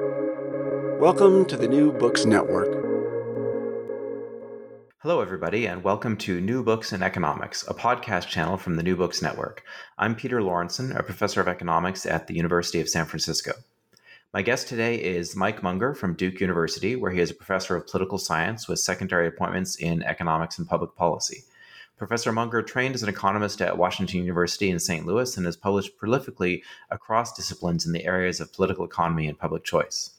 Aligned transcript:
Welcome 0.00 1.44
to 1.44 1.56
the 1.56 1.68
New 1.68 1.92
Books 1.92 2.24
Network. 2.24 2.66
Hello, 4.98 5.20
everybody, 5.20 5.66
and 5.66 5.84
welcome 5.84 6.16
to 6.16 6.40
New 6.40 6.64
Books 6.64 6.92
in 6.92 7.00
Economics, 7.00 7.62
a 7.68 7.74
podcast 7.74 8.26
channel 8.26 8.56
from 8.56 8.74
the 8.74 8.82
New 8.82 8.96
Books 8.96 9.22
Network. 9.22 9.62
I'm 9.96 10.16
Peter 10.16 10.40
Lorentzen, 10.40 10.98
a 10.98 11.04
professor 11.04 11.40
of 11.40 11.46
economics 11.46 12.06
at 12.06 12.26
the 12.26 12.34
University 12.34 12.80
of 12.80 12.88
San 12.88 13.06
Francisco. 13.06 13.52
My 14.32 14.42
guest 14.42 14.66
today 14.66 14.96
is 14.96 15.36
Mike 15.36 15.62
Munger 15.62 15.94
from 15.94 16.14
Duke 16.14 16.40
University, 16.40 16.96
where 16.96 17.12
he 17.12 17.20
is 17.20 17.30
a 17.30 17.34
professor 17.34 17.76
of 17.76 17.86
political 17.86 18.18
science 18.18 18.66
with 18.66 18.80
secondary 18.80 19.28
appointments 19.28 19.76
in 19.76 20.02
economics 20.02 20.58
and 20.58 20.68
public 20.68 20.96
policy. 20.96 21.44
Professor 22.06 22.32
Munger 22.32 22.60
trained 22.60 22.94
as 22.94 23.02
an 23.02 23.08
economist 23.08 23.62
at 23.62 23.78
Washington 23.78 24.20
University 24.20 24.68
in 24.68 24.78
St. 24.78 25.06
Louis 25.06 25.38
and 25.38 25.46
has 25.46 25.56
published 25.56 25.96
prolifically 25.98 26.60
across 26.90 27.32
disciplines 27.32 27.86
in 27.86 27.92
the 27.92 28.04
areas 28.04 28.40
of 28.40 28.52
political 28.52 28.84
economy 28.84 29.26
and 29.26 29.38
public 29.38 29.64
choice. 29.64 30.10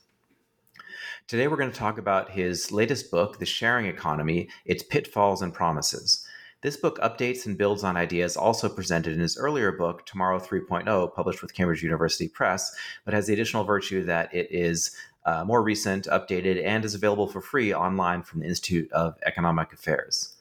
Today, 1.28 1.48
we're 1.48 1.58
going 1.58 1.70
to 1.70 1.78
talk 1.78 2.00
about 2.00 2.32
his 2.32 2.72
latest 2.72 3.12
book, 3.12 3.38
The 3.38 3.46
Sharing 3.46 3.86
Economy 3.86 4.50
Its 4.66 4.82
Pitfalls 4.82 5.44
and 5.44 5.54
Promises. 5.54 6.26
This 6.64 6.76
book 6.76 6.98
updates 7.02 7.46
and 7.46 7.56
builds 7.56 7.84
on 7.84 7.96
ideas 7.96 8.36
also 8.36 8.68
presented 8.68 9.14
in 9.14 9.20
his 9.20 9.38
earlier 9.38 9.72
book, 9.72 10.08
Tomorrow 10.08 10.40
3.0, 10.40 11.14
published 11.14 11.44
with 11.44 11.54
Cambridge 11.54 11.84
University 11.84 12.28
Press, 12.28 12.76
but 13.04 13.14
has 13.14 13.28
the 13.28 13.34
additional 13.34 13.64
virtue 13.64 14.04
that 14.06 14.34
it 14.34 14.48
is 14.50 14.90
uh, 15.26 15.44
more 15.46 15.62
recent, 15.62 16.06
updated, 16.06 16.66
and 16.66 16.84
is 16.84 16.96
available 16.96 17.28
for 17.28 17.42
free 17.42 17.72
online 17.72 18.24
from 18.24 18.40
the 18.40 18.48
Institute 18.48 18.92
of 18.92 19.20
Economic 19.24 19.72
Affairs. 19.72 20.35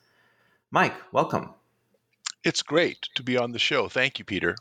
Mike, 0.75 0.97
welcome. 1.13 1.51
It's 2.43 2.63
great 2.63 3.09
to 3.15 3.23
be 3.23 3.37
on 3.37 3.53
the 3.53 3.61
show. 3.61 3.87
Thank 3.87 4.19
you, 4.19 4.25
Peter. 4.25 4.57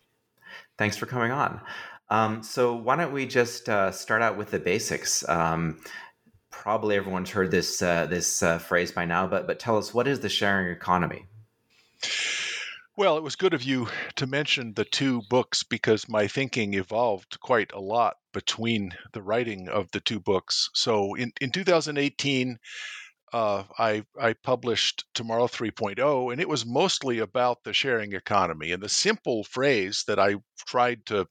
Thanks 0.78 0.96
for 0.96 1.08
coming 1.08 1.32
on. 1.32 1.60
Um, 2.08 2.44
so, 2.44 2.76
why 2.76 2.98
don't 2.98 3.14
we 3.14 3.26
just 3.26 3.68
uh, 3.68 3.90
start 3.90 4.22
out 4.22 4.38
with 4.38 4.52
the 4.52 4.60
basics? 4.60 5.28
Um, 5.28 5.82
probably 6.52 6.98
everyone's 6.98 7.32
heard 7.32 7.50
this 7.50 7.82
uh, 7.82 8.06
this 8.06 8.44
uh, 8.44 8.60
phrase 8.60 8.92
by 8.92 9.06
now, 9.06 9.26
but 9.26 9.48
but 9.48 9.58
tell 9.58 9.76
us 9.76 9.92
what 9.92 10.08
is 10.08 10.20
the 10.20 10.30
sharing 10.30 10.72
economy? 10.72 11.26
Well, 12.96 13.18
it 13.18 13.24
was 13.24 13.36
good 13.36 13.56
of 13.56 13.64
you 13.64 13.88
to 14.18 14.28
mention 14.28 14.76
the 14.76 14.86
two 14.86 15.24
books 15.32 15.64
because 15.64 16.08
my 16.08 16.28
thinking 16.28 16.76
evolved 16.76 17.40
quite 17.40 17.72
a 17.72 17.80
lot 17.80 18.18
between 18.34 18.94
the 19.14 19.22
writing 19.24 19.68
of 19.68 19.90
the 19.90 20.00
two 20.00 20.20
books. 20.20 20.70
So 20.76 21.16
in, 21.16 21.34
in 21.42 21.50
2018, 21.50 22.60
uh, 23.34 23.64
I, 23.80 24.06
I 24.20 24.34
published 24.34 25.06
Tomorrow 25.16 25.48
3.0, 25.48 26.32
and 26.32 26.40
it 26.40 26.48
was 26.48 26.66
mostly 26.66 27.20
about 27.20 27.64
the 27.64 27.74
sharing 27.74 28.14
economy. 28.14 28.72
And 28.72 28.82
the 28.82 28.90
simple 28.90 29.44
phrase 29.44 30.04
that 30.08 30.20
I 30.20 30.36
tried 30.68 31.06
to 31.08 31.28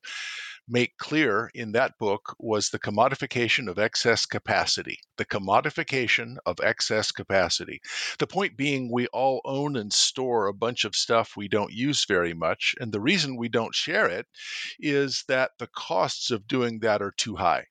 make 0.68 0.96
clear 0.98 1.50
in 1.54 1.72
that 1.72 1.98
book 1.98 2.34
was 2.38 2.68
the 2.68 2.78
commodification 2.78 3.68
of 3.68 3.78
excess 3.78 4.26
capacity. 4.26 4.98
The 5.16 5.24
commodification 5.24 6.36
of 6.44 6.58
excess 6.60 7.12
capacity. 7.12 7.80
The 8.18 8.26
point 8.26 8.56
being, 8.56 8.90
we 8.90 9.06
all 9.08 9.40
own 9.44 9.76
and 9.76 9.92
store 9.92 10.46
a 10.46 10.54
bunch 10.54 10.84
of 10.84 10.96
stuff 10.96 11.36
we 11.36 11.46
don't 11.46 11.72
use 11.72 12.04
very 12.04 12.34
much. 12.34 12.74
And 12.80 12.92
the 12.92 13.00
reason 13.00 13.36
we 13.36 13.48
don't 13.48 13.74
share 13.74 14.06
it 14.06 14.26
is 14.80 15.24
that 15.28 15.52
the 15.58 15.68
costs 15.68 16.30
of 16.32 16.48
doing 16.48 16.80
that 16.80 17.00
are 17.00 17.14
too 17.16 17.36
high. 17.36 17.66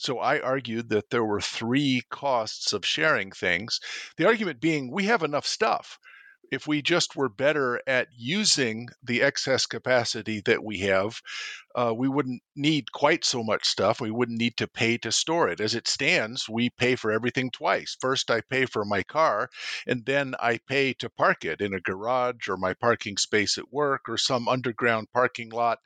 So 0.00 0.20
I 0.20 0.38
argued 0.38 0.90
that 0.90 1.10
there 1.10 1.24
were 1.24 1.40
three 1.40 2.02
costs 2.08 2.72
of 2.72 2.86
sharing 2.86 3.32
things. 3.32 3.80
The 4.16 4.26
argument 4.26 4.60
being 4.60 4.92
we 4.92 5.06
have 5.06 5.24
enough 5.24 5.46
stuff. 5.46 5.98
If 6.52 6.68
we 6.68 6.82
just 6.82 7.16
were 7.16 7.28
better 7.28 7.82
at 7.84 8.06
using 8.16 8.88
the 9.02 9.22
excess 9.22 9.66
capacity 9.66 10.40
that 10.42 10.62
we 10.62 10.78
have, 10.78 11.20
uh, 11.74 11.92
we 11.96 12.08
wouldn't 12.08 12.42
need 12.54 12.92
quite 12.92 13.24
so 13.24 13.42
much 13.42 13.66
stuff. 13.66 14.00
We 14.00 14.12
wouldn't 14.12 14.38
need 14.38 14.56
to 14.58 14.68
pay 14.68 14.98
to 14.98 15.10
store 15.10 15.48
it. 15.48 15.60
As 15.60 15.74
it 15.74 15.88
stands, 15.88 16.48
we 16.48 16.70
pay 16.70 16.94
for 16.94 17.10
everything 17.10 17.50
twice. 17.50 17.96
First, 18.00 18.30
I 18.30 18.40
pay 18.40 18.66
for 18.66 18.84
my 18.84 19.02
car, 19.02 19.50
and 19.84 20.06
then 20.06 20.36
I 20.38 20.58
pay 20.58 20.94
to 20.94 21.10
park 21.10 21.44
it 21.44 21.60
in 21.60 21.74
a 21.74 21.80
garage 21.80 22.48
or 22.48 22.56
my 22.56 22.72
parking 22.72 23.16
space 23.16 23.58
at 23.58 23.72
work 23.72 24.08
or 24.08 24.16
some 24.16 24.46
underground 24.46 25.08
parking 25.12 25.50
lot 25.50 25.80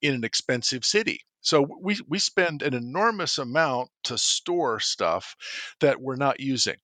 in 0.00 0.14
an 0.14 0.24
expensive 0.24 0.86
city. 0.86 1.27
So 1.40 1.66
we, 1.80 1.98
we 2.08 2.18
spend 2.18 2.62
an 2.62 2.74
enormous 2.74 3.38
amount 3.38 3.90
to 4.04 4.18
store 4.18 4.80
stuff 4.80 5.36
that 5.80 6.00
we're 6.00 6.16
not 6.16 6.40
using. 6.40 6.76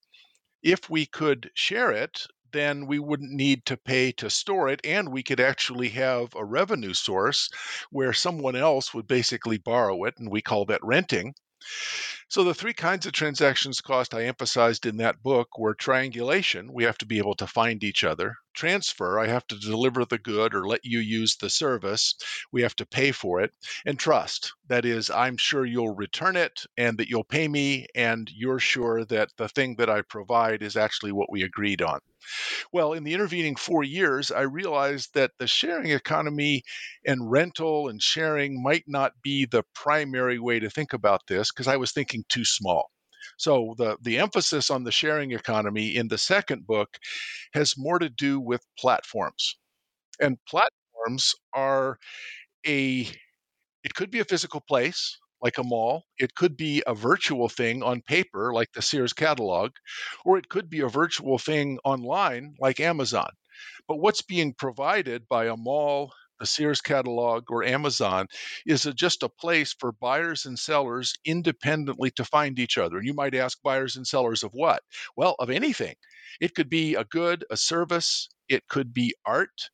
If 0.62 0.88
we 0.88 1.06
could 1.06 1.50
share 1.54 1.90
it, 1.90 2.26
then 2.52 2.86
we 2.86 3.00
wouldn't 3.00 3.32
need 3.32 3.66
to 3.66 3.76
pay 3.76 4.12
to 4.12 4.30
store 4.30 4.68
it, 4.68 4.80
and 4.84 5.10
we 5.10 5.24
could 5.24 5.40
actually 5.40 5.88
have 5.88 6.34
a 6.36 6.44
revenue 6.44 6.94
source 6.94 7.50
where 7.90 8.12
someone 8.12 8.54
else 8.54 8.94
would 8.94 9.08
basically 9.08 9.58
borrow 9.58 10.04
it, 10.04 10.14
and 10.18 10.30
we 10.30 10.40
call 10.40 10.64
that 10.66 10.84
renting. 10.84 11.34
So 12.28 12.44
the 12.44 12.54
three 12.54 12.72
kinds 12.72 13.06
of 13.06 13.12
transactions 13.12 13.80
cost 13.80 14.14
I 14.14 14.24
emphasized 14.24 14.86
in 14.86 14.98
that 14.98 15.22
book 15.22 15.58
were 15.58 15.74
triangulation, 15.74 16.72
we 16.72 16.84
have 16.84 16.98
to 16.98 17.06
be 17.06 17.18
able 17.18 17.34
to 17.36 17.46
find 17.46 17.82
each 17.82 18.04
other. 18.04 18.36
Transfer, 18.54 19.18
I 19.18 19.26
have 19.26 19.46
to 19.48 19.58
deliver 19.58 20.04
the 20.04 20.18
good 20.18 20.54
or 20.54 20.66
let 20.66 20.84
you 20.84 21.00
use 21.00 21.36
the 21.36 21.50
service. 21.50 22.14
We 22.52 22.62
have 22.62 22.76
to 22.76 22.86
pay 22.86 23.12
for 23.12 23.40
it. 23.42 23.52
And 23.84 23.98
trust, 23.98 24.52
that 24.68 24.84
is, 24.84 25.10
I'm 25.10 25.36
sure 25.36 25.64
you'll 25.64 25.94
return 25.94 26.36
it 26.36 26.64
and 26.76 26.96
that 26.98 27.08
you'll 27.08 27.24
pay 27.24 27.48
me, 27.48 27.86
and 27.94 28.30
you're 28.34 28.58
sure 28.60 29.04
that 29.06 29.30
the 29.36 29.48
thing 29.48 29.76
that 29.76 29.90
I 29.90 30.02
provide 30.02 30.62
is 30.62 30.76
actually 30.76 31.12
what 31.12 31.30
we 31.30 31.42
agreed 31.42 31.82
on. 31.82 32.00
Well, 32.72 32.92
in 32.92 33.04
the 33.04 33.14
intervening 33.14 33.56
four 33.56 33.84
years, 33.84 34.30
I 34.30 34.42
realized 34.42 35.14
that 35.14 35.32
the 35.38 35.46
sharing 35.46 35.90
economy 35.90 36.62
and 37.06 37.30
rental 37.30 37.88
and 37.88 38.02
sharing 38.02 38.62
might 38.62 38.84
not 38.86 39.12
be 39.22 39.46
the 39.46 39.64
primary 39.74 40.38
way 40.38 40.60
to 40.60 40.70
think 40.70 40.92
about 40.92 41.26
this 41.26 41.50
because 41.52 41.68
I 41.68 41.76
was 41.76 41.92
thinking 41.92 42.24
too 42.28 42.44
small. 42.44 42.90
So 43.38 43.74
the 43.78 43.96
the 44.02 44.18
emphasis 44.18 44.70
on 44.70 44.84
the 44.84 44.92
sharing 44.92 45.32
economy 45.32 45.96
in 45.96 46.08
the 46.08 46.18
second 46.18 46.66
book 46.66 46.98
has 47.54 47.74
more 47.76 47.98
to 47.98 48.08
do 48.10 48.40
with 48.40 48.66
platforms. 48.78 49.56
And 50.20 50.38
platforms 50.48 51.34
are 51.54 51.98
a 52.66 53.08
it 53.84 53.94
could 53.94 54.10
be 54.10 54.20
a 54.20 54.24
physical 54.24 54.60
place 54.60 55.18
like 55.42 55.58
a 55.58 55.62
mall. 55.64 56.04
It 56.18 56.34
could 56.34 56.56
be 56.56 56.82
a 56.86 56.94
virtual 56.94 57.48
thing 57.48 57.82
on 57.82 58.02
paper, 58.02 58.52
like 58.52 58.72
the 58.72 58.82
Sears 58.82 59.12
catalog, 59.12 59.72
or 60.24 60.38
it 60.38 60.48
could 60.48 60.70
be 60.70 60.80
a 60.80 60.88
virtual 60.88 61.38
thing 61.38 61.78
online, 61.84 62.54
like 62.58 62.80
Amazon. 62.80 63.30
But 63.88 63.98
what's 63.98 64.22
being 64.22 64.54
provided 64.54 65.28
by 65.28 65.46
a 65.46 65.56
mall, 65.56 66.12
the 66.44 66.48
Sears 66.48 66.82
catalog, 66.82 67.50
or 67.50 67.64
Amazon 67.64 68.26
is 68.66 68.84
a, 68.84 68.92
just 68.92 69.22
a 69.22 69.30
place 69.30 69.72
for 69.72 69.92
buyers 69.92 70.44
and 70.44 70.58
sellers 70.58 71.14
independently 71.24 72.10
to 72.10 72.24
find 72.24 72.58
each 72.58 72.76
other. 72.76 72.98
And 72.98 73.06
you 73.06 73.14
might 73.14 73.34
ask 73.34 73.62
buyers 73.62 73.96
and 73.96 74.06
sellers 74.06 74.42
of 74.42 74.50
what? 74.52 74.82
Well, 75.16 75.36
of 75.38 75.48
anything. 75.48 75.94
It 76.42 76.54
could 76.54 76.68
be 76.68 76.96
a 76.96 77.04
good, 77.04 77.46
a 77.50 77.56
service, 77.56 78.28
it 78.50 78.68
could 78.68 78.92
be 78.92 79.14
art, 79.24 79.70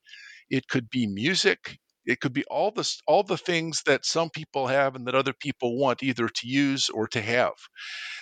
it 0.48 0.68
could 0.68 0.88
be 0.90 1.08
music, 1.08 1.78
it 2.06 2.20
could 2.20 2.32
be 2.32 2.44
all 2.44 2.70
the 2.70 2.88
all 3.08 3.24
the 3.24 3.36
things 3.36 3.82
that 3.86 4.06
some 4.06 4.30
people 4.30 4.68
have 4.68 4.94
and 4.94 5.06
that 5.08 5.16
other 5.16 5.32
people 5.32 5.76
want 5.76 6.04
either 6.04 6.28
to 6.28 6.46
use 6.48 6.88
or 6.88 7.08
to 7.08 7.20
have. 7.20 7.54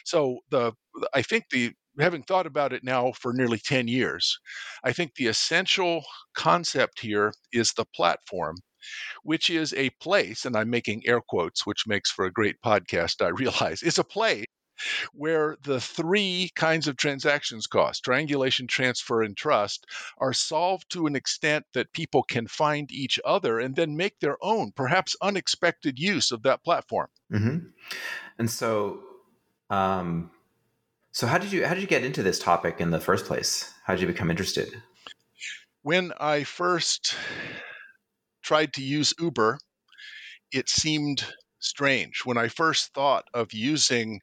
So 0.07 0.39
the 0.51 0.73
I 1.15 1.21
think 1.23 1.45
the 1.51 1.73
having 1.99 2.23
thought 2.23 2.47
about 2.47 2.73
it 2.73 2.85
now 2.85 3.13
for 3.13 3.33
nearly 3.33 3.59
10 3.59 3.89
years, 3.89 4.39
I 4.85 4.93
think 4.93 5.15
the 5.15 5.27
essential 5.27 6.05
concept 6.35 7.01
here 7.01 7.33
is 7.53 7.73
the 7.73 7.85
platform, 7.95 8.57
which 9.23 9.51
is 9.51 9.75
a 9.75 9.91
place, 10.01 10.45
and 10.45 10.57
I'm 10.57 10.71
making 10.71 11.03
air 11.07 11.21
quotes, 11.21 11.67
which 11.67 11.87
makes 11.87 12.11
for 12.11 12.25
a 12.25 12.33
great 12.33 12.57
podcast, 12.65 13.25
I 13.25 13.29
realize, 13.29 13.83
is 13.83 13.99
a 13.99 14.05
place 14.05 14.47
where 15.13 15.57
the 15.63 15.81
three 15.81 16.51
kinds 16.55 16.87
of 16.87 16.97
transactions 16.97 17.67
cost 17.67 18.05
triangulation, 18.05 18.67
transfer, 18.67 19.23
and 19.23 19.37
trust 19.37 19.87
are 20.19 20.33
solved 20.33 20.91
to 20.91 21.07
an 21.07 21.17
extent 21.17 21.65
that 21.75 21.93
people 21.93 22.23
can 22.23 22.47
find 22.47 22.91
each 22.93 23.19
other 23.25 23.59
and 23.59 23.75
then 23.75 23.97
make 23.97 24.19
their 24.21 24.37
own, 24.41 24.73
perhaps 24.73 25.17
unexpected 25.23 25.99
use 25.99 26.31
of 26.31 26.43
that 26.43 26.63
platform. 26.65 27.09
Mm-hmm. 27.33 27.59
And 28.39 28.51
so, 28.51 29.01
um, 29.71 30.31
so 31.19 31.27
how 31.27 31.37
did 31.37 31.51
you 31.51 31.67
how 31.67 31.75
did 31.75 31.81
you 31.81 31.89
get 31.89 32.05
into 32.05 32.23
this 32.23 32.39
topic 32.39 32.81
in 32.81 32.93
the 32.93 33.01
first 33.01 33.25
place? 33.25 33.75
How 33.83 33.95
did 33.95 34.03
you 34.03 34.07
become 34.07 34.31
interested? 34.31 34.81
When 35.83 36.13
I 36.21 36.45
first 36.45 37.17
tried 38.41 38.73
to 38.75 38.83
use 38.83 39.13
Uber, 39.19 39.59
it 40.53 40.69
seemed 40.69 41.25
strange. 41.59 42.21
When 42.25 42.39
I 42.39 42.47
first 42.47 42.95
thought 42.95 43.25
of 43.35 43.53
using 43.53 44.21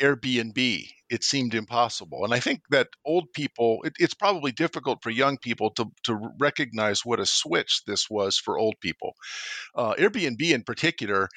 Airbnb, 0.00 0.86
it 1.10 1.24
seemed 1.24 1.54
impossible. 1.54 2.24
And 2.24 2.32
I 2.32 2.38
think 2.38 2.60
that 2.70 2.86
old 3.04 3.32
people, 3.32 3.80
it, 3.82 3.94
it's 3.98 4.14
probably 4.14 4.52
difficult 4.52 5.02
for 5.02 5.10
young 5.10 5.38
people 5.38 5.70
to, 5.70 5.90
to 6.04 6.30
recognize 6.38 7.04
what 7.04 7.18
a 7.18 7.26
switch 7.26 7.82
this 7.84 8.08
was 8.08 8.38
for 8.38 8.56
old 8.56 8.76
people. 8.80 9.14
Uh, 9.74 9.94
Airbnb, 9.94 10.40
in 10.40 10.62
particular, 10.62 11.28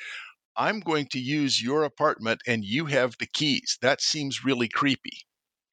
I'm 0.57 0.79
going 0.81 1.07
to 1.07 1.19
use 1.19 1.61
your 1.61 1.83
apartment 1.83 2.41
and 2.45 2.63
you 2.63 2.85
have 2.85 3.15
the 3.17 3.25
keys. 3.25 3.77
That 3.81 4.01
seems 4.01 4.43
really 4.43 4.67
creepy. 4.67 5.25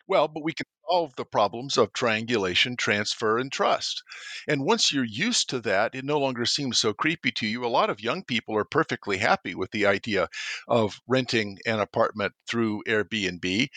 Well, 0.06 0.28
but 0.28 0.42
we 0.42 0.54
can 0.54 0.66
solve 0.88 1.14
the 1.16 1.24
problems 1.24 1.76
of 1.76 1.92
triangulation, 1.92 2.76
transfer, 2.76 3.38
and 3.38 3.52
trust. 3.52 4.02
And 4.48 4.64
once 4.64 4.90
you're 4.90 5.04
used 5.04 5.50
to 5.50 5.60
that, 5.60 5.94
it 5.94 6.04
no 6.04 6.18
longer 6.18 6.46
seems 6.46 6.78
so 6.78 6.94
creepy 6.94 7.30
to 7.32 7.46
you. 7.46 7.64
A 7.64 7.68
lot 7.68 7.90
of 7.90 8.00
young 8.00 8.24
people 8.24 8.56
are 8.56 8.64
perfectly 8.64 9.18
happy 9.18 9.54
with 9.54 9.70
the 9.70 9.84
idea 9.84 10.28
of 10.66 10.98
renting 11.06 11.58
an 11.66 11.80
apartment 11.80 12.32
through 12.48 12.82
Airbnb. 12.88 13.68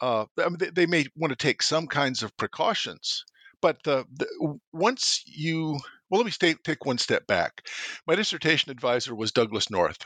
Uh, 0.00 0.26
I 0.38 0.48
mean, 0.48 0.58
they, 0.72 0.86
may 0.86 1.06
want 1.16 1.32
to 1.32 1.36
take 1.36 1.62
some 1.62 1.86
kinds 1.88 2.22
of 2.22 2.36
precautions, 2.36 3.24
but 3.60 3.82
the, 3.84 4.04
the, 4.12 4.58
once 4.72 5.22
you 5.26 5.80
well 6.10 6.20
let 6.20 6.26
me 6.26 6.30
stay, 6.30 6.54
take 6.64 6.84
one 6.84 6.98
step 6.98 7.26
back 7.26 7.66
my 8.06 8.14
dissertation 8.14 8.70
advisor 8.70 9.14
was 9.14 9.32
Douglass 9.32 9.70
North 9.70 10.04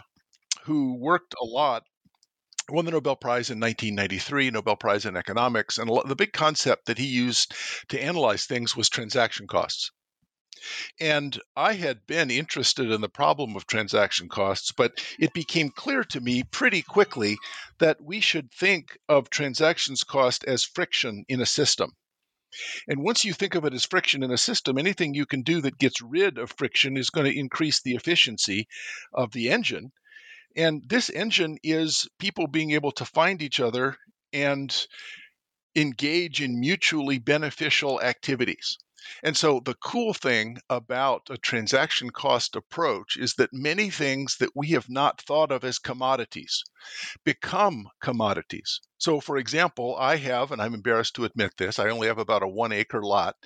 who 0.69 0.95
worked 0.99 1.35
a 1.41 1.45
lot 1.47 1.83
won 2.69 2.85
the 2.85 2.91
Nobel 2.91 3.17
Prize 3.17 3.49
in 3.49 3.59
1993, 3.59 4.51
Nobel 4.51 4.77
Prize 4.77 5.07
in 5.07 5.17
economics, 5.17 5.79
and 5.79 5.89
the 6.05 6.15
big 6.15 6.35
concept 6.35 6.85
that 6.85 6.99
he 6.99 7.07
used 7.07 7.55
to 7.89 7.99
analyze 7.99 8.45
things 8.45 8.77
was 8.77 8.91
transaction 8.91 9.47
costs. 9.47 9.91
And 11.01 11.41
I 11.57 11.73
had 11.73 12.07
been 12.07 12.31
interested 12.31 12.91
in 12.91 13.01
the 13.01 13.09
problem 13.09 13.57
of 13.57 13.67
transaction 13.67 14.29
costs, 14.29 14.71
but 14.71 15.03
it 15.19 15.33
became 15.33 15.71
clear 15.71 16.05
to 16.05 16.21
me 16.21 16.43
pretty 16.43 16.83
quickly 16.83 17.39
that 17.79 18.03
we 18.03 18.21
should 18.21 18.53
think 18.53 18.99
of 19.09 19.31
transactions 19.31 20.05
cost 20.05 20.45
as 20.45 20.65
friction 20.65 21.25
in 21.29 21.41
a 21.41 21.47
system. 21.47 21.93
And 22.87 23.03
once 23.03 23.25
you 23.25 23.33
think 23.33 23.55
of 23.55 23.65
it 23.65 23.73
as 23.73 23.87
friction 23.87 24.23
in 24.23 24.31
a 24.31 24.37
system, 24.37 24.77
anything 24.77 25.15
you 25.15 25.25
can 25.25 25.41
do 25.41 25.63
that 25.63 25.79
gets 25.79 26.03
rid 26.03 26.37
of 26.37 26.53
friction 26.53 26.99
is 26.99 27.09
going 27.09 27.25
to 27.25 27.39
increase 27.39 27.81
the 27.81 27.95
efficiency 27.95 28.69
of 29.15 29.33
the 29.33 29.49
engine. 29.49 29.93
And 30.59 30.83
this 30.89 31.09
engine 31.09 31.59
is 31.63 32.09
people 32.19 32.49
being 32.49 32.73
able 32.73 32.91
to 32.93 33.05
find 33.05 33.41
each 33.41 33.61
other 33.61 33.97
and 34.33 34.75
engage 35.77 36.43
in 36.43 36.59
mutually 36.59 37.19
beneficial 37.21 38.03
activities. 38.03 38.77
And 39.23 39.37
so 39.37 39.61
the 39.65 39.77
cool 39.77 40.13
thing 40.13 40.59
about 40.69 41.29
a 41.31 41.39
transaction 41.39 42.11
cost 42.11 42.57
approach 42.57 43.17
is 43.17 43.35
that 43.35 43.53
many 43.53 43.89
things 43.89 44.37
that 44.39 44.51
we 44.57 44.71
have 44.71 44.89
not 44.89 45.23
thought 45.23 45.53
of 45.53 45.63
as 45.63 45.79
commodities 45.79 46.65
become 47.25 47.89
commodities. 48.01 48.81
So, 48.99 49.21
for 49.21 49.37
example, 49.37 49.97
I 49.97 50.17
have, 50.17 50.51
and 50.51 50.61
I'm 50.61 50.75
embarrassed 50.75 51.15
to 51.15 51.25
admit 51.25 51.53
this, 51.57 51.79
I 51.79 51.89
only 51.89 52.09
have 52.09 52.19
about 52.19 52.43
a 52.43 52.49
one 52.49 52.73
acre 52.73 53.05
lot. 53.05 53.37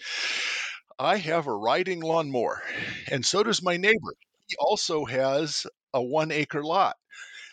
I 0.99 1.19
have 1.19 1.47
a 1.47 1.55
riding 1.55 2.01
lawnmower, 2.01 2.63
and 3.11 3.25
so 3.27 3.43
does 3.43 3.63
my 3.63 3.77
neighbor. 3.77 4.15
He 4.49 4.57
also 4.59 5.05
has 5.05 5.67
a 5.93 6.03
one 6.03 6.31
acre 6.31 6.65
lot. 6.65 6.97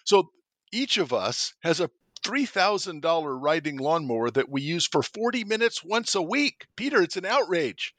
So 0.06 0.32
each 0.72 0.98
of 0.98 1.14
us 1.14 1.54
has 1.62 1.80
a 1.80 1.90
$3,000 2.24 3.42
riding 3.42 3.78
lawnmower 3.78 4.30
that 4.32 4.50
we 4.50 4.62
use 4.62 4.86
for 4.86 5.02
40 5.02 5.44
minutes 5.46 5.84
once 5.84 6.16
a 6.16 6.22
week. 6.22 6.68
Peter, 6.76 7.02
it's 7.02 7.18
an 7.18 7.26
outrage. 7.26 7.94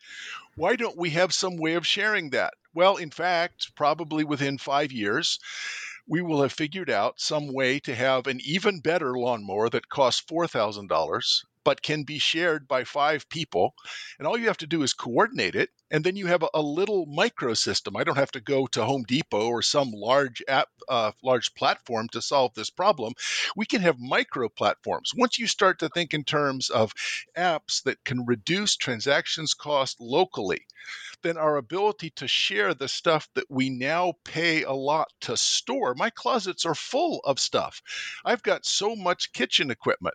Why 0.56 0.76
don't 0.76 0.97
we 0.97 1.11
have 1.11 1.32
some 1.32 1.56
way 1.56 1.75
of 1.75 1.87
sharing 1.87 2.31
that? 2.31 2.55
Well, 2.75 2.97
in 2.97 3.11
fact, 3.11 3.75
probably 3.75 4.25
within 4.25 4.58
five 4.58 4.93
years, 4.93 5.38
we 6.06 6.23
will 6.23 6.43
have 6.43 6.52
figured 6.52 6.91
out 6.91 7.20
some 7.20 7.52
way 7.52 7.81
to 7.81 7.94
have 7.94 8.26
an 8.26 8.41
even 8.44 8.81
better 8.81 9.17
lawnmower 9.17 9.70
that 9.70 9.88
costs 9.88 10.23
$4,000 10.31 11.44
but 11.65 11.83
can 11.83 12.03
be 12.03 12.19
shared 12.19 12.67
by 12.67 12.85
five 12.85 13.29
people. 13.29 13.75
And 14.19 14.27
all 14.27 14.39
you 14.39 14.47
have 14.47 14.57
to 14.59 14.67
do 14.67 14.83
is 14.83 14.93
coordinate 14.93 15.55
it. 15.55 15.71
And 15.91 16.05
then 16.05 16.17
you 16.17 16.27
have 16.27 16.43
a, 16.43 16.49
a 16.55 16.62
little 16.62 17.07
microsystem. 17.07 17.99
I 17.99 18.05
don't 18.05 18.17
have 18.17 18.31
to 18.33 18.41
go 18.41 18.67
to 18.69 18.85
Home 18.85 19.03
Depot 19.03 19.49
or 19.49 19.62
some 19.62 19.91
large 19.91 20.43
app, 20.49 20.69
uh, 20.89 21.12
large 21.23 21.55
platform 21.55 22.09
to 22.12 22.23
solve 22.23 22.55
this 22.55 22.71
problem. 22.71 23.12
We 23.57 23.67
can 23.67 23.83
have 23.83 23.99
micro 23.99 24.49
platforms. 24.49 25.12
Once 25.17 25.39
you 25.39 25.47
start 25.47 25.79
to 25.81 25.89
think 25.89 26.15
in 26.15 26.25
terms 26.25 26.71
of 26.71 26.95
apps 27.37 27.83
that 27.83 28.05
can 28.05 28.25
reduce 28.25 28.77
transactions 28.77 29.55
cost 29.55 30.01
locally, 30.01 30.67
then 31.23 31.37
our 31.37 31.56
ability 31.56 32.11
to 32.17 32.29
share 32.29 32.73
the 32.73 32.89
stuff 32.89 33.29
that 33.35 33.51
we 33.51 33.69
now 33.69 34.15
pay 34.25 34.63
a 34.63 34.73
lot 34.73 35.09
to 35.21 35.37
store. 35.37 35.95
My 35.95 36.11
closets 36.11 36.65
are 36.65 36.75
full 36.75 37.21
of 37.25 37.39
stuff. 37.39 37.83
I've 38.25 38.43
got 38.43 38.65
so 38.65 38.97
much 38.97 39.33
kitchen 39.33 39.71
equipment. 39.71 40.15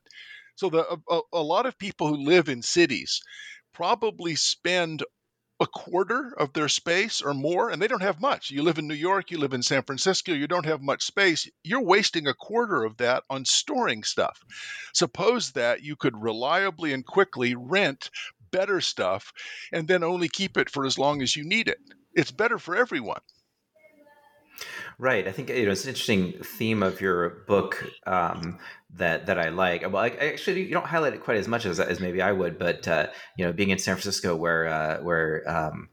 So 0.55 0.69
the 0.69 0.99
a, 1.09 1.19
a 1.33 1.41
lot 1.41 1.65
of 1.65 1.77
people 1.77 2.07
who 2.07 2.17
live 2.23 2.49
in 2.49 2.61
cities 2.61 3.21
probably 3.73 4.35
spend 4.35 5.03
a 5.59 5.65
quarter 5.67 6.33
of 6.37 6.51
their 6.51 6.67
space 6.67 7.21
or 7.21 7.33
more, 7.33 7.69
and 7.69 7.81
they 7.81 7.87
don't 7.87 8.01
have 8.01 8.19
much. 8.19 8.51
You 8.51 8.61
live 8.61 8.77
in 8.77 8.87
New 8.87 8.93
York, 8.93 9.31
you 9.31 9.37
live 9.37 9.53
in 9.53 9.63
San 9.63 9.83
Francisco, 9.83 10.33
you 10.33 10.47
don't 10.47 10.65
have 10.65 10.81
much 10.81 11.03
space. 11.03 11.49
You're 11.63 11.81
wasting 11.81 12.27
a 12.27 12.33
quarter 12.33 12.83
of 12.83 12.97
that 12.97 13.23
on 13.29 13.45
storing 13.45 14.03
stuff. 14.03 14.41
Suppose 14.93 15.51
that 15.53 15.81
you 15.81 15.95
could 15.95 16.21
reliably 16.21 16.91
and 16.91 17.05
quickly 17.05 17.55
rent 17.55 18.09
better 18.51 18.81
stuff 18.81 19.31
and 19.71 19.87
then 19.87 20.03
only 20.03 20.27
keep 20.29 20.57
it 20.57 20.69
for 20.69 20.85
as 20.85 20.99
long 20.99 21.21
as 21.21 21.35
you 21.35 21.45
need 21.45 21.67
it. 21.69 21.79
It's 22.13 22.31
better 22.31 22.59
for 22.59 22.75
everyone. 22.75 23.21
Right. 24.97 25.27
I 25.27 25.31
think 25.31 25.49
you 25.49 25.65
know 25.65 25.71
it's 25.71 25.83
an 25.83 25.89
interesting 25.89 26.33
theme 26.43 26.81
of 26.81 27.01
your 27.01 27.43
book 27.47 27.85
um, 28.05 28.59
that 28.95 29.25
that 29.25 29.37
I 29.37 29.49
like. 29.49 29.81
Well, 29.81 29.97
I, 29.97 30.09
actually, 30.09 30.63
you 30.63 30.71
don't 30.71 30.85
highlight 30.85 31.13
it 31.13 31.23
quite 31.23 31.37
as 31.37 31.47
much 31.47 31.65
as, 31.65 31.79
as 31.79 31.99
maybe 31.99 32.21
I 32.21 32.31
would, 32.31 32.57
but 32.57 32.87
uh, 32.87 33.07
you 33.37 33.45
know, 33.45 33.51
being 33.51 33.71
in 33.71 33.77
San 33.77 33.95
Francisco, 33.95 34.35
where 34.35 34.67
uh, 34.67 34.97
where 35.01 35.43
um, 35.49 35.89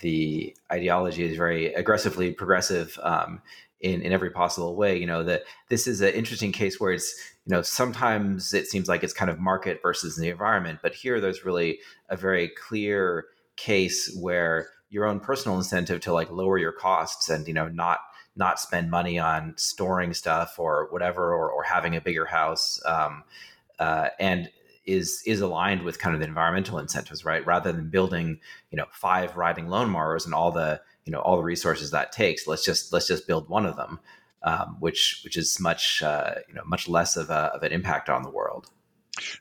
the 0.00 0.56
ideology 0.70 1.24
is 1.24 1.36
very 1.36 1.74
aggressively 1.74 2.32
progressive 2.32 2.98
um, 3.02 3.42
in 3.80 4.00
in 4.00 4.12
every 4.12 4.30
possible 4.30 4.76
way. 4.76 4.98
You 4.98 5.06
know 5.06 5.22
that 5.24 5.42
this 5.68 5.86
is 5.86 6.00
an 6.00 6.14
interesting 6.14 6.52
case 6.52 6.80
where 6.80 6.92
it's 6.92 7.14
you 7.44 7.54
know 7.54 7.60
sometimes 7.60 8.54
it 8.54 8.66
seems 8.66 8.88
like 8.88 9.04
it's 9.04 9.12
kind 9.12 9.30
of 9.30 9.38
market 9.38 9.80
versus 9.82 10.16
the 10.16 10.30
environment, 10.30 10.78
but 10.82 10.94
here 10.94 11.20
there's 11.20 11.44
really 11.44 11.80
a 12.08 12.16
very 12.16 12.48
clear 12.48 13.26
case 13.56 14.16
where 14.18 14.70
your 14.92 15.06
own 15.06 15.18
personal 15.18 15.56
incentive 15.56 16.00
to 16.02 16.12
like 16.12 16.30
lower 16.30 16.58
your 16.58 16.70
costs 16.70 17.28
and 17.30 17.48
you 17.48 17.54
know 17.54 17.66
not 17.68 18.00
not 18.36 18.60
spend 18.60 18.90
money 18.90 19.18
on 19.18 19.54
storing 19.56 20.14
stuff 20.14 20.58
or 20.58 20.88
whatever 20.90 21.34
or, 21.34 21.50
or 21.50 21.62
having 21.62 21.96
a 21.96 22.00
bigger 22.00 22.26
house 22.26 22.80
um, 22.86 23.24
uh, 23.78 24.08
and 24.20 24.50
is 24.84 25.22
is 25.26 25.40
aligned 25.40 25.82
with 25.82 25.98
kind 25.98 26.14
of 26.14 26.20
the 26.20 26.26
environmental 26.26 26.78
incentives 26.78 27.24
right? 27.24 27.44
Rather 27.46 27.72
than 27.72 27.88
building 27.88 28.38
you 28.70 28.76
know 28.76 28.86
five 28.92 29.36
riding 29.36 29.66
lawnmowers 29.66 30.26
and 30.26 30.34
all 30.34 30.52
the 30.52 30.80
you 31.04 31.12
know 31.12 31.20
all 31.20 31.36
the 31.36 31.42
resources 31.42 31.90
that 31.90 32.12
takes 32.12 32.46
let's 32.46 32.64
just 32.64 32.92
let's 32.92 33.08
just 33.08 33.26
build 33.26 33.48
one 33.48 33.66
of 33.66 33.76
them 33.76 33.98
um, 34.42 34.76
which 34.80 35.20
which 35.24 35.36
is 35.36 35.58
much 35.58 36.02
uh, 36.02 36.34
you 36.48 36.54
know 36.54 36.62
much 36.66 36.88
less 36.88 37.16
of, 37.16 37.30
a, 37.30 37.52
of 37.54 37.62
an 37.62 37.72
impact 37.72 38.10
on 38.10 38.22
the 38.22 38.30
world 38.30 38.70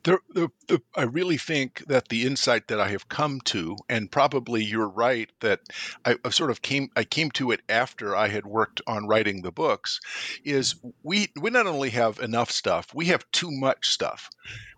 the, 0.03 0.19
the, 0.67 0.81
I 0.95 1.03
really 1.03 1.37
think 1.37 1.85
that 1.87 2.09
the 2.09 2.25
insight 2.25 2.67
that 2.67 2.79
I 2.81 2.89
have 2.89 3.07
come 3.07 3.39
to, 3.45 3.77
and 3.87 4.11
probably 4.11 4.63
you're 4.63 4.89
right 4.89 5.29
that 5.39 5.61
I, 6.03 6.17
I 6.25 6.29
sort 6.29 6.51
of 6.51 6.61
came 6.61 6.89
I 6.95 7.05
came 7.05 7.31
to 7.31 7.51
it 7.51 7.61
after 7.69 8.15
I 8.15 8.27
had 8.27 8.45
worked 8.45 8.81
on 8.85 9.07
writing 9.07 9.41
the 9.41 9.51
books, 9.51 10.01
is 10.43 10.75
we 11.03 11.29
we 11.39 11.49
not 11.51 11.67
only 11.67 11.89
have 11.91 12.19
enough 12.19 12.51
stuff, 12.51 12.93
we 12.93 13.05
have 13.05 13.29
too 13.31 13.49
much 13.51 13.89
stuff. 13.89 14.29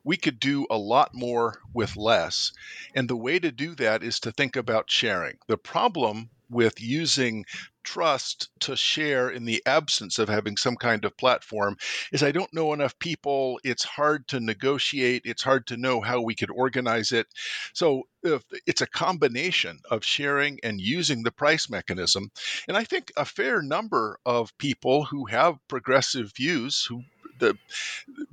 We 0.03 0.17
could 0.17 0.39
do 0.39 0.67
a 0.69 0.77
lot 0.77 1.11
more 1.13 1.61
with 1.73 1.95
less, 1.95 2.51
and 2.93 3.09
the 3.09 3.15
way 3.15 3.39
to 3.39 3.51
do 3.51 3.73
that 3.75 4.03
is 4.03 4.19
to 4.21 4.31
think 4.31 4.55
about 4.55 4.91
sharing. 4.91 5.37
The 5.47 5.57
problem 5.57 6.29
with 6.53 6.81
using 6.81 7.45
trust 7.83 8.49
to 8.61 8.75
share 8.75 9.29
in 9.29 9.45
the 9.45 9.61
absence 9.65 10.17
of 10.17 10.29
having 10.29 10.55
some 10.55 10.75
kind 10.75 11.03
of 11.05 11.17
platform 11.17 11.75
is 12.11 12.23
I 12.23 12.31
don't 12.31 12.53
know 12.53 12.73
enough 12.73 12.97
people. 12.99 13.59
It's 13.63 13.83
hard 13.83 14.27
to 14.29 14.39
negotiate. 14.39 15.23
It's 15.25 15.43
hard 15.43 15.67
to 15.67 15.77
know 15.77 16.01
how 16.01 16.21
we 16.21 16.35
could 16.35 16.51
organize 16.51 17.11
it. 17.11 17.27
So 17.73 18.03
it's 18.65 18.81
a 18.81 18.87
combination 18.87 19.79
of 19.91 20.05
sharing 20.05 20.59
and 20.63 20.79
using 20.79 21.23
the 21.23 21.31
price 21.31 21.69
mechanism. 21.69 22.31
And 22.67 22.77
I 22.77 22.85
think 22.85 23.11
a 23.17 23.25
fair 23.25 23.61
number 23.61 24.17
of 24.25 24.57
people 24.57 25.03
who 25.03 25.25
have 25.25 25.55
progressive 25.67 26.31
views, 26.33 26.85
who 26.87 27.03
the 27.43 27.57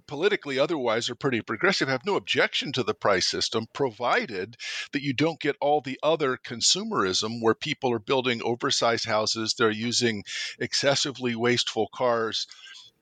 politically 0.06 0.58
otherwise 0.58 1.10
are 1.10 1.14
pretty 1.16 1.40
progressive 1.40 1.88
have 1.88 2.06
no 2.06 2.14
objection 2.14 2.72
to 2.72 2.82
the 2.84 2.94
price 2.94 3.26
system 3.26 3.66
provided 3.72 4.56
that 4.92 5.02
you 5.02 5.12
don't 5.12 5.40
get 5.40 5.56
all 5.60 5.80
the 5.80 5.98
other 6.02 6.36
consumerism 6.36 7.42
where 7.42 7.54
people 7.54 7.92
are 7.92 7.98
building 7.98 8.40
oversized 8.42 9.04
houses 9.06 9.54
they're 9.54 9.70
using 9.70 10.22
excessively 10.60 11.34
wasteful 11.34 11.88
cars 11.92 12.46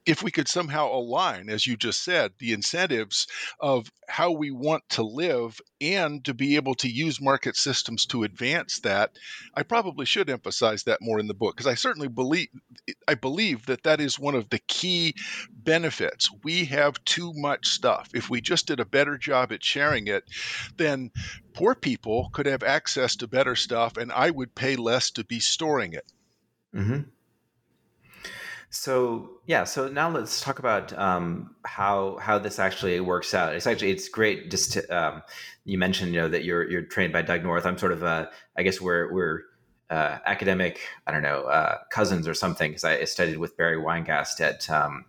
if 0.08 0.22
we 0.22 0.30
could 0.30 0.48
somehow 0.48 0.90
align, 0.90 1.50
as 1.50 1.66
you 1.66 1.76
just 1.76 2.02
said, 2.02 2.32
the 2.38 2.54
incentives 2.54 3.26
of 3.60 3.92
how 4.08 4.32
we 4.32 4.50
want 4.50 4.82
to 4.88 5.02
live 5.02 5.60
and 5.82 6.24
to 6.24 6.32
be 6.32 6.56
able 6.56 6.74
to 6.76 6.88
use 6.88 7.20
market 7.20 7.54
systems 7.56 8.06
to 8.06 8.24
advance 8.24 8.80
that, 8.80 9.10
I 9.54 9.64
probably 9.64 10.06
should 10.06 10.30
emphasize 10.30 10.84
that 10.84 11.02
more 11.02 11.20
in 11.20 11.26
the 11.26 11.34
book 11.34 11.54
because 11.54 11.70
I 11.70 11.74
certainly 11.74 12.08
believe 12.08 12.48
I 13.06 13.16
believe 13.16 13.66
that 13.66 13.82
that 13.82 14.00
is 14.00 14.18
one 14.18 14.34
of 14.34 14.48
the 14.48 14.60
key 14.60 15.14
benefits. 15.52 16.30
We 16.42 16.64
have 16.64 17.04
too 17.04 17.34
much 17.34 17.66
stuff. 17.66 18.08
If 18.14 18.30
we 18.30 18.40
just 18.40 18.66
did 18.66 18.80
a 18.80 18.86
better 18.86 19.18
job 19.18 19.52
at 19.52 19.62
sharing 19.62 20.06
it, 20.06 20.24
then 20.78 21.10
poor 21.52 21.74
people 21.74 22.30
could 22.32 22.46
have 22.46 22.62
access 22.62 23.16
to 23.16 23.28
better 23.28 23.56
stuff, 23.56 23.98
and 23.98 24.10
I 24.10 24.30
would 24.30 24.54
pay 24.54 24.76
less 24.76 25.10
to 25.12 25.24
be 25.24 25.38
storing 25.38 25.92
it. 25.92 26.10
Mm-hmm. 26.74 27.00
So 28.70 29.40
yeah, 29.46 29.64
so 29.64 29.88
now 29.88 30.10
let's 30.10 30.42
talk 30.42 30.58
about 30.58 30.96
um, 30.98 31.54
how 31.64 32.18
how 32.20 32.38
this 32.38 32.58
actually 32.58 33.00
works 33.00 33.32
out. 33.32 33.54
It's 33.54 33.66
actually 33.66 33.92
it's 33.92 34.08
great. 34.08 34.50
Just 34.50 34.72
to, 34.74 34.86
um, 34.88 35.22
you 35.64 35.78
mentioned 35.78 36.12
you 36.14 36.20
know 36.20 36.28
that 36.28 36.44
you're 36.44 36.68
you're 36.70 36.82
trained 36.82 37.12
by 37.12 37.22
Doug 37.22 37.42
North. 37.42 37.64
I'm 37.64 37.78
sort 37.78 37.92
of 37.92 38.02
a 38.02 38.30
I 38.56 38.62
guess 38.62 38.80
we're 38.80 39.12
we're 39.12 39.42
uh, 39.88 40.18
academic 40.26 40.80
I 41.06 41.12
don't 41.12 41.22
know 41.22 41.44
uh, 41.44 41.78
cousins 41.90 42.28
or 42.28 42.34
something 42.34 42.70
because 42.70 42.84
I 42.84 43.04
studied 43.04 43.38
with 43.38 43.56
Barry 43.56 43.78
Weingast 43.78 44.40
at 44.42 44.68
um, 44.68 45.06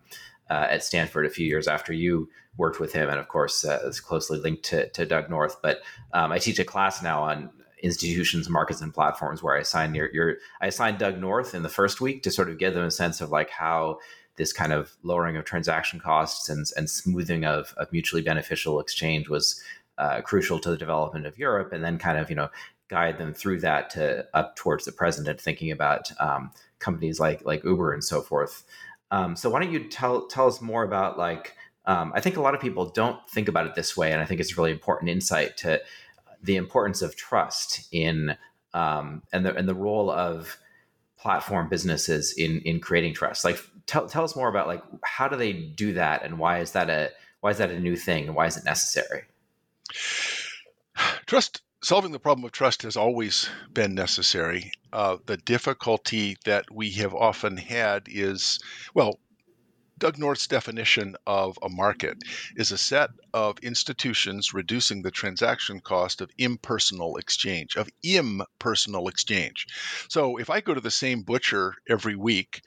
uh, 0.48 0.66
at 0.70 0.82
Stanford 0.82 1.26
a 1.26 1.30
few 1.30 1.46
years 1.46 1.68
after 1.68 1.92
you 1.92 2.30
worked 2.56 2.80
with 2.80 2.92
him, 2.94 3.10
and 3.10 3.18
of 3.18 3.28
course 3.28 3.64
uh, 3.64 3.80
is 3.84 4.00
closely 4.00 4.38
linked 4.38 4.64
to, 4.64 4.88
to 4.90 5.04
Doug 5.04 5.28
North. 5.28 5.60
But 5.62 5.82
um, 6.14 6.32
I 6.32 6.38
teach 6.38 6.58
a 6.58 6.64
class 6.64 7.02
now 7.02 7.22
on 7.22 7.50
institutions, 7.82 8.48
markets, 8.48 8.80
and 8.80 8.92
platforms 8.92 9.42
where 9.42 9.56
I 9.56 9.60
assign 9.60 9.94
your, 9.94 10.10
your 10.12 10.36
I 10.60 10.66
assigned 10.68 10.98
Doug 10.98 11.18
North 11.18 11.54
in 11.54 11.62
the 11.62 11.68
first 11.68 12.00
week 12.00 12.22
to 12.22 12.30
sort 12.30 12.50
of 12.50 12.58
give 12.58 12.74
them 12.74 12.84
a 12.84 12.90
sense 12.90 13.20
of 13.20 13.30
like 13.30 13.50
how 13.50 13.98
this 14.36 14.52
kind 14.52 14.72
of 14.72 14.96
lowering 15.02 15.36
of 15.36 15.44
transaction 15.44 16.00
costs 16.00 16.48
and, 16.48 16.66
and 16.76 16.88
smoothing 16.88 17.44
of, 17.44 17.74
of 17.76 17.92
mutually 17.92 18.22
beneficial 18.22 18.80
exchange 18.80 19.28
was 19.28 19.62
uh, 19.98 20.22
crucial 20.22 20.58
to 20.58 20.70
the 20.70 20.78
development 20.78 21.26
of 21.26 21.38
Europe, 21.38 21.72
and 21.72 21.84
then 21.84 21.98
kind 21.98 22.18
of 22.18 22.30
you 22.30 22.36
know 22.36 22.48
guide 22.88 23.18
them 23.18 23.32
through 23.32 23.60
that 23.60 23.90
to 23.90 24.26
up 24.34 24.56
towards 24.56 24.84
the 24.84 24.92
present, 24.92 25.28
and 25.28 25.40
thinking 25.40 25.70
about 25.70 26.10
um, 26.20 26.50
companies 26.78 27.20
like 27.20 27.44
like 27.44 27.62
Uber 27.64 27.92
and 27.92 28.02
so 28.02 28.22
forth. 28.22 28.64
Um, 29.10 29.36
so 29.36 29.50
why 29.50 29.60
don't 29.60 29.72
you 29.72 29.88
tell 29.88 30.26
tell 30.26 30.46
us 30.46 30.60
more 30.60 30.84
about 30.84 31.18
like 31.18 31.54
um, 31.86 32.12
I 32.14 32.20
think 32.20 32.36
a 32.36 32.40
lot 32.40 32.54
of 32.54 32.60
people 32.60 32.86
don't 32.86 33.18
think 33.28 33.48
about 33.48 33.66
it 33.66 33.74
this 33.74 33.96
way, 33.96 34.12
and 34.12 34.20
I 34.20 34.24
think 34.24 34.40
it's 34.40 34.52
a 34.52 34.56
really 34.56 34.70
important 34.70 35.10
insight 35.10 35.56
to 35.58 35.80
the 36.42 36.56
importance 36.56 37.02
of 37.02 37.16
trust 37.16 37.88
in 37.92 38.36
um, 38.72 39.22
and 39.32 39.44
the 39.44 39.54
and 39.54 39.68
the 39.68 39.74
role 39.74 40.10
of 40.10 40.56
platform 41.18 41.68
businesses 41.68 42.34
in 42.36 42.60
in 42.60 42.80
creating 42.80 43.14
trust. 43.14 43.44
Like, 43.44 43.60
tell 43.86 44.08
tell 44.08 44.24
us 44.24 44.36
more 44.36 44.48
about 44.48 44.66
like 44.66 44.82
how 45.04 45.28
do 45.28 45.36
they 45.36 45.52
do 45.52 45.94
that, 45.94 46.24
and 46.24 46.38
why 46.38 46.60
is 46.60 46.72
that 46.72 46.88
a 46.88 47.10
why 47.40 47.50
is 47.50 47.58
that 47.58 47.70
a 47.70 47.80
new 47.80 47.96
thing, 47.96 48.26
and 48.26 48.34
why 48.34 48.46
is 48.46 48.56
it 48.56 48.64
necessary? 48.64 49.22
Trust 51.26 51.62
solving 51.82 52.12
the 52.12 52.18
problem 52.18 52.44
of 52.44 52.52
trust 52.52 52.82
has 52.82 52.96
always 52.96 53.48
been 53.72 53.94
necessary. 53.94 54.72
Uh, 54.92 55.16
the 55.26 55.36
difficulty 55.36 56.36
that 56.44 56.70
we 56.70 56.90
have 56.90 57.14
often 57.14 57.56
had 57.56 58.06
is, 58.06 58.58
well, 58.94 59.18
Doug 60.00 60.18
North's 60.18 60.46
definition 60.46 61.14
of 61.26 61.58
a 61.62 61.68
market 61.68 62.16
is 62.56 62.72
a 62.72 62.78
set 62.78 63.10
of 63.34 63.58
institutions 63.58 64.54
reducing 64.54 65.02
the 65.02 65.10
transaction 65.10 65.78
cost 65.80 66.22
of 66.22 66.30
impersonal 66.38 67.18
exchange, 67.18 67.76
of 67.76 67.90
impersonal 68.02 69.08
exchange. 69.08 69.66
So 70.08 70.38
if 70.38 70.48
I 70.48 70.62
go 70.62 70.72
to 70.72 70.80
the 70.80 70.90
same 70.90 71.22
butcher 71.22 71.74
every 71.86 72.16
week, 72.16 72.62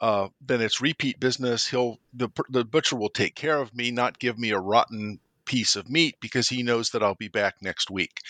uh, 0.00 0.28
then 0.42 0.60
it's 0.60 0.82
repeat 0.82 1.18
business. 1.18 1.66
He'll 1.66 1.98
the, 2.12 2.28
the 2.50 2.64
butcher 2.64 2.96
will 2.96 3.08
take 3.08 3.34
care 3.34 3.58
of 3.58 3.74
me, 3.74 3.90
not 3.90 4.18
give 4.18 4.38
me 4.38 4.50
a 4.50 4.60
rotten 4.60 5.20
piece 5.44 5.76
of 5.76 5.90
meat 5.90 6.16
because 6.20 6.48
he 6.48 6.62
knows 6.62 6.90
that 6.90 7.02
I'll 7.02 7.14
be 7.14 7.28
back 7.28 7.56
next 7.60 7.90
week. 7.90 8.20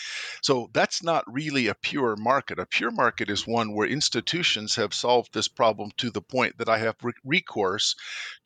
So 0.42 0.70
that's 0.72 1.02
not 1.02 1.24
really 1.32 1.68
a 1.68 1.74
pure 1.74 2.16
market. 2.16 2.58
A 2.58 2.66
pure 2.66 2.90
market 2.90 3.30
is 3.30 3.46
one 3.46 3.74
where 3.74 3.88
institutions 3.88 4.74
have 4.76 4.94
solved 4.94 5.32
this 5.32 5.48
problem 5.48 5.90
to 5.98 6.10
the 6.10 6.22
point 6.22 6.58
that 6.58 6.68
I 6.68 6.78
have 6.78 6.96
re- 7.02 7.12
recourse 7.24 7.94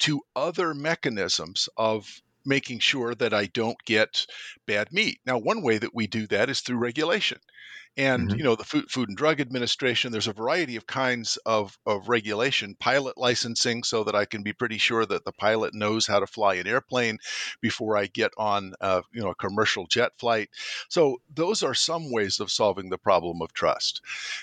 to 0.00 0.22
other 0.36 0.74
mechanisms 0.74 1.68
of 1.76 2.20
making 2.44 2.80
sure 2.80 3.14
that 3.14 3.34
I 3.34 3.46
don't 3.46 3.78
get 3.84 4.26
bad 4.66 4.92
meat. 4.92 5.20
Now, 5.26 5.38
one 5.38 5.62
way 5.62 5.78
that 5.78 5.94
we 5.94 6.06
do 6.06 6.26
that 6.28 6.50
is 6.50 6.60
through 6.60 6.78
regulation 6.78 7.38
and 7.98 8.28
mm-hmm. 8.28 8.38
you 8.38 8.44
know 8.44 8.54
the 8.54 8.64
food, 8.64 8.90
food 8.90 9.08
and 9.08 9.18
drug 9.18 9.40
administration 9.40 10.12
there's 10.12 10.28
a 10.28 10.32
variety 10.32 10.76
of 10.76 10.86
kinds 10.86 11.36
of, 11.44 11.76
of 11.84 12.08
regulation 12.08 12.74
pilot 12.78 13.18
licensing 13.18 13.82
so 13.82 14.04
that 14.04 14.14
i 14.14 14.24
can 14.24 14.42
be 14.42 14.52
pretty 14.52 14.78
sure 14.78 15.04
that 15.04 15.24
the 15.24 15.32
pilot 15.32 15.74
knows 15.74 16.06
how 16.06 16.20
to 16.20 16.26
fly 16.26 16.54
an 16.54 16.66
airplane 16.66 17.18
before 17.60 17.96
i 17.96 18.06
get 18.06 18.30
on 18.38 18.72
a, 18.80 19.02
you 19.12 19.20
know 19.20 19.30
a 19.30 19.34
commercial 19.34 19.86
jet 19.86 20.12
flight 20.18 20.48
so 20.88 21.18
those 21.34 21.62
are 21.62 21.74
some 21.74 22.10
ways 22.12 22.40
of 22.40 22.50
solving 22.50 22.88
the 22.88 22.98
problem 22.98 23.42
of 23.42 23.52
trust 23.52 24.00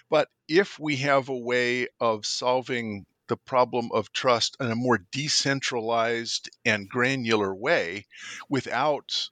but 0.10 0.28
if 0.48 0.78
we 0.78 0.98
have 0.98 1.30
a 1.30 1.38
way 1.38 1.88
of 2.00 2.26
solving 2.26 3.06
the 3.28 3.38
problem 3.38 3.90
of 3.94 4.12
trust 4.12 4.58
in 4.60 4.72
a 4.72 4.76
more 4.76 5.00
decentralized 5.12 6.50
and 6.66 6.90
granular 6.90 7.54
way 7.54 8.06
without 8.50 9.30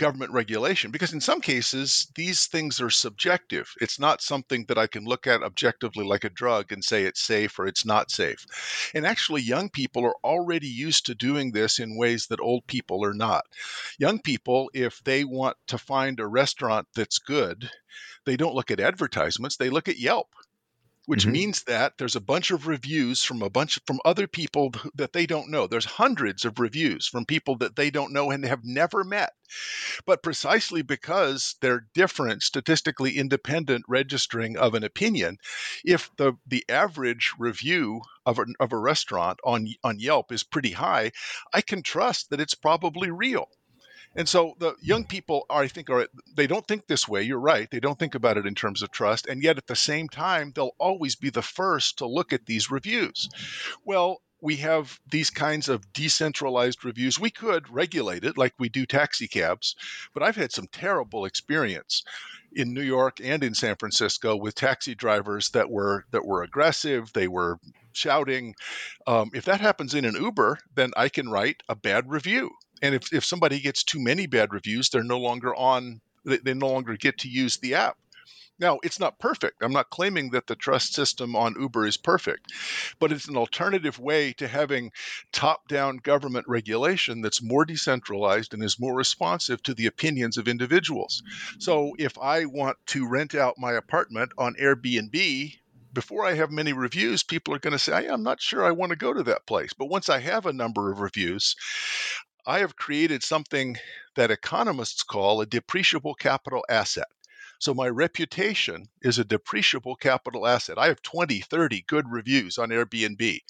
government 0.00 0.32
regulation. 0.32 0.90
Because 0.90 1.12
in 1.12 1.20
some 1.20 1.42
cases 1.42 2.10
these 2.14 2.46
things 2.46 2.80
are 2.80 2.88
subjective. 2.88 3.70
It's 3.82 3.98
not 3.98 4.22
something 4.22 4.64
that 4.68 4.78
i 4.78 4.86
can 4.86 5.04
look 5.04 5.26
at 5.26 5.42
objectively 5.42 6.06
like 6.06 6.24
a 6.24 6.30
drug 6.30 6.72
and 6.72 6.82
say 6.82 7.04
it's 7.04 7.20
safe 7.20 7.58
or 7.58 7.66
it's 7.66 7.84
not 7.84 8.10
safe. 8.10 8.46
And 8.94 9.06
actually 9.06 9.42
young 9.42 9.68
people 9.68 10.06
are 10.06 10.16
already 10.24 10.68
used 10.68 11.06
to 11.06 11.14
doing 11.14 11.52
this 11.52 11.78
in 11.78 11.98
ways 11.98 12.28
that 12.28 12.40
old 12.40 12.66
people 12.66 13.04
are 13.04 13.12
not. 13.12 13.44
Young 13.98 14.20
people 14.20 14.70
if 14.72 15.04
they 15.04 15.24
want 15.24 15.58
to 15.66 15.76
find 15.76 16.18
a 16.18 16.26
restaurant 16.26 16.88
that's 16.94 17.18
good 17.18 17.68
they 18.24 18.36
don't 18.36 18.54
look 18.54 18.70
at 18.70 18.80
advertisements 18.80 19.56
they 19.56 19.68
look 19.68 19.88
at 19.88 19.98
yelp 19.98 20.28
which 21.10 21.22
mm-hmm. 21.22 21.32
means 21.32 21.64
that 21.64 21.98
there's 21.98 22.14
a 22.14 22.20
bunch 22.20 22.52
of 22.52 22.68
reviews 22.68 23.24
from 23.24 23.42
a 23.42 23.50
bunch 23.50 23.76
of, 23.76 23.82
from 23.84 23.98
other 24.04 24.28
people 24.28 24.70
that 24.94 25.12
they 25.12 25.26
don't 25.26 25.50
know. 25.50 25.66
There's 25.66 25.84
hundreds 25.84 26.44
of 26.44 26.60
reviews 26.60 27.08
from 27.08 27.24
people 27.24 27.56
that 27.56 27.74
they 27.74 27.90
don't 27.90 28.12
know 28.12 28.30
and 28.30 28.44
have 28.44 28.64
never 28.64 29.02
met. 29.02 29.32
But 30.06 30.22
precisely 30.22 30.82
because 30.82 31.56
they're 31.60 31.88
different, 31.94 32.44
statistically 32.44 33.18
independent 33.18 33.86
registering 33.88 34.56
of 34.56 34.74
an 34.74 34.84
opinion, 34.84 35.38
if 35.84 36.08
the 36.16 36.34
the 36.46 36.64
average 36.68 37.32
review 37.40 38.02
of 38.24 38.38
a, 38.38 38.44
of 38.60 38.72
a 38.72 38.78
restaurant 38.78 39.40
on 39.44 39.66
on 39.82 39.98
Yelp 39.98 40.30
is 40.30 40.44
pretty 40.44 40.70
high, 40.70 41.10
I 41.52 41.60
can 41.60 41.82
trust 41.82 42.30
that 42.30 42.40
it's 42.40 42.54
probably 42.54 43.10
real. 43.10 43.48
And 44.16 44.28
so 44.28 44.54
the 44.58 44.74
young 44.80 45.04
people 45.04 45.46
are, 45.48 45.62
I 45.62 45.68
think, 45.68 45.88
are 45.88 46.08
they 46.34 46.46
don't 46.46 46.66
think 46.66 46.86
this 46.86 47.06
way. 47.06 47.22
You're 47.22 47.38
right. 47.38 47.70
They 47.70 47.80
don't 47.80 47.98
think 47.98 48.14
about 48.14 48.36
it 48.38 48.46
in 48.46 48.54
terms 48.54 48.82
of 48.82 48.90
trust, 48.90 49.26
and 49.26 49.42
yet 49.42 49.58
at 49.58 49.66
the 49.66 49.76
same 49.76 50.08
time, 50.08 50.52
they'll 50.54 50.74
always 50.78 51.14
be 51.14 51.30
the 51.30 51.42
first 51.42 51.98
to 51.98 52.06
look 52.06 52.32
at 52.32 52.46
these 52.46 52.70
reviews. 52.70 53.28
Well, 53.84 54.20
we 54.42 54.56
have 54.56 54.98
these 55.10 55.30
kinds 55.30 55.68
of 55.68 55.92
decentralized 55.92 56.84
reviews. 56.84 57.20
We 57.20 57.30
could 57.30 57.68
regulate 57.68 58.24
it 58.24 58.38
like 58.38 58.54
we 58.58 58.68
do 58.68 58.86
taxi 58.86 59.28
cabs, 59.28 59.76
but 60.14 60.22
I've 60.22 60.36
had 60.36 60.52
some 60.52 60.66
terrible 60.66 61.24
experience 61.24 62.02
in 62.52 62.74
New 62.74 62.82
York 62.82 63.20
and 63.22 63.44
in 63.44 63.54
San 63.54 63.76
Francisco 63.76 64.34
with 64.34 64.54
taxi 64.54 64.94
drivers 64.94 65.50
that 65.50 65.70
were 65.70 66.04
that 66.10 66.24
were 66.24 66.42
aggressive. 66.42 67.12
They 67.12 67.28
were 67.28 67.58
shouting. 67.92 68.54
Um, 69.06 69.30
if 69.34 69.44
that 69.44 69.60
happens 69.60 69.94
in 69.94 70.04
an 70.04 70.16
Uber, 70.16 70.58
then 70.74 70.90
I 70.96 71.08
can 71.08 71.28
write 71.28 71.62
a 71.68 71.76
bad 71.76 72.10
review 72.10 72.50
and 72.82 72.94
if, 72.94 73.12
if 73.12 73.24
somebody 73.24 73.60
gets 73.60 73.84
too 73.84 74.00
many 74.00 74.26
bad 74.26 74.52
reviews 74.52 74.88
they're 74.88 75.02
no 75.02 75.18
longer 75.18 75.54
on 75.54 76.00
they, 76.24 76.38
they 76.38 76.54
no 76.54 76.68
longer 76.68 76.96
get 76.96 77.18
to 77.18 77.28
use 77.28 77.56
the 77.58 77.74
app 77.74 77.96
now, 78.60 78.78
it's 78.82 79.00
not 79.00 79.18
perfect. 79.18 79.62
I'm 79.62 79.72
not 79.72 79.88
claiming 79.88 80.30
that 80.30 80.46
the 80.46 80.54
trust 80.54 80.92
system 80.92 81.34
on 81.34 81.58
Uber 81.58 81.86
is 81.86 81.96
perfect, 81.96 82.52
but 82.98 83.10
it's 83.10 83.26
an 83.26 83.38
alternative 83.38 83.98
way 83.98 84.34
to 84.34 84.46
having 84.46 84.92
top 85.32 85.66
down 85.66 85.96
government 85.96 86.44
regulation 86.46 87.22
that's 87.22 87.40
more 87.40 87.64
decentralized 87.64 88.52
and 88.52 88.62
is 88.62 88.78
more 88.78 88.94
responsive 88.94 89.62
to 89.62 89.72
the 89.72 89.86
opinions 89.86 90.36
of 90.36 90.46
individuals. 90.46 91.22
So, 91.58 91.94
if 91.98 92.18
I 92.18 92.44
want 92.44 92.76
to 92.88 93.08
rent 93.08 93.34
out 93.34 93.56
my 93.56 93.72
apartment 93.72 94.32
on 94.36 94.54
Airbnb, 94.56 95.56
before 95.94 96.26
I 96.26 96.34
have 96.34 96.50
many 96.50 96.74
reviews, 96.74 97.22
people 97.22 97.54
are 97.54 97.58
going 97.58 97.72
to 97.72 97.78
say, 97.78 98.06
I'm 98.08 98.22
not 98.22 98.42
sure 98.42 98.64
I 98.64 98.72
want 98.72 98.90
to 98.90 98.96
go 98.96 99.14
to 99.14 99.22
that 99.24 99.46
place. 99.46 99.72
But 99.72 99.88
once 99.88 100.10
I 100.10 100.18
have 100.18 100.44
a 100.44 100.52
number 100.52 100.92
of 100.92 101.00
reviews, 101.00 101.56
I 102.46 102.60
have 102.60 102.76
created 102.76 103.22
something 103.22 103.76
that 104.16 104.30
economists 104.30 105.02
call 105.02 105.40
a 105.40 105.46
depreciable 105.46 106.16
capital 106.18 106.64
asset. 106.68 107.08
So 107.58 107.74
my 107.74 107.88
reputation 107.88 108.86
is 109.02 109.18
a 109.18 109.24
depreciable 109.24 109.98
capital 110.00 110.46
asset. 110.46 110.78
I 110.78 110.86
have 110.86 111.02
20, 111.02 111.40
30 111.40 111.82
good 111.82 112.06
reviews 112.08 112.56
on 112.56 112.70
Airbnb. 112.70 113.40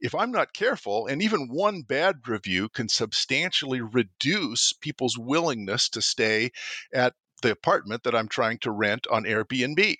If 0.00 0.14
I'm 0.14 0.30
not 0.30 0.52
careful, 0.52 1.06
and 1.06 1.22
even 1.22 1.48
one 1.48 1.80
bad 1.82 2.28
review 2.28 2.68
can 2.68 2.90
substantially 2.90 3.80
reduce 3.80 4.74
people's 4.74 5.16
willingness 5.16 5.88
to 5.90 6.02
stay 6.02 6.50
at 6.92 7.14
the 7.40 7.50
apartment 7.50 8.02
that 8.02 8.14
I'm 8.14 8.28
trying 8.28 8.58
to 8.58 8.70
rent 8.70 9.06
on 9.10 9.24
Airbnb. 9.24 9.96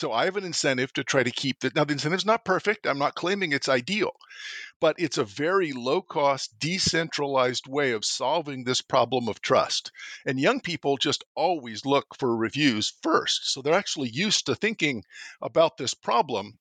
So 0.00 0.14
I 0.14 0.24
have 0.24 0.38
an 0.38 0.46
incentive 0.46 0.94
to 0.94 1.04
try 1.04 1.22
to 1.22 1.30
keep 1.30 1.60
that. 1.60 1.76
Now, 1.76 1.84
the 1.84 1.92
incentive's 1.92 2.24
not 2.24 2.42
perfect. 2.42 2.86
I'm 2.86 2.98
not 2.98 3.14
claiming 3.14 3.52
it's 3.52 3.68
ideal, 3.68 4.12
but 4.80 4.96
it's 4.98 5.18
a 5.18 5.24
very 5.24 5.72
low 5.72 6.00
cost, 6.00 6.58
decentralized 6.58 7.66
way 7.66 7.92
of 7.92 8.06
solving 8.06 8.64
this 8.64 8.80
problem 8.80 9.28
of 9.28 9.42
trust. 9.42 9.92
And 10.24 10.40
young 10.40 10.62
people 10.62 10.96
just 10.96 11.22
always 11.34 11.84
look 11.84 12.06
for 12.18 12.34
reviews 12.34 12.94
first. 13.02 13.52
So 13.52 13.60
they're 13.60 13.74
actually 13.74 14.08
used 14.08 14.46
to 14.46 14.54
thinking 14.54 15.04
about 15.42 15.76
this 15.76 15.92
problem. 15.92 16.58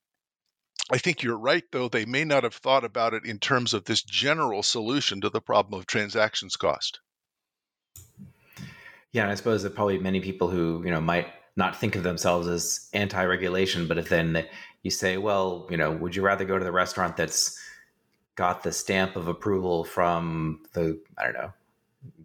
I 0.92 0.98
think 0.98 1.24
you're 1.24 1.40
right, 1.40 1.64
though. 1.72 1.88
They 1.88 2.04
may 2.04 2.26
not 2.26 2.44
have 2.44 2.56
thought 2.56 2.84
about 2.84 3.14
it 3.14 3.24
in 3.24 3.40
terms 3.40 3.74
of 3.74 3.86
this 3.86 4.04
general 4.04 4.64
solution 4.64 5.22
to 5.22 5.30
the 5.30 5.40
problem 5.40 5.80
of 5.80 5.88
transactions 5.88 6.58
cost. 6.58 7.00
Yeah, 9.14 9.24
and 9.24 9.32
I 9.32 9.36
suppose 9.36 9.64
that 9.64 9.76
probably 9.76 9.98
many 9.98 10.20
people 10.20 10.50
who 10.50 10.84
you 10.84 10.92
know 10.92 11.00
might 11.00 11.39
not 11.56 11.76
think 11.76 11.96
of 11.96 12.04
themselves 12.04 12.48
as 12.48 12.90
anti-regulation, 12.94 13.88
but 13.88 13.98
if 13.98 14.10
then 14.10 14.46
you 14.84 14.92
say, 14.92 15.18
well, 15.18 15.68
you 15.70 15.78
know, 15.78 15.92
would 15.92 16.16
you 16.16 16.22
rather 16.22 16.46
go 16.46 16.58
to 16.58 16.64
the 16.64 16.72
restaurant 16.72 17.18
that's 17.18 17.60
got 18.36 18.64
the 18.64 18.72
stamp 18.72 19.16
of 19.16 19.28
approval 19.28 19.84
from 19.84 20.62
the 20.74 21.00
I 21.18 21.26
don't 21.26 21.34
know 21.34 21.54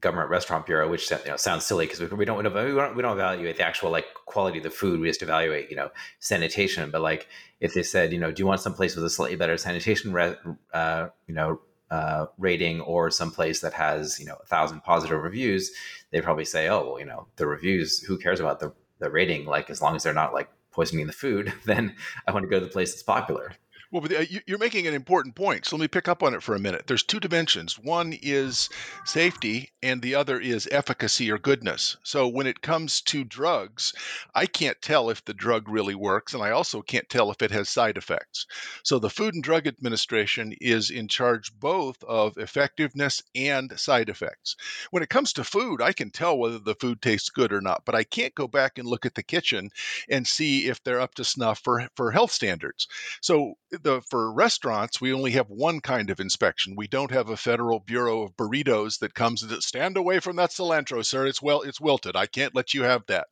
government 0.00 0.30
restaurant 0.30 0.66
bureau, 0.66 0.88
which 0.88 1.10
you 1.10 1.18
know 1.26 1.36
sounds 1.36 1.64
silly 1.64 1.86
because 1.86 2.00
we, 2.00 2.24
don't 2.24 2.38
we 2.38 2.44
don't 2.44 2.94
we 2.94 3.02
don't 3.02 3.12
evaluate 3.12 3.56
the 3.56 3.66
actual 3.66 3.90
like 3.90 4.06
quality 4.26 4.58
of 4.58 4.64
the 4.64 4.70
food. 4.70 5.00
We 5.00 5.08
just 5.08 5.22
evaluate 5.22 5.70
you 5.70 5.76
know 5.76 5.90
sanitation. 6.20 6.90
But 6.90 7.00
like 7.00 7.28
if 7.60 7.74
they 7.74 7.82
said 7.82 8.12
you 8.12 8.18
know 8.18 8.30
do 8.30 8.40
you 8.40 8.46
want 8.46 8.60
some 8.60 8.74
place 8.74 8.94
with 8.94 9.04
a 9.04 9.10
slightly 9.10 9.36
better 9.36 9.56
sanitation 9.56 10.12
re- 10.12 10.36
uh, 10.72 11.08
you 11.26 11.34
know 11.34 11.60
uh, 11.90 12.26
rating 12.38 12.80
or 12.82 13.10
some 13.10 13.30
place 13.30 13.60
that 13.60 13.72
has 13.72 14.20
you 14.20 14.26
know 14.26 14.36
a 14.42 14.46
thousand 14.46 14.82
positive 14.82 15.20
reviews, 15.20 15.72
they 16.10 16.20
probably 16.20 16.44
say 16.44 16.68
oh 16.68 16.86
well 16.86 16.98
you 17.00 17.06
know 17.06 17.26
the 17.36 17.46
reviews 17.46 18.00
who 18.00 18.16
cares 18.16 18.40
about 18.40 18.60
the 18.60 18.72
the 18.98 19.10
rating 19.10 19.46
like 19.46 19.70
as 19.70 19.82
long 19.82 19.96
as 19.96 20.02
they're 20.02 20.14
not 20.14 20.34
like 20.34 20.48
poisoning 20.70 21.06
the 21.06 21.12
food 21.12 21.52
then 21.64 21.94
I 22.26 22.32
want 22.32 22.44
to 22.44 22.50
go 22.50 22.58
to 22.58 22.66
the 22.66 22.72
place 22.72 22.92
that's 22.92 23.02
popular. 23.02 23.52
Well, 23.94 24.00
but 24.00 24.12
uh, 24.12 24.24
you're 24.48 24.58
making 24.58 24.88
an 24.88 24.94
important 24.94 25.36
point. 25.36 25.66
So 25.66 25.76
let 25.76 25.82
me 25.82 25.86
pick 25.86 26.08
up 26.08 26.24
on 26.24 26.34
it 26.34 26.42
for 26.42 26.56
a 26.56 26.58
minute. 26.58 26.88
There's 26.88 27.04
two 27.04 27.20
dimensions. 27.20 27.78
One 27.78 28.12
is 28.22 28.68
safety, 29.04 29.70
and 29.84 30.02
the 30.02 30.16
other 30.16 30.40
is 30.40 30.68
efficacy 30.72 31.30
or 31.30 31.38
goodness. 31.38 31.96
So 32.02 32.26
when 32.26 32.48
it 32.48 32.60
comes 32.60 33.00
to 33.02 33.22
drugs, 33.22 33.92
I 34.34 34.46
can't 34.46 34.82
tell 34.82 35.10
if 35.10 35.24
the 35.24 35.32
drug 35.32 35.68
really 35.68 35.94
works, 35.94 36.34
and 36.34 36.42
I 36.42 36.50
also 36.50 36.82
can't 36.82 37.08
tell 37.08 37.30
if 37.30 37.40
it 37.40 37.52
has 37.52 37.68
side 37.68 37.96
effects. 37.96 38.46
So 38.82 38.98
the 38.98 39.08
Food 39.10 39.32
and 39.34 39.44
Drug 39.44 39.68
Administration 39.68 40.54
is 40.60 40.90
in 40.90 41.06
charge 41.06 41.52
both 41.60 42.02
of 42.02 42.36
effectiveness 42.36 43.22
and 43.36 43.78
side 43.78 44.08
effects. 44.08 44.56
When 44.90 45.04
it 45.04 45.08
comes 45.08 45.32
to 45.34 45.44
food, 45.44 45.80
I 45.80 45.92
can 45.92 46.10
tell 46.10 46.36
whether 46.36 46.58
the 46.58 46.74
food 46.74 47.00
tastes 47.00 47.30
good 47.30 47.52
or 47.52 47.60
not, 47.60 47.84
but 47.84 47.94
I 47.94 48.02
can't 48.02 48.34
go 48.34 48.48
back 48.48 48.76
and 48.76 48.88
look 48.88 49.06
at 49.06 49.14
the 49.14 49.22
kitchen 49.22 49.70
and 50.08 50.26
see 50.26 50.66
if 50.66 50.82
they're 50.82 51.00
up 51.00 51.14
to 51.14 51.24
snuff 51.24 51.60
for, 51.62 51.88
for 51.94 52.10
health 52.10 52.32
standards. 52.32 52.88
So 53.20 53.54
the 53.82 54.02
for 54.10 54.32
restaurants, 54.32 55.00
we 55.00 55.12
only 55.12 55.32
have 55.32 55.48
one 55.48 55.80
kind 55.80 56.10
of 56.10 56.20
inspection. 56.20 56.76
We 56.76 56.88
don't 56.88 57.10
have 57.10 57.30
a 57.30 57.36
federal 57.36 57.80
bureau 57.80 58.22
of 58.22 58.36
burritos 58.36 58.98
that 59.00 59.14
comes 59.14 59.42
and 59.42 59.50
says, 59.50 59.66
stand 59.66 59.96
away 59.96 60.20
from 60.20 60.36
that 60.36 60.50
cilantro, 60.50 61.04
sir. 61.04 61.26
It's 61.26 61.42
well, 61.42 61.62
it's 61.62 61.80
wilted. 61.80 62.16
I 62.16 62.26
can't 62.26 62.54
let 62.54 62.74
you 62.74 62.82
have 62.82 63.04
that. 63.06 63.26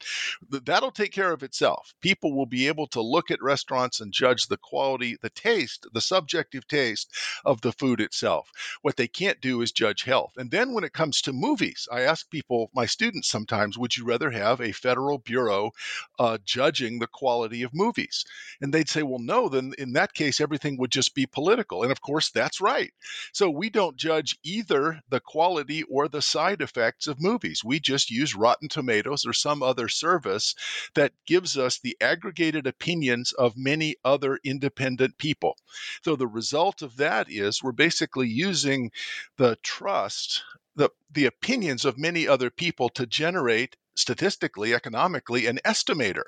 That'll 0.49 0.91
take 0.91 1.13
care 1.13 1.33
of 1.33 1.43
itself. 1.43 1.95
People 2.01 2.35
will 2.35 2.47
be 2.47 2.69
able 2.69 2.87
to 2.89 3.01
look 3.01 3.31
at 3.31 3.43
restaurants 3.43 4.01
and 4.01 4.13
judge 4.13 4.47
the 4.47 4.57
quality, 4.57 5.17
the 5.21 5.31
taste, 5.31 5.87
the 5.93 6.01
subjective 6.01 6.67
taste 6.67 7.15
of 7.45 7.61
the 7.61 7.73
food 7.73 8.01
itself. 8.01 8.51
What 8.83 8.97
they 8.97 9.09
can't 9.09 9.41
do 9.41 9.63
is 9.63 9.73
judge 9.73 10.03
health. 10.03 10.33
And 10.37 10.51
then 10.51 10.73
when 10.73 10.85
it 10.85 10.93
comes 10.93 11.23
to 11.23 11.33
movies, 11.33 11.89
I 11.91 12.03
ask 12.03 12.29
people, 12.31 12.71
my 12.75 12.87
students 12.87 13.29
sometimes, 13.29 13.79
would 13.79 13.97
you 13.97 14.05
rather 14.05 14.31
have 14.31 14.61
a 14.61 14.73
federal 14.73 15.19
bureau 15.19 15.73
uh, 16.19 16.39
judging 16.45 16.99
the 16.99 17.07
quality 17.07 17.63
of 17.63 17.75
movies? 17.75 18.25
And 18.61 18.73
they'd 18.73 18.89
say, 18.89 19.03
well, 19.03 19.19
no. 19.19 19.49
Then 19.49 19.75
in 19.79 19.93
that 19.95 20.15
case 20.15 20.32
everything 20.41 20.77
would 20.79 20.91
just 20.91 21.15
be 21.15 21.27
political. 21.27 21.83
And 21.83 21.93
of 21.93 22.01
course, 22.01 22.31
that's 22.31 22.61
right. 22.61 22.93
So 23.33 23.51
we 23.51 23.71
don't 23.71 23.97
judge 23.97 24.39
either 24.43 25.01
the 25.09 25.21
quality 25.21 25.83
or 25.85 26.09
the 26.09 26.23
side 26.23 26.63
effects 26.63 27.07
of 27.07 27.21
movies. 27.21 27.63
We 27.65 27.81
just 27.81 28.11
use 28.11 28.35
Rotten 28.35 28.69
Tomatoes 28.69 29.27
or 29.27 29.33
some 29.33 29.63
other 29.63 29.89
service 29.89 30.55
that 30.95 31.13
gives 31.27 31.59
us 31.59 31.79
the 31.79 31.97
aggregated 32.01 32.67
opinions 32.67 33.33
of 33.33 33.57
many 33.57 33.97
other 34.05 34.39
independent 34.45 35.19
people. 35.19 35.57
So 36.03 36.17
the 36.17 36.27
result 36.27 36.83
of 36.83 36.97
that 36.97 37.31
is 37.31 37.63
we're 37.63 37.73
basically 37.73 38.29
using 38.29 38.91
the 39.37 39.57
trust 39.63 40.43
the, 40.75 40.91
the 41.11 41.27
opinions 41.27 41.85
of 41.85 41.99
many 41.99 42.27
other 42.27 42.51
people 42.51 42.89
to 42.91 43.07
generate 43.07 43.77
statistically 43.95 44.73
economically 44.73 45.47
an 45.47 45.61
estimator 45.67 46.25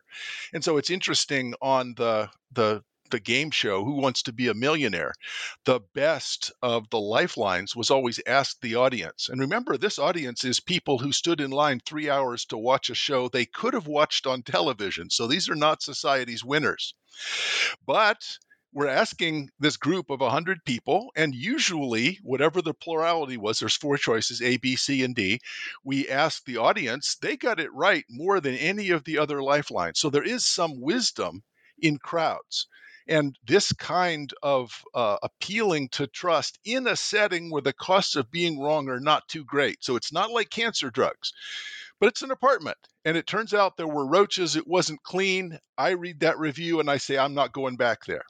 and 0.52 0.62
so 0.62 0.76
it's 0.76 0.90
interesting 0.90 1.54
on 1.62 1.94
the 1.94 2.28
the 2.52 2.84
the 3.10 3.20
game 3.20 3.50
show 3.50 3.84
Who 3.84 3.94
Wants 3.94 4.22
to 4.22 4.32
Be 4.32 4.48
a 4.48 4.54
Millionaire, 4.54 5.12
the 5.64 5.80
best 5.94 6.50
of 6.62 6.88
the 6.90 7.00
lifelines 7.00 7.76
was 7.76 7.90
always 7.90 8.20
ask 8.26 8.60
the 8.60 8.76
audience. 8.76 9.28
And 9.28 9.40
remember, 9.40 9.76
this 9.76 9.98
audience 9.98 10.44
is 10.44 10.60
people 10.60 10.98
who 10.98 11.12
stood 11.12 11.40
in 11.40 11.50
line 11.50 11.80
three 11.80 12.08
hours 12.08 12.44
to 12.46 12.56
watch 12.56 12.90
a 12.90 12.94
show 12.94 13.28
they 13.28 13.46
could 13.46 13.74
have 13.74 13.86
watched 13.86 14.26
on 14.26 14.42
television. 14.42 15.10
So 15.10 15.26
these 15.26 15.48
are 15.48 15.54
not 15.54 15.82
society's 15.82 16.44
winners. 16.44 16.94
But 17.86 18.38
we're 18.72 18.88
asking 18.88 19.50
this 19.60 19.76
group 19.76 20.10
of 20.10 20.20
100 20.20 20.64
people, 20.64 21.12
and 21.14 21.32
usually, 21.32 22.18
whatever 22.24 22.60
the 22.60 22.74
plurality 22.74 23.36
was, 23.36 23.60
there's 23.60 23.76
four 23.76 23.96
choices 23.96 24.42
A, 24.42 24.56
B, 24.56 24.74
C, 24.74 25.04
and 25.04 25.14
D. 25.14 25.38
We 25.84 26.08
ask 26.08 26.44
the 26.44 26.56
audience, 26.56 27.16
they 27.22 27.36
got 27.36 27.60
it 27.60 27.72
right 27.72 28.04
more 28.10 28.40
than 28.40 28.56
any 28.56 28.90
of 28.90 29.04
the 29.04 29.18
other 29.18 29.40
lifelines. 29.44 30.00
So 30.00 30.10
there 30.10 30.24
is 30.24 30.44
some 30.44 30.80
wisdom 30.80 31.44
in 31.78 31.98
crowds. 31.98 32.66
And 33.06 33.38
this 33.46 33.72
kind 33.72 34.32
of 34.42 34.82
uh, 34.94 35.18
appealing 35.22 35.88
to 35.90 36.06
trust 36.06 36.58
in 36.64 36.86
a 36.86 36.96
setting 36.96 37.50
where 37.50 37.62
the 37.62 37.74
costs 37.74 38.16
of 38.16 38.30
being 38.30 38.58
wrong 38.58 38.88
are 38.88 39.00
not 39.00 39.28
too 39.28 39.44
great. 39.44 39.84
So 39.84 39.96
it's 39.96 40.12
not 40.12 40.30
like 40.30 40.48
cancer 40.48 40.90
drugs, 40.90 41.32
but 42.00 42.08
it's 42.08 42.22
an 42.22 42.30
apartment. 42.30 42.78
And 43.04 43.16
it 43.16 43.26
turns 43.26 43.52
out 43.52 43.76
there 43.76 43.86
were 43.86 44.06
roaches, 44.06 44.56
it 44.56 44.66
wasn't 44.66 45.02
clean. 45.02 45.58
I 45.76 45.90
read 45.90 46.20
that 46.20 46.38
review 46.38 46.80
and 46.80 46.90
I 46.90 46.96
say, 46.96 47.18
I'm 47.18 47.34
not 47.34 47.52
going 47.52 47.76
back 47.76 48.06
there. 48.06 48.24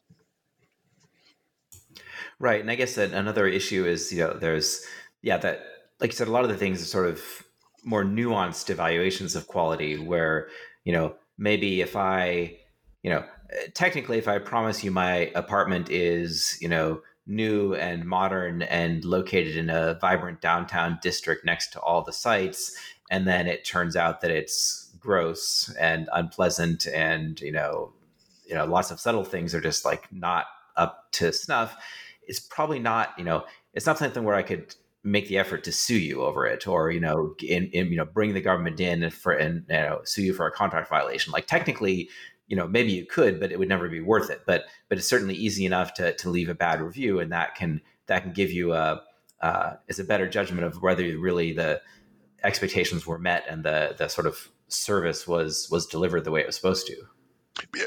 Right. 2.41 2.61
And 2.61 2.71
I 2.71 2.75
guess 2.75 2.97
that 2.97 3.13
another 3.13 3.47
issue 3.47 3.87
is, 3.87 4.13
you 4.13 4.19
know, 4.19 4.35
there's, 4.35 4.85
yeah, 5.23 5.37
that, 5.37 5.65
like 6.01 6.11
you 6.11 6.17
said, 6.17 6.27
a 6.27 6.33
lot 6.33 6.43
of 6.43 6.51
the 6.51 6.57
things 6.57 6.83
are 6.83 6.87
sort 6.87 7.09
of 7.09 7.23
more 7.85 8.05
nuanced 8.05 8.71
evaluations 8.71 9.37
of 9.37 9.47
quality 9.47 9.97
where, 9.99 10.49
you 10.83 10.93
know, 10.93 11.15
maybe 11.39 11.81
if 11.81 11.95
I, 11.95 12.57
you 13.03 13.11
know, 13.11 13.25
technically, 13.75 14.19
if 14.19 14.29
I 14.29 14.39
promise 14.39 14.83
you 14.85 14.91
my 14.91 15.31
apartment 15.35 15.91
is, 15.91 16.59
you 16.61 16.69
know, 16.69 17.03
new 17.27 17.75
and 17.75 18.05
modern 18.05 18.63
and 18.63 19.05
located 19.05 19.57
in 19.57 19.71
a 19.71 19.99
vibrant 20.01 20.41
downtown 20.41 20.99
district 21.03 21.45
next 21.45 21.73
to 21.73 21.81
all 21.81 22.03
the 22.03 22.13
sites, 22.13 22.77
and 23.11 23.27
then 23.27 23.47
it 23.47 23.65
turns 23.65 23.97
out 23.97 24.21
that 24.21 24.31
it's 24.31 24.91
gross 24.99 25.75
and 25.79 26.09
unpleasant 26.13 26.87
and, 26.87 27.41
you 27.41 27.53
know, 27.53 27.93
you 28.47 28.55
know, 28.55 28.65
lots 28.65 28.91
of 28.91 29.01
subtle 29.01 29.25
things 29.25 29.55
are 29.55 29.61
just 29.61 29.85
like 29.85 30.13
not 30.13 30.47
up 30.77 31.11
to 31.13 31.33
snuff, 31.33 31.77
it's 32.27 32.41
probably 32.41 32.79
not, 32.79 33.11
you 33.17 33.25
know, 33.25 33.45
it's 33.73 33.87
not 33.87 33.99
something 33.99 34.25
where 34.25 34.35
I 34.35 34.43
could 34.43 34.75
make 35.05 35.29
the 35.29 35.39
effort 35.39 35.63
to 35.65 35.73
sue 35.73 35.99
you 35.99 36.23
over 36.23 36.47
it 36.47 36.67
or 36.67 36.91
you 36.91 36.99
know 36.99 37.35
in, 37.47 37.67
in, 37.67 37.89
you 37.89 37.97
know 37.99 38.07
bring 38.07 38.33
the 38.33 38.41
government 38.41 38.81
in 38.81 39.11
for 39.11 39.33
and 39.33 39.67
you 39.69 39.77
know 39.77 40.01
sue 40.05 40.23
you 40.23 40.33
for 40.33 40.47
a 40.47 40.51
contract 40.51 40.89
violation. 40.89 41.31
Like 41.31 41.47
technically 41.47 42.09
you 42.55 42.61
know 42.61 42.69
maybe 42.69 42.93
you 42.93 43.05
could 43.05 43.41
but 43.41 43.51
it 43.51 43.59
would 43.59 43.69
never 43.69 43.89
be 43.89 44.01
worth 44.01 44.31
it. 44.31 44.43
But 44.47 44.67
but 44.89 44.97
it's 44.97 45.09
certainly 45.09 45.35
easy 45.35 45.67
enough 45.67 45.93
to 45.95 46.15
to 46.15 46.31
leave 46.31 46.49
a 46.49 46.55
bad 46.55 46.81
review 46.81 47.19
and 47.19 47.33
that 47.33 47.57
can 47.57 47.81
that 48.07 48.23
can 48.23 48.33
give 48.33 48.53
you 48.53 48.73
a 48.73 49.03
uh, 49.41 49.73
is 49.89 49.99
a 49.99 50.05
better 50.05 50.29
judgment 50.29 50.65
of 50.65 50.81
whether 50.81 51.03
really 51.19 51.53
the 51.53 51.83
expectations 52.45 53.09
were 53.09 53.19
met 53.19 53.45
and 53.49 53.65
the 53.65 53.97
the 53.99 54.07
sort 54.07 54.29
of 54.29 54.51
service 54.69 55.27
was 55.27 55.69
was 55.69 55.85
delivered 55.87 56.23
the 56.23 56.31
way 56.31 56.43
it 56.43 56.47
was 56.47 56.55
supposed 56.55 56.87
to 56.87 56.97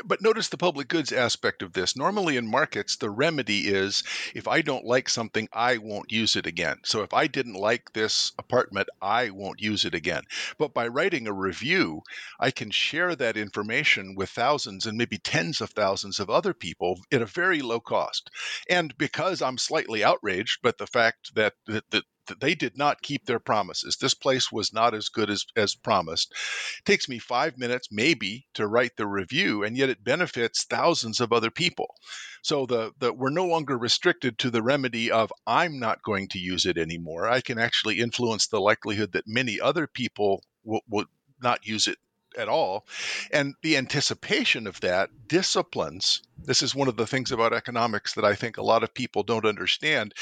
but 0.05 0.21
notice 0.21 0.47
the 0.49 0.57
public 0.57 0.87
goods 0.87 1.11
aspect 1.11 1.61
of 1.61 1.73
this. 1.73 1.95
Normally 1.95 2.37
in 2.37 2.49
markets, 2.49 2.95
the 2.95 3.09
remedy 3.09 3.67
is 3.67 4.03
if 4.33 4.47
I 4.47 4.61
don't 4.61 4.85
like 4.85 5.09
something, 5.09 5.49
I 5.51 5.77
won't 5.77 6.11
use 6.11 6.35
it 6.35 6.45
again. 6.45 6.77
So 6.83 7.03
if 7.03 7.13
I 7.13 7.27
didn't 7.27 7.55
like 7.55 7.91
this 7.93 8.31
apartment, 8.39 8.87
I 9.01 9.29
won't 9.29 9.61
use 9.61 9.85
it 9.85 9.93
again. 9.93 10.23
But 10.57 10.73
by 10.73 10.87
writing 10.87 11.27
a 11.27 11.33
review, 11.33 12.01
I 12.39 12.51
can 12.51 12.71
share 12.71 13.15
that 13.15 13.37
information 13.37 14.15
with 14.15 14.29
thousands 14.29 14.85
and 14.85 14.97
maybe 14.97 15.17
tens 15.17 15.61
of 15.61 15.71
thousands 15.71 16.19
of 16.19 16.29
other 16.29 16.53
people 16.53 16.99
at 17.11 17.21
a 17.21 17.25
very 17.25 17.61
low 17.61 17.79
cost. 17.79 18.29
And 18.69 18.97
because 18.97 19.41
I'm 19.41 19.57
slightly 19.57 20.03
outraged, 20.03 20.59
but 20.63 20.77
the 20.77 20.87
fact 20.87 21.35
that, 21.35 21.53
that, 21.67 21.83
that 21.91 22.03
they 22.39 22.55
did 22.55 22.77
not 22.77 23.01
keep 23.01 23.25
their 23.25 23.39
promises. 23.39 23.97
This 23.97 24.13
place 24.13 24.51
was 24.51 24.73
not 24.73 24.93
as 24.93 25.09
good 25.09 25.29
as, 25.29 25.45
as 25.55 25.75
promised. 25.75 26.31
It 26.79 26.85
takes 26.85 27.09
me 27.09 27.19
five 27.19 27.57
minutes, 27.57 27.89
maybe, 27.91 28.47
to 28.53 28.67
write 28.67 28.95
the 28.97 29.07
review, 29.07 29.63
and 29.63 29.77
yet 29.77 29.89
it 29.89 30.03
benefits 30.03 30.63
thousands 30.63 31.19
of 31.19 31.33
other 31.33 31.51
people. 31.51 31.95
So 32.41 32.65
the, 32.65 32.93
the 32.99 33.13
we're 33.13 33.29
no 33.29 33.45
longer 33.45 33.77
restricted 33.77 34.37
to 34.39 34.49
the 34.49 34.63
remedy 34.63 35.11
of 35.11 35.31
I'm 35.45 35.79
not 35.79 36.03
going 36.03 36.27
to 36.29 36.39
use 36.39 36.65
it 36.65 36.77
anymore. 36.77 37.27
I 37.27 37.41
can 37.41 37.57
actually 37.59 37.99
influence 37.99 38.47
the 38.47 38.61
likelihood 38.61 39.11
that 39.13 39.27
many 39.27 39.59
other 39.59 39.87
people 39.87 40.43
will, 40.63 40.81
will 40.87 41.05
not 41.41 41.65
use 41.65 41.87
it 41.87 41.97
at 42.37 42.47
all. 42.47 42.85
And 43.31 43.55
the 43.61 43.77
anticipation 43.77 44.67
of 44.67 44.79
that 44.81 45.09
disciplines. 45.27 46.21
This 46.37 46.61
is 46.61 46.75
one 46.75 46.87
of 46.87 46.95
the 46.95 47.07
things 47.07 47.31
about 47.31 47.53
economics 47.53 48.13
that 48.13 48.23
I 48.23 48.35
think 48.35 48.57
a 48.57 48.63
lot 48.63 48.83
of 48.83 48.93
people 48.93 49.23
don't 49.23 49.45
understand. 49.45 50.13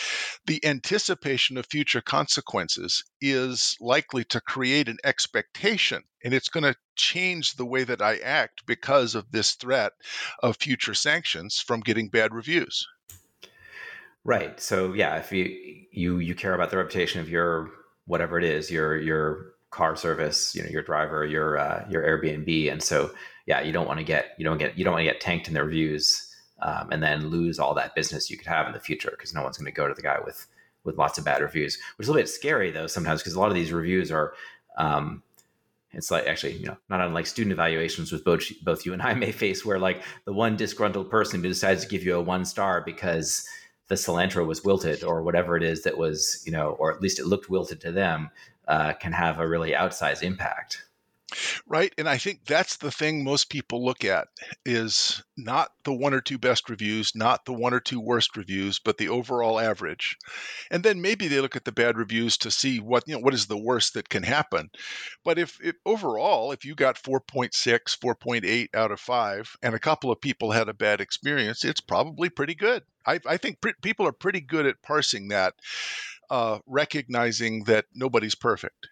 The 0.46 0.66
anticipation 0.66 1.58
of 1.58 1.66
future 1.66 2.02
consequences 2.02 3.04
is 3.22 3.78
likely 3.80 4.24
to 4.26 4.42
create 4.42 4.88
an 4.88 4.98
expectation, 5.04 6.04
and 6.24 6.34
it's 6.34 6.50
going 6.50 6.64
to 6.64 6.76
change 6.96 7.56
the 7.56 7.66
way 7.66 7.84
that 7.84 8.02
I 8.02 8.18
act 8.18 8.66
because 8.66 9.16
of 9.16 9.32
this 9.32 9.54
threat 9.54 9.92
of 10.42 10.58
future 10.58 10.94
sanctions 10.94 11.60
from 11.60 11.82
getting 11.82 12.10
bad 12.10 12.34
reviews. 12.34 12.88
Right. 14.24 14.60
So 14.60 14.94
yeah, 14.94 15.18
if 15.18 15.32
you 15.32 15.86
you 15.92 16.18
you 16.18 16.34
care 16.34 16.56
about 16.56 16.72
the 16.72 16.78
reputation 16.78 17.22
of 17.22 17.30
your 17.30 17.70
whatever 18.06 18.40
it 18.40 18.44
is, 18.44 18.72
your 18.72 18.98
your 18.98 19.55
car 19.76 19.96
service, 19.98 20.56
you 20.56 20.64
know, 20.64 20.70
your 20.70 20.82
driver, 20.82 21.26
your 21.26 21.58
uh, 21.58 21.86
your 21.90 22.02
Airbnb, 22.02 22.72
and 22.72 22.82
so 22.82 23.12
yeah, 23.46 23.62
you 23.62 23.74
don't 23.74 23.86
want 23.86 24.00
to 24.00 24.06
get 24.06 24.34
you 24.38 24.46
don't 24.46 24.58
get 24.58 24.78
you 24.78 24.86
don't 24.86 24.94
want 24.94 25.02
to 25.02 25.12
get 25.12 25.20
tanked 25.20 25.48
in 25.50 25.54
the 25.54 25.64
reviews 25.64 26.34
um, 26.62 26.92
and 26.92 27.04
then 27.04 27.28
lose 27.28 27.60
all 27.60 27.74
that 27.74 27.94
business 27.94 28.30
you 28.30 28.38
could 28.38 28.48
have 28.48 28.68
in 28.68 28.74
the 28.74 28.80
future 28.80 29.12
because 29.12 29.34
no 29.34 29.44
one's 29.44 29.58
going 29.58 29.66
to 29.66 29.72
go 29.72 29.88
to 29.88 29.94
the 29.94 30.02
guy 30.02 30.18
with 30.26 30.48
with 30.86 30.98
lots 30.98 31.18
of 31.18 31.26
bad 31.26 31.42
reviews, 31.42 31.78
which 31.98 32.06
is 32.06 32.10
a 32.10 32.12
little 32.12 32.24
bit 32.24 32.30
scary 32.30 32.72
though 32.72 32.88
sometimes 32.88 33.22
because 33.22 33.34
a 33.34 33.40
lot 33.40 33.50
of 33.50 33.56
these 33.56 33.72
reviews 33.72 34.12
are. 34.12 34.34
Um, 34.78 35.22
it's 35.92 36.12
like 36.12 36.28
actually, 36.28 36.58
you 36.58 36.66
know, 36.66 36.76
not 36.90 37.00
unlike 37.00 37.26
student 37.26 37.54
evaluations, 37.54 38.12
which 38.12 38.26
both 38.26 38.44
both 38.64 38.86
you 38.86 38.92
and 38.92 39.02
I 39.02 39.14
may 39.26 39.32
face, 39.32 39.66
where 39.66 39.80
like 39.80 40.02
the 40.26 40.34
one 40.34 40.58
disgruntled 40.58 41.10
person 41.10 41.42
who 41.42 41.48
decides 41.48 41.84
to 41.84 41.90
give 41.90 42.04
you 42.04 42.16
a 42.16 42.22
one 42.22 42.44
star 42.44 42.82
because 42.86 43.48
the 43.88 43.96
cilantro 43.96 44.46
was 44.46 44.64
wilted 44.64 45.04
or 45.04 45.22
whatever 45.22 45.56
it 45.56 45.64
is 45.64 45.84
that 45.84 45.98
was, 45.98 46.42
you 46.46 46.52
know, 46.52 46.72
or 46.80 46.92
at 46.92 47.02
least 47.02 47.20
it 47.20 47.28
looked 47.28 47.50
wilted 47.50 47.80
to 47.82 47.92
them, 47.92 48.30
uh, 48.68 48.94
can 48.94 49.14
have 49.14 49.40
a 49.40 49.48
really 49.48 49.72
outsized 49.72 50.24
impact. 50.24 50.86
Right. 51.68 51.92
And 51.98 52.08
I 52.08 52.18
think 52.18 52.46
that's 52.46 52.78
the 52.78 52.92
thing 52.92 53.24
most 53.24 53.50
people 53.50 53.84
look 53.84 54.06
at 54.06 54.28
is 54.64 55.24
not 55.36 55.72
the 55.84 55.94
one 55.94 56.14
or 56.14 56.22
two 56.22 56.38
best 56.38 56.70
reviews, 56.70 57.14
not 57.16 57.46
the 57.46 57.54
one 57.54 57.74
or 57.74 57.80
two 57.80 58.00
worst 58.00 58.38
reviews, 58.38 58.80
but 58.80 58.98
the 58.98 59.10
overall 59.10 59.60
average. 59.60 60.18
And 60.70 60.84
then 60.84 61.02
maybe 61.02 61.28
they 61.28 61.42
look 61.42 61.56
at 61.56 61.66
the 61.66 61.72
bad 61.72 61.98
reviews 61.98 62.38
to 62.38 62.52
see 62.52 62.80
what, 62.80 63.04
you 63.08 63.16
know, 63.16 63.22
what 63.22 63.34
is 63.34 63.48
the 63.48 63.58
worst 63.58 63.96
that 63.96 64.08
can 64.08 64.24
happen. 64.24 64.70
But 65.24 65.40
if, 65.40 65.60
overall, 65.86 66.52
if 66.52 66.64
you 66.64 66.76
got 66.76 67.02
4.6, 67.02 67.52
4.8 67.54 68.68
out 68.76 68.92
of 68.92 69.00
5 69.00 69.58
and 69.64 69.74
a 69.74 69.80
couple 69.80 70.12
of 70.12 70.22
people 70.22 70.52
had 70.52 70.70
a 70.70 70.74
bad 70.74 71.02
experience, 71.02 71.66
it's 71.66 71.82
probably 71.82 72.30
pretty 72.30 72.56
good. 72.56 72.84
I, 73.06 73.20
I 73.26 73.38
think 73.38 73.62
pre- 73.62 73.74
people 73.82 74.08
are 74.08 74.12
pretty 74.12 74.42
good 74.42 74.66
at 74.66 74.82
parsing 74.82 75.30
that, 75.30 75.54
uh, 76.30 76.60
recognizing 76.68 77.64
that 77.66 77.86
nobody's 77.94 78.36
perfect 78.36 78.88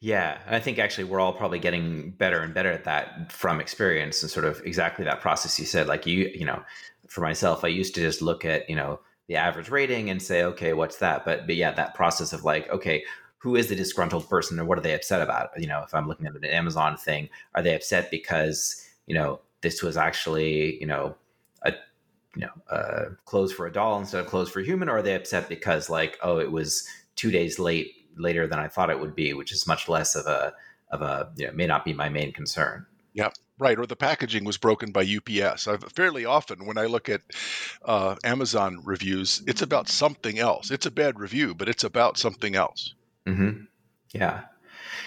yeah, 0.00 0.38
I 0.48 0.60
think 0.60 0.78
actually 0.78 1.04
we're 1.04 1.20
all 1.20 1.32
probably 1.32 1.58
getting 1.58 2.10
better 2.10 2.40
and 2.40 2.52
better 2.52 2.72
at 2.72 2.84
that 2.84 3.30
from 3.30 3.60
experience 3.60 4.22
and 4.22 4.30
sort 4.30 4.44
of 4.44 4.60
exactly 4.64 5.04
that 5.04 5.20
process 5.20 5.58
you 5.58 5.66
said. 5.66 5.86
Like 5.86 6.06
you, 6.06 6.30
you 6.34 6.44
know, 6.44 6.62
for 7.08 7.20
myself, 7.20 7.64
I 7.64 7.68
used 7.68 7.94
to 7.94 8.00
just 8.00 8.22
look 8.22 8.44
at 8.44 8.68
you 8.68 8.76
know 8.76 9.00
the 9.28 9.36
average 9.36 9.70
rating 9.70 10.10
and 10.10 10.20
say, 10.20 10.42
okay, 10.44 10.72
what's 10.72 10.96
that? 10.98 11.24
But 11.24 11.46
but 11.46 11.56
yeah, 11.56 11.72
that 11.72 11.94
process 11.94 12.32
of 12.32 12.44
like, 12.44 12.68
okay, 12.70 13.04
who 13.38 13.56
is 13.56 13.68
the 13.68 13.76
disgruntled 13.76 14.28
person 14.28 14.58
and 14.58 14.68
what 14.68 14.78
are 14.78 14.82
they 14.82 14.94
upset 14.94 15.22
about? 15.22 15.50
You 15.56 15.66
know, 15.66 15.82
if 15.84 15.94
I'm 15.94 16.08
looking 16.08 16.26
at 16.26 16.34
an 16.34 16.44
Amazon 16.44 16.96
thing, 16.96 17.28
are 17.54 17.62
they 17.62 17.74
upset 17.74 18.10
because 18.10 18.88
you 19.06 19.14
know 19.14 19.40
this 19.60 19.82
was 19.82 19.96
actually 19.96 20.80
you 20.80 20.86
know 20.86 21.14
you 22.34 22.42
know 22.42 22.74
uh, 22.74 23.04
clothes 23.24 23.52
for 23.52 23.66
a 23.66 23.72
doll 23.72 23.98
instead 23.98 24.20
of 24.20 24.26
clothes 24.26 24.50
for 24.50 24.60
a 24.60 24.64
human, 24.64 24.88
or 24.88 24.98
are 24.98 25.02
they 25.02 25.14
upset 25.14 25.48
because 25.48 25.90
like 25.90 26.18
oh 26.22 26.38
it 26.38 26.50
was 26.50 26.86
two 27.16 27.30
days 27.30 27.58
late 27.58 27.92
later 28.16 28.46
than 28.46 28.58
I 28.58 28.68
thought 28.68 28.90
it 28.90 29.00
would 29.00 29.14
be, 29.14 29.32
which 29.32 29.52
is 29.52 29.66
much 29.66 29.88
less 29.88 30.14
of 30.14 30.26
a 30.26 30.54
of 30.90 31.02
a 31.02 31.30
you 31.36 31.46
know 31.46 31.52
may 31.52 31.66
not 31.66 31.84
be 31.84 31.92
my 31.92 32.08
main 32.08 32.32
concern. 32.32 32.86
yeah 33.14 33.30
Right, 33.62 33.78
or 33.78 33.86
the 33.86 33.94
packaging 33.94 34.44
was 34.44 34.56
broken 34.56 34.90
by 34.90 35.02
UPS. 35.02 35.68
I've, 35.68 35.84
fairly 35.92 36.24
often, 36.24 36.66
when 36.66 36.78
I 36.78 36.86
look 36.86 37.08
at 37.08 37.20
uh, 37.84 38.16
Amazon 38.24 38.80
reviews, 38.82 39.40
it's 39.46 39.62
about 39.62 39.88
something 39.88 40.40
else. 40.40 40.72
It's 40.72 40.86
a 40.86 40.90
bad 40.90 41.20
review, 41.20 41.54
but 41.54 41.68
it's 41.68 41.84
about 41.84 42.18
something 42.18 42.56
else. 42.56 42.94
Mm-hmm. 43.24 43.64
Yeah, 44.14 44.40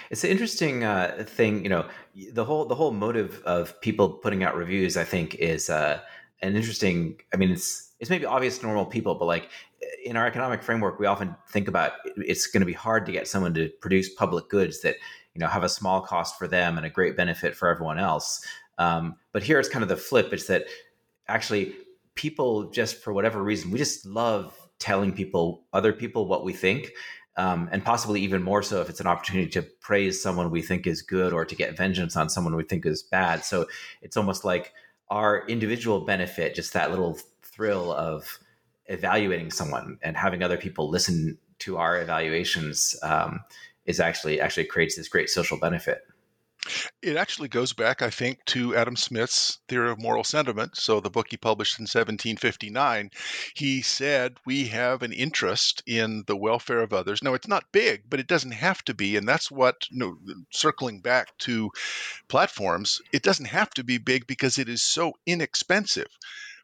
it's 0.09 0.23
an 0.23 0.29
interesting 0.29 0.85
uh, 0.85 1.25
thing. 1.27 1.63
You 1.63 1.69
know, 1.69 1.85
the 2.31 2.45
whole 2.45 2.63
the 2.63 2.75
whole 2.75 2.91
motive 2.91 3.43
of 3.45 3.81
people 3.81 4.07
putting 4.09 4.41
out 4.41 4.55
reviews, 4.55 4.95
I 4.95 5.03
think, 5.03 5.35
is 5.35 5.69
uh, 5.69 5.99
an 6.41 6.55
interesting. 6.55 7.19
I 7.33 7.37
mean, 7.37 7.51
it's 7.51 7.91
it's 7.99 8.09
maybe 8.09 8.25
obvious 8.25 8.57
to 8.59 8.65
normal 8.65 8.85
people, 8.85 9.15
but 9.15 9.25
like 9.25 9.49
in 10.03 10.17
our 10.17 10.27
economic 10.27 10.61
framework, 10.61 10.99
we 10.99 11.05
often 11.05 11.35
think 11.49 11.67
about 11.67 11.93
it's 12.17 12.47
going 12.47 12.61
to 12.61 12.65
be 12.65 12.73
hard 12.73 13.05
to 13.05 13.11
get 13.11 13.27
someone 13.27 13.53
to 13.53 13.69
produce 13.81 14.13
public 14.13 14.49
goods 14.49 14.81
that 14.81 14.95
you 15.33 15.39
know 15.39 15.47
have 15.47 15.63
a 15.63 15.69
small 15.69 16.01
cost 16.01 16.37
for 16.37 16.47
them 16.47 16.77
and 16.77 16.85
a 16.85 16.89
great 16.89 17.15
benefit 17.15 17.55
for 17.55 17.69
everyone 17.69 17.99
else. 17.99 18.45
Um, 18.77 19.15
but 19.31 19.43
here 19.43 19.59
it's 19.59 19.69
kind 19.69 19.83
of 19.83 19.89
the 19.89 19.97
flip: 19.97 20.33
it's 20.33 20.47
that 20.47 20.65
actually 21.27 21.73
people 22.15 22.69
just 22.69 23.01
for 23.01 23.13
whatever 23.13 23.43
reason 23.43 23.71
we 23.71 23.77
just 23.77 24.05
love 24.05 24.57
telling 24.79 25.11
people 25.11 25.63
other 25.73 25.93
people 25.93 26.27
what 26.27 26.43
we 26.43 26.53
think. 26.53 26.91
Um, 27.37 27.67
and 27.73 27.83
possibly 27.83 28.21
even 28.21 28.41
more 28.41 28.63
so 28.63 28.79
if 28.79 28.89
it's 28.89 29.01
an 29.01 29.07
opportunity 29.07 29.49
to 29.51 29.61
praise 29.61 30.23
someone 30.23 30.51
we 30.51 30.61
think 30.61 30.87
is 30.87 31.01
good 31.01 31.33
or 31.33 31.43
to 31.43 31.53
get 31.53 31.75
vengeance 31.75 32.15
on 32.15 32.29
someone 32.29 32.55
we 32.55 32.63
think 32.63 32.85
is 32.85 33.03
bad. 33.03 33.43
So 33.43 33.65
it's 34.01 34.15
almost 34.15 34.45
like 34.45 34.71
our 35.09 35.45
individual 35.47 36.01
benefit, 36.01 36.55
just 36.55 36.73
that 36.73 36.89
little 36.89 37.17
thrill 37.43 37.93
of 37.93 38.39
evaluating 38.87 39.51
someone 39.51 39.97
and 40.01 40.17
having 40.17 40.43
other 40.43 40.57
people 40.57 40.89
listen 40.89 41.37
to 41.59 41.77
our 41.77 42.01
evaluations 42.01 42.95
um, 43.03 43.39
is 43.85 43.99
actually 43.99 44.41
actually 44.41 44.65
creates 44.65 44.95
this 44.95 45.07
great 45.07 45.29
social 45.29 45.59
benefit. 45.59 46.01
It 47.01 47.15
actually 47.17 47.49
goes 47.49 47.73
back, 47.73 48.01
I 48.01 48.09
think, 48.09 48.43
to 48.45 48.75
Adam 48.75 48.95
Smith's 48.95 49.59
theory 49.67 49.91
of 49.91 49.99
moral 49.99 50.23
sentiment. 50.23 50.77
So, 50.77 50.99
the 50.99 51.09
book 51.09 51.27
he 51.29 51.37
published 51.37 51.77
in 51.77 51.83
1759, 51.83 53.11
he 53.53 53.81
said, 53.81 54.37
We 54.45 54.67
have 54.69 55.03
an 55.03 55.13
interest 55.13 55.83
in 55.85 56.23
the 56.27 56.35
welfare 56.35 56.81
of 56.81 56.93
others. 56.93 57.21
Now, 57.21 57.33
it's 57.33 57.47
not 57.47 57.71
big, 57.71 58.09
but 58.09 58.19
it 58.19 58.27
doesn't 58.27 58.53
have 58.53 58.83
to 58.85 58.93
be. 58.93 59.15
And 59.15 59.27
that's 59.27 59.51
what, 59.51 59.87
you 59.91 59.99
know, 59.99 60.17
circling 60.51 61.01
back 61.01 61.37
to 61.39 61.71
platforms, 62.29 63.01
it 63.11 63.21
doesn't 63.21 63.45
have 63.45 63.69
to 63.71 63.83
be 63.83 63.97
big 63.97 64.25
because 64.25 64.57
it 64.57 64.67
is 64.67 64.81
so 64.81 65.13
inexpensive 65.25 66.09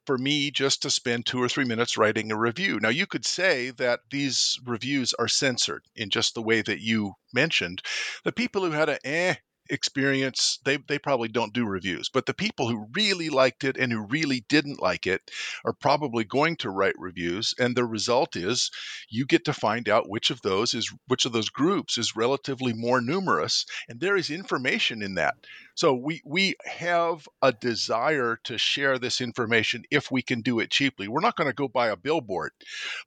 for 0.05 0.17
me 0.17 0.51
just 0.51 0.81
to 0.81 0.89
spend 0.89 1.25
two 1.25 1.41
or 1.41 1.47
three 1.49 1.65
minutes 1.65 1.97
writing 1.97 2.31
a 2.31 2.37
review. 2.37 2.79
Now, 2.79 2.89
you 2.89 3.05
could 3.05 3.25
say 3.25 3.69
that 3.71 3.99
these 4.09 4.57
reviews 4.65 5.13
are 5.13 5.27
censored 5.27 5.85
in 5.95 6.09
just 6.09 6.33
the 6.33 6.41
way 6.41 6.61
that 6.61 6.81
you 6.81 7.13
mentioned. 7.33 7.81
The 8.23 8.31
people 8.31 8.65
who 8.65 8.71
had 8.71 8.89
a 8.89 9.05
eh 9.05 9.35
experience, 9.71 10.59
they, 10.65 10.77
they 10.77 10.99
probably 10.99 11.29
don't 11.29 11.53
do 11.53 11.65
reviews. 11.65 12.09
But 12.09 12.25
the 12.25 12.33
people 12.33 12.67
who 12.67 12.87
really 12.93 13.29
liked 13.29 13.63
it 13.63 13.77
and 13.77 13.91
who 13.91 14.05
really 14.05 14.45
didn't 14.49 14.81
like 14.81 15.07
it 15.07 15.21
are 15.65 15.73
probably 15.73 16.23
going 16.23 16.57
to 16.57 16.69
write 16.69 16.95
reviews. 16.97 17.53
And 17.57 17.75
the 17.75 17.85
result 17.85 18.35
is 18.35 18.69
you 19.09 19.25
get 19.25 19.45
to 19.45 19.53
find 19.53 19.89
out 19.89 20.09
which 20.09 20.29
of 20.29 20.41
those 20.41 20.73
is 20.73 20.93
which 21.07 21.25
of 21.25 21.31
those 21.31 21.49
groups 21.49 21.97
is 21.97 22.15
relatively 22.15 22.73
more 22.73 23.01
numerous. 23.01 23.65
And 23.87 23.99
there 23.99 24.17
is 24.17 24.29
information 24.29 25.01
in 25.01 25.15
that. 25.15 25.35
So 25.75 25.93
we 25.93 26.21
we 26.25 26.55
have 26.65 27.27
a 27.41 27.51
desire 27.51 28.39
to 28.43 28.57
share 28.57 28.99
this 28.99 29.21
information 29.21 29.83
if 29.91 30.11
we 30.11 30.21
can 30.21 30.41
do 30.41 30.59
it 30.59 30.71
cheaply. 30.71 31.07
We're 31.07 31.21
not 31.21 31.35
going 31.35 31.49
to 31.49 31.53
go 31.53 31.67
buy 31.67 31.87
a 31.87 31.95
billboard, 31.95 32.51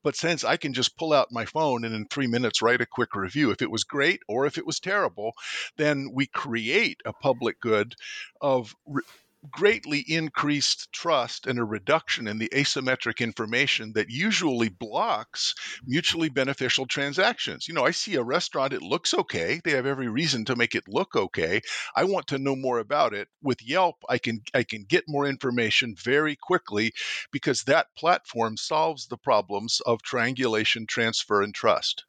but 0.03 0.15
since 0.15 0.43
I 0.43 0.57
can 0.57 0.73
just 0.73 0.97
pull 0.97 1.13
out 1.13 1.31
my 1.31 1.45
phone 1.45 1.85
and 1.85 1.95
in 1.95 2.07
three 2.07 2.27
minutes 2.27 2.61
write 2.61 2.81
a 2.81 2.85
quick 2.85 3.15
review, 3.15 3.51
if 3.51 3.61
it 3.61 3.71
was 3.71 3.83
great 3.83 4.21
or 4.27 4.45
if 4.45 4.57
it 4.57 4.65
was 4.65 4.79
terrible, 4.79 5.33
then 5.77 6.09
we 6.13 6.27
create 6.27 7.01
a 7.05 7.13
public 7.13 7.59
good 7.59 7.95
of 8.41 8.75
re- 8.85 9.03
greatly 9.51 9.99
increased 9.99 10.91
trust 10.91 11.47
and 11.47 11.59
a 11.59 11.63
reduction 11.63 12.27
in 12.27 12.37
the 12.37 12.49
asymmetric 12.49 13.19
information 13.19 13.93
that 13.93 14.09
usually 14.09 14.69
blocks 14.69 15.53
mutually 15.85 16.29
beneficial 16.29 16.85
transactions. 16.85 17.67
You 17.67 17.73
know, 17.73 17.85
I 17.85 17.91
see 17.91 18.15
a 18.15 18.23
restaurant, 18.23 18.73
it 18.73 18.81
looks 18.81 19.13
okay. 19.13 19.61
They 19.63 19.71
have 19.71 19.85
every 19.85 20.07
reason 20.07 20.45
to 20.45 20.55
make 20.55 20.75
it 20.75 20.87
look 20.87 21.15
okay. 21.15 21.61
I 21.95 22.03
want 22.03 22.27
to 22.27 22.39
know 22.39 22.55
more 22.55 22.79
about 22.79 23.13
it. 23.13 23.27
With 23.41 23.61
Yelp, 23.61 23.97
I 24.09 24.17
can 24.17 24.41
I 24.53 24.63
can 24.63 24.83
get 24.83 25.05
more 25.07 25.27
information 25.27 25.95
very 25.95 26.35
quickly 26.35 26.93
because 27.31 27.63
that 27.63 27.95
platform 27.95 28.57
solves 28.57 29.07
the 29.07 29.17
problems 29.17 29.81
of 29.85 30.01
triangulation, 30.01 30.87
transfer 30.87 31.41
and 31.41 31.53
trust. 31.53 32.05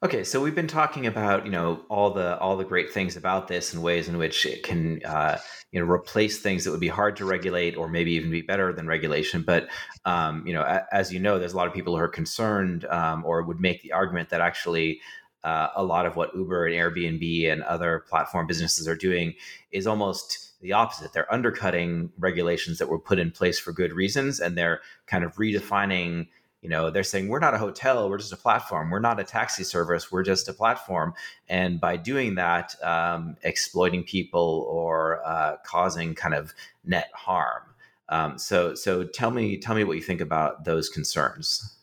Okay, 0.00 0.22
so 0.22 0.40
we've 0.40 0.54
been 0.54 0.68
talking 0.68 1.08
about 1.08 1.44
you 1.44 1.50
know 1.50 1.80
all 1.88 2.10
the 2.12 2.38
all 2.38 2.56
the 2.56 2.64
great 2.64 2.92
things 2.92 3.16
about 3.16 3.48
this 3.48 3.74
and 3.74 3.82
ways 3.82 4.06
in 4.08 4.16
which 4.16 4.46
it 4.46 4.62
can 4.62 5.04
uh, 5.04 5.38
you 5.72 5.80
know 5.80 5.90
replace 5.90 6.38
things 6.38 6.62
that 6.62 6.70
would 6.70 6.78
be 6.78 6.86
hard 6.86 7.16
to 7.16 7.24
regulate 7.24 7.76
or 7.76 7.88
maybe 7.88 8.12
even 8.12 8.30
be 8.30 8.40
better 8.40 8.72
than 8.72 8.86
regulation. 8.86 9.42
But 9.42 9.68
um, 10.04 10.46
you 10.46 10.54
know, 10.54 10.62
a, 10.62 10.86
as 10.92 11.12
you 11.12 11.18
know, 11.18 11.40
there's 11.40 11.52
a 11.52 11.56
lot 11.56 11.66
of 11.66 11.74
people 11.74 11.96
who 11.96 12.00
are 12.00 12.06
concerned 12.06 12.84
um, 12.84 13.24
or 13.24 13.42
would 13.42 13.58
make 13.58 13.82
the 13.82 13.90
argument 13.90 14.28
that 14.30 14.40
actually 14.40 15.00
uh, 15.42 15.70
a 15.74 15.82
lot 15.82 16.06
of 16.06 16.14
what 16.14 16.32
Uber 16.32 16.66
and 16.66 16.76
Airbnb 16.76 17.50
and 17.50 17.64
other 17.64 18.04
platform 18.08 18.46
businesses 18.46 18.86
are 18.86 18.96
doing 18.96 19.34
is 19.72 19.88
almost 19.88 20.60
the 20.60 20.74
opposite. 20.74 21.12
They're 21.12 21.32
undercutting 21.32 22.12
regulations 22.18 22.78
that 22.78 22.88
were 22.88 23.00
put 23.00 23.18
in 23.18 23.32
place 23.32 23.58
for 23.58 23.72
good 23.72 23.92
reasons, 23.92 24.38
and 24.38 24.56
they're 24.56 24.80
kind 25.08 25.24
of 25.24 25.34
redefining 25.34 26.28
you 26.62 26.68
know 26.68 26.90
they're 26.90 27.04
saying 27.04 27.28
we're 27.28 27.38
not 27.38 27.54
a 27.54 27.58
hotel 27.58 28.08
we're 28.10 28.18
just 28.18 28.32
a 28.32 28.36
platform 28.36 28.90
we're 28.90 28.98
not 28.98 29.20
a 29.20 29.24
taxi 29.24 29.64
service 29.64 30.10
we're 30.10 30.22
just 30.22 30.48
a 30.48 30.52
platform. 30.52 31.14
And 31.48 31.80
by 31.80 31.96
doing 31.96 32.34
that 32.34 32.74
um, 32.82 33.36
exploiting 33.42 34.04
people 34.04 34.66
or 34.68 35.20
uh, 35.24 35.56
causing 35.64 36.14
kind 36.14 36.34
of 36.34 36.52
net 36.84 37.10
harm. 37.14 37.62
Um, 38.08 38.38
so 38.38 38.74
so 38.74 39.04
tell 39.04 39.30
me 39.30 39.58
tell 39.58 39.74
me 39.74 39.84
what 39.84 39.96
you 39.96 40.02
think 40.02 40.20
about 40.20 40.64
those 40.64 40.88
concerns. 40.88 41.76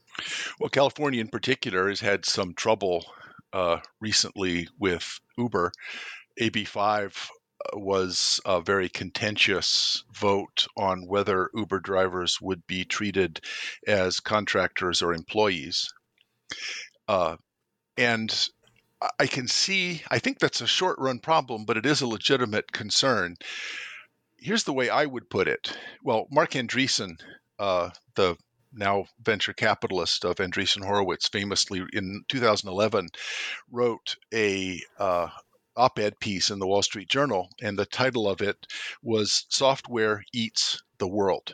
Well 0.59 0.69
california 0.69 1.21
in 1.21 1.27
particular 1.27 1.89
has 1.89 1.99
had 1.99 2.25
some 2.25 2.53
trouble 2.53 3.05
uh, 3.53 3.79
recently 3.99 4.67
with 4.79 5.19
uber. 5.37 5.71
AB5 6.41 7.29
was 7.73 8.39
a 8.45 8.61
very 8.61 8.89
contentious 8.89 10.03
vote 10.13 10.67
on 10.77 11.07
whether 11.07 11.49
Uber 11.53 11.79
drivers 11.79 12.39
would 12.41 12.65
be 12.67 12.85
treated 12.85 13.41
as 13.87 14.19
contractors 14.19 15.01
or 15.01 15.13
employees. 15.13 15.93
Uh, 17.07 17.37
and 17.97 18.49
I 19.19 19.27
can 19.27 19.47
see, 19.47 20.01
I 20.09 20.19
think 20.19 20.39
that's 20.39 20.61
a 20.61 20.67
short 20.67 20.97
run 20.99 21.19
problem, 21.19 21.65
but 21.65 21.77
it 21.77 21.85
is 21.85 22.01
a 22.01 22.07
legitimate 22.07 22.71
concern. 22.71 23.35
here's 24.37 24.63
the 24.63 24.73
way 24.73 24.89
I 24.89 25.05
would 25.05 25.29
put 25.29 25.47
it. 25.47 25.75
Well, 26.03 26.27
Marc 26.29 26.51
Andreessen, 26.51 27.19
uh, 27.57 27.89
the 28.15 28.37
now 28.73 29.05
venture 29.21 29.53
capitalist 29.53 30.25
of 30.25 30.35
Andreessen 30.35 30.83
Horowitz, 30.83 31.27
famously 31.29 31.83
in 31.93 32.23
2011 32.27 33.07
wrote 33.71 34.15
a 34.33 34.81
uh, 34.99 35.29
op-ed 35.75 36.19
piece 36.19 36.49
in 36.49 36.59
the 36.59 36.67
Wall 36.67 36.81
Street 36.83 37.09
Journal, 37.09 37.49
and 37.61 37.77
the 37.77 37.85
title 37.85 38.27
of 38.29 38.41
it 38.41 38.67
was 39.01 39.45
"Software 39.49 40.23
Eats 40.33 40.81
the 40.97 41.07
World." 41.07 41.53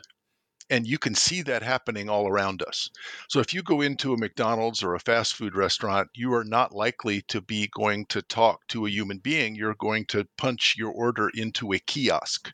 And 0.70 0.86
you 0.86 0.96
can 0.98 1.14
see 1.14 1.42
that 1.42 1.62
happening 1.62 2.08
all 2.08 2.26
around 2.26 2.62
us. 2.62 2.88
So 3.28 3.40
if 3.40 3.52
you 3.52 3.62
go 3.62 3.82
into 3.82 4.14
a 4.14 4.18
McDonald's 4.18 4.82
or 4.82 4.94
a 4.94 5.00
fast 5.00 5.34
food 5.34 5.54
restaurant, 5.54 6.08
you 6.14 6.32
are 6.32 6.44
not 6.44 6.72
likely 6.72 7.20
to 7.28 7.42
be 7.42 7.68
going 7.74 8.06
to 8.06 8.22
talk 8.22 8.66
to 8.68 8.86
a 8.86 8.90
human 8.90 9.18
being. 9.18 9.54
You're 9.54 9.74
going 9.74 10.06
to 10.06 10.26
punch 10.38 10.74
your 10.78 10.90
order 10.90 11.30
into 11.34 11.72
a 11.72 11.78
kiosk. 11.78 12.50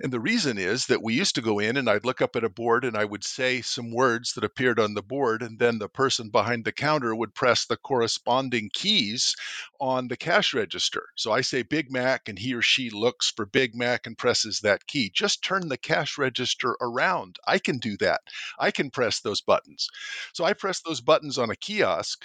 And 0.00 0.12
the 0.12 0.20
reason 0.20 0.58
is 0.58 0.86
that 0.86 1.02
we 1.02 1.14
used 1.14 1.34
to 1.34 1.42
go 1.42 1.58
in 1.58 1.76
and 1.76 1.90
I'd 1.90 2.04
look 2.04 2.22
up 2.22 2.36
at 2.36 2.44
a 2.44 2.48
board 2.48 2.84
and 2.84 2.96
I 2.96 3.04
would 3.04 3.24
say 3.24 3.62
some 3.62 3.90
words 3.90 4.32
that 4.34 4.44
appeared 4.44 4.78
on 4.78 4.94
the 4.94 5.02
board, 5.02 5.42
and 5.42 5.58
then 5.58 5.78
the 5.78 5.88
person 5.88 6.28
behind 6.28 6.64
the 6.64 6.72
counter 6.72 7.14
would 7.14 7.34
press 7.34 7.64
the 7.64 7.76
corresponding 7.76 8.70
keys 8.72 9.34
on 9.80 10.06
the 10.06 10.16
cash 10.16 10.54
register. 10.54 11.08
So 11.16 11.32
I 11.32 11.40
say 11.40 11.62
Big 11.62 11.90
Mac, 11.90 12.28
and 12.28 12.38
he 12.38 12.54
or 12.54 12.62
she 12.62 12.90
looks 12.90 13.30
for 13.30 13.44
Big 13.44 13.74
Mac 13.74 14.06
and 14.06 14.16
presses 14.16 14.60
that 14.60 14.86
key. 14.86 15.10
Just 15.12 15.42
turn 15.42 15.68
the 15.68 15.76
cash 15.76 16.16
register 16.16 16.76
around. 16.80 17.36
I 17.46 17.58
can 17.58 17.78
do 17.78 17.96
that. 17.96 18.20
I 18.58 18.70
can 18.70 18.90
press 18.90 19.20
those 19.20 19.40
buttons. 19.40 19.88
So 20.32 20.44
I 20.44 20.52
press 20.52 20.80
those 20.80 21.00
buttons 21.00 21.38
on 21.38 21.50
a 21.50 21.56
kiosk 21.56 22.24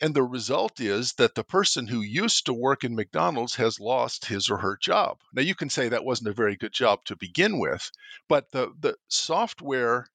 and 0.00 0.14
the 0.14 0.22
result 0.22 0.80
is 0.80 1.12
that 1.14 1.34
the 1.34 1.44
person 1.44 1.86
who 1.86 2.00
used 2.00 2.46
to 2.46 2.54
work 2.54 2.84
in 2.84 2.94
McDonald's 2.94 3.56
has 3.56 3.78
lost 3.78 4.24
his 4.24 4.48
or 4.48 4.56
her 4.58 4.78
job. 4.80 5.18
Now, 5.32 5.42
you 5.42 5.54
can 5.54 5.68
say 5.68 5.88
that 5.88 6.04
wasn't 6.04 6.30
a 6.30 6.34
very 6.34 6.56
good 6.56 6.72
job 6.72 7.04
to 7.04 7.16
begin 7.16 7.58
with, 7.58 7.90
but 8.28 8.50
the, 8.50 8.72
the 8.78 8.96
software 9.08 10.06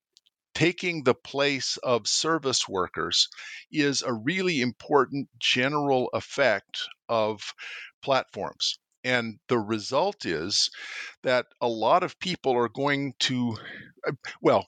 taking 0.55 1.03
the 1.03 1.13
place 1.13 1.77
of 1.77 2.07
service 2.07 2.67
workers 2.67 3.27
is 3.71 4.01
a 4.01 4.13
really 4.13 4.61
important 4.61 5.29
general 5.37 6.09
effect 6.13 6.87
of 7.09 7.53
platforms. 8.01 8.79
And 9.03 9.37
the 9.49 9.59
result 9.59 10.25
is 10.25 10.71
that 11.21 11.45
a 11.61 11.67
lot 11.67 12.01
of 12.01 12.17
people 12.19 12.53
are 12.57 12.69
going 12.69 13.13
to, 13.19 13.57
uh, 14.07 14.13
well, 14.41 14.65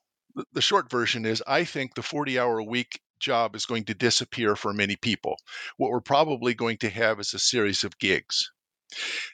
the 0.53 0.61
short 0.61 0.91
version 0.91 1.25
is 1.25 1.41
I 1.47 1.63
think 1.63 1.95
the 1.95 2.03
40 2.03 2.37
hour 2.37 2.61
week 2.61 2.99
job 3.19 3.55
is 3.55 3.65
going 3.65 3.85
to 3.85 3.93
disappear 3.93 4.55
for 4.55 4.73
many 4.73 4.95
people. 4.95 5.37
What 5.77 5.91
we're 5.91 6.01
probably 6.01 6.53
going 6.53 6.77
to 6.77 6.89
have 6.89 7.19
is 7.19 7.33
a 7.33 7.39
series 7.39 7.83
of 7.83 7.97
gigs. 7.99 8.51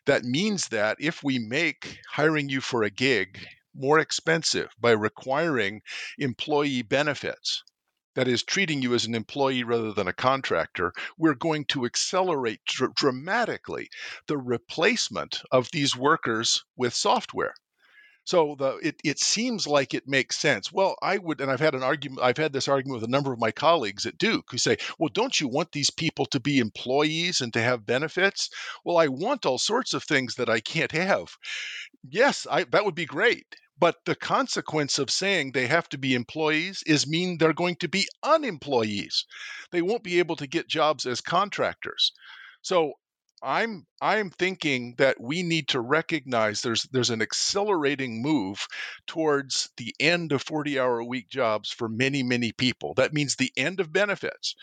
That 0.05 0.23
means 0.23 0.69
that 0.69 0.97
if 0.99 1.23
we 1.23 1.37
make 1.39 1.99
hiring 2.09 2.49
you 2.49 2.59
for 2.59 2.83
a 2.83 2.89
gig 2.89 3.45
more 3.75 3.99
expensive 3.99 4.69
by 4.79 4.91
requiring 4.91 5.81
employee 6.17 6.81
benefits, 6.81 7.63
that 8.15 8.27
is, 8.27 8.43
treating 8.43 8.81
you 8.81 8.93
as 8.93 9.05
an 9.05 9.15
employee 9.15 9.63
rather 9.63 9.91
than 9.91 10.07
a 10.07 10.13
contractor, 10.13 10.93
we're 11.17 11.33
going 11.33 11.65
to 11.65 11.85
accelerate 11.85 12.63
dr- 12.65 12.93
dramatically 12.93 13.89
the 14.27 14.37
replacement 14.37 15.41
of 15.51 15.69
these 15.71 15.95
workers 15.95 16.63
with 16.75 16.93
software. 16.93 17.55
So 18.25 18.55
the 18.57 18.77
it, 18.77 19.01
it 19.03 19.19
seems 19.19 19.67
like 19.67 19.93
it 19.93 20.07
makes 20.07 20.37
sense. 20.39 20.71
Well, 20.71 20.95
I 21.01 21.17
would, 21.17 21.41
and 21.41 21.51
I've 21.51 21.59
had 21.59 21.75
an 21.75 21.83
argument. 21.83 22.21
I've 22.21 22.37
had 22.37 22.53
this 22.53 22.67
argument 22.67 23.01
with 23.01 23.09
a 23.09 23.11
number 23.11 23.33
of 23.33 23.39
my 23.39 23.51
colleagues 23.51 24.05
at 24.05 24.17
Duke 24.17 24.45
who 24.49 24.57
say, 24.57 24.77
"Well, 24.97 25.09
don't 25.09 25.39
you 25.41 25.47
want 25.47 25.71
these 25.73 25.89
people 25.89 26.25
to 26.27 26.39
be 26.39 26.59
employees 26.59 27.41
and 27.41 27.51
to 27.53 27.61
have 27.61 27.85
benefits?" 27.85 28.49
Well, 28.85 28.97
I 28.97 29.07
want 29.07 29.45
all 29.45 29.57
sorts 29.57 29.93
of 29.93 30.03
things 30.03 30.35
that 30.35 30.49
I 30.49 30.61
can't 30.61 30.91
have. 30.93 31.35
Yes, 32.09 32.47
I, 32.49 32.63
that 32.65 32.85
would 32.85 32.95
be 32.95 33.05
great. 33.05 33.45
But 33.77 34.05
the 34.05 34.15
consequence 34.15 34.99
of 34.99 35.09
saying 35.09 35.51
they 35.51 35.67
have 35.67 35.89
to 35.89 35.97
be 35.97 36.13
employees 36.13 36.83
is 36.83 37.05
mean 37.07 37.37
they're 37.37 37.53
going 37.53 37.75
to 37.77 37.89
be 37.89 38.07
unemployees. 38.23 39.25
They 39.71 39.81
won't 39.81 40.03
be 40.03 40.19
able 40.19 40.37
to 40.37 40.47
get 40.47 40.69
jobs 40.69 41.05
as 41.05 41.19
contractors. 41.19 42.13
So 42.61 42.93
I'm 43.43 43.85
I'm 44.01 44.29
thinking 44.29 44.95
that 44.97 45.19
we 45.19 45.43
need 45.43 45.67
to 45.69 45.81
recognize 45.81 46.61
there's 46.61 46.83
there's 46.91 47.09
an 47.09 47.21
accelerating 47.21 48.21
move 48.21 48.65
towards 49.05 49.69
the 49.77 49.93
end 49.99 50.31
of 50.31 50.41
40 50.41 50.79
hour 50.79 50.99
a 50.99 51.05
week 51.05 51.29
jobs 51.29 51.69
for 51.69 51.89
many 51.89 52.23
many 52.23 52.53
people. 52.53 52.93
That 52.95 53.13
means 53.13 53.35
the 53.35 53.51
end 53.57 53.81
of 53.81 53.91
benefits. 53.91 54.55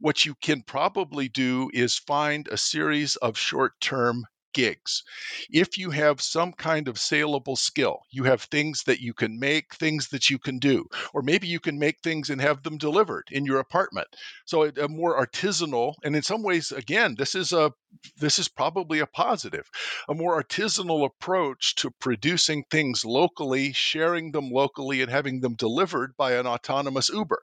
What 0.00 0.24
you 0.24 0.34
can 0.36 0.62
probably 0.62 1.28
do 1.28 1.70
is 1.74 1.98
find 1.98 2.48
a 2.48 2.56
series 2.56 3.16
of 3.16 3.38
short 3.38 3.78
term 3.80 4.24
gigs. 4.54 5.02
If 5.50 5.76
you 5.76 5.90
have 5.90 6.20
some 6.20 6.52
kind 6.52 6.88
of 6.88 6.98
saleable 6.98 7.56
skill, 7.56 8.00
you 8.10 8.24
have 8.24 8.42
things 8.42 8.84
that 8.84 9.00
you 9.00 9.12
can 9.12 9.38
make, 9.38 9.74
things 9.74 10.08
that 10.08 10.30
you 10.30 10.38
can 10.38 10.58
do, 10.58 10.86
or 11.12 11.22
maybe 11.22 11.46
you 11.46 11.60
can 11.60 11.78
make 11.78 12.00
things 12.00 12.30
and 12.30 12.40
have 12.40 12.62
them 12.62 12.78
delivered 12.78 13.28
in 13.30 13.44
your 13.44 13.58
apartment. 13.58 14.08
So 14.46 14.64
a 14.64 14.88
more 14.88 15.18
artisanal, 15.20 15.94
and 16.02 16.16
in 16.16 16.22
some 16.22 16.42
ways, 16.42 16.72
again, 16.72 17.16
this 17.18 17.34
is 17.34 17.52
a 17.52 17.72
this 18.18 18.38
is 18.38 18.48
probably 18.48 18.98
a 19.00 19.06
positive, 19.06 19.68
a 20.08 20.14
more 20.14 20.42
artisanal 20.42 21.06
approach 21.06 21.74
to 21.76 21.90
producing 22.00 22.64
things 22.70 23.04
locally, 23.04 23.72
sharing 23.72 24.32
them 24.32 24.50
locally, 24.50 25.00
and 25.00 25.10
having 25.10 25.40
them 25.40 25.54
delivered 25.54 26.16
by 26.16 26.32
an 26.32 26.46
autonomous 26.46 27.08
Uber. 27.08 27.42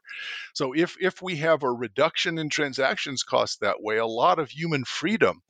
So 0.54 0.74
if 0.74 0.95
if 1.00 1.21
we 1.21 1.38
have 1.38 1.63
a 1.63 1.71
reduction 1.71 2.38
in 2.38 2.50
transactions 2.50 3.24
costs 3.24 3.58
that 3.58 3.82
way, 3.82 3.97
a 3.97 4.06
lot 4.06 4.39
of 4.39 4.50
human 4.50 4.84
freedom 4.86 5.41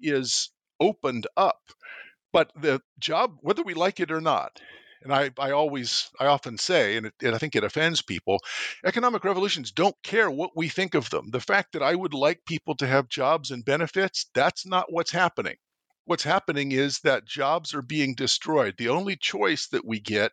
is 0.00 0.50
opened 0.82 1.26
up. 1.36 1.60
But 2.32 2.50
the 2.56 2.82
job, 2.98 3.36
whether 3.40 3.62
we 3.62 3.74
like 3.74 4.00
it 4.00 4.10
or 4.10 4.20
not, 4.20 4.60
and 5.02 5.12
I, 5.12 5.30
I 5.38 5.50
always, 5.50 6.10
I 6.20 6.26
often 6.26 6.56
say, 6.58 6.96
and, 6.96 7.06
it, 7.06 7.14
and 7.22 7.34
I 7.34 7.38
think 7.38 7.54
it 7.56 7.64
offends 7.64 8.02
people, 8.02 8.38
economic 8.84 9.24
revolutions 9.24 9.70
don't 9.70 9.96
care 10.02 10.30
what 10.30 10.56
we 10.56 10.68
think 10.68 10.94
of 10.94 11.10
them. 11.10 11.30
The 11.30 11.40
fact 11.40 11.72
that 11.72 11.82
I 11.82 11.94
would 11.94 12.14
like 12.14 12.44
people 12.46 12.74
to 12.76 12.86
have 12.86 13.08
jobs 13.08 13.50
and 13.50 13.64
benefits, 13.64 14.26
that's 14.34 14.64
not 14.64 14.92
what's 14.92 15.10
happening 15.10 15.56
what's 16.04 16.24
happening 16.24 16.72
is 16.72 17.00
that 17.00 17.24
jobs 17.24 17.74
are 17.74 17.82
being 17.82 18.14
destroyed. 18.14 18.74
The 18.76 18.88
only 18.88 19.16
choice 19.16 19.68
that 19.68 19.84
we 19.84 20.00
get 20.00 20.32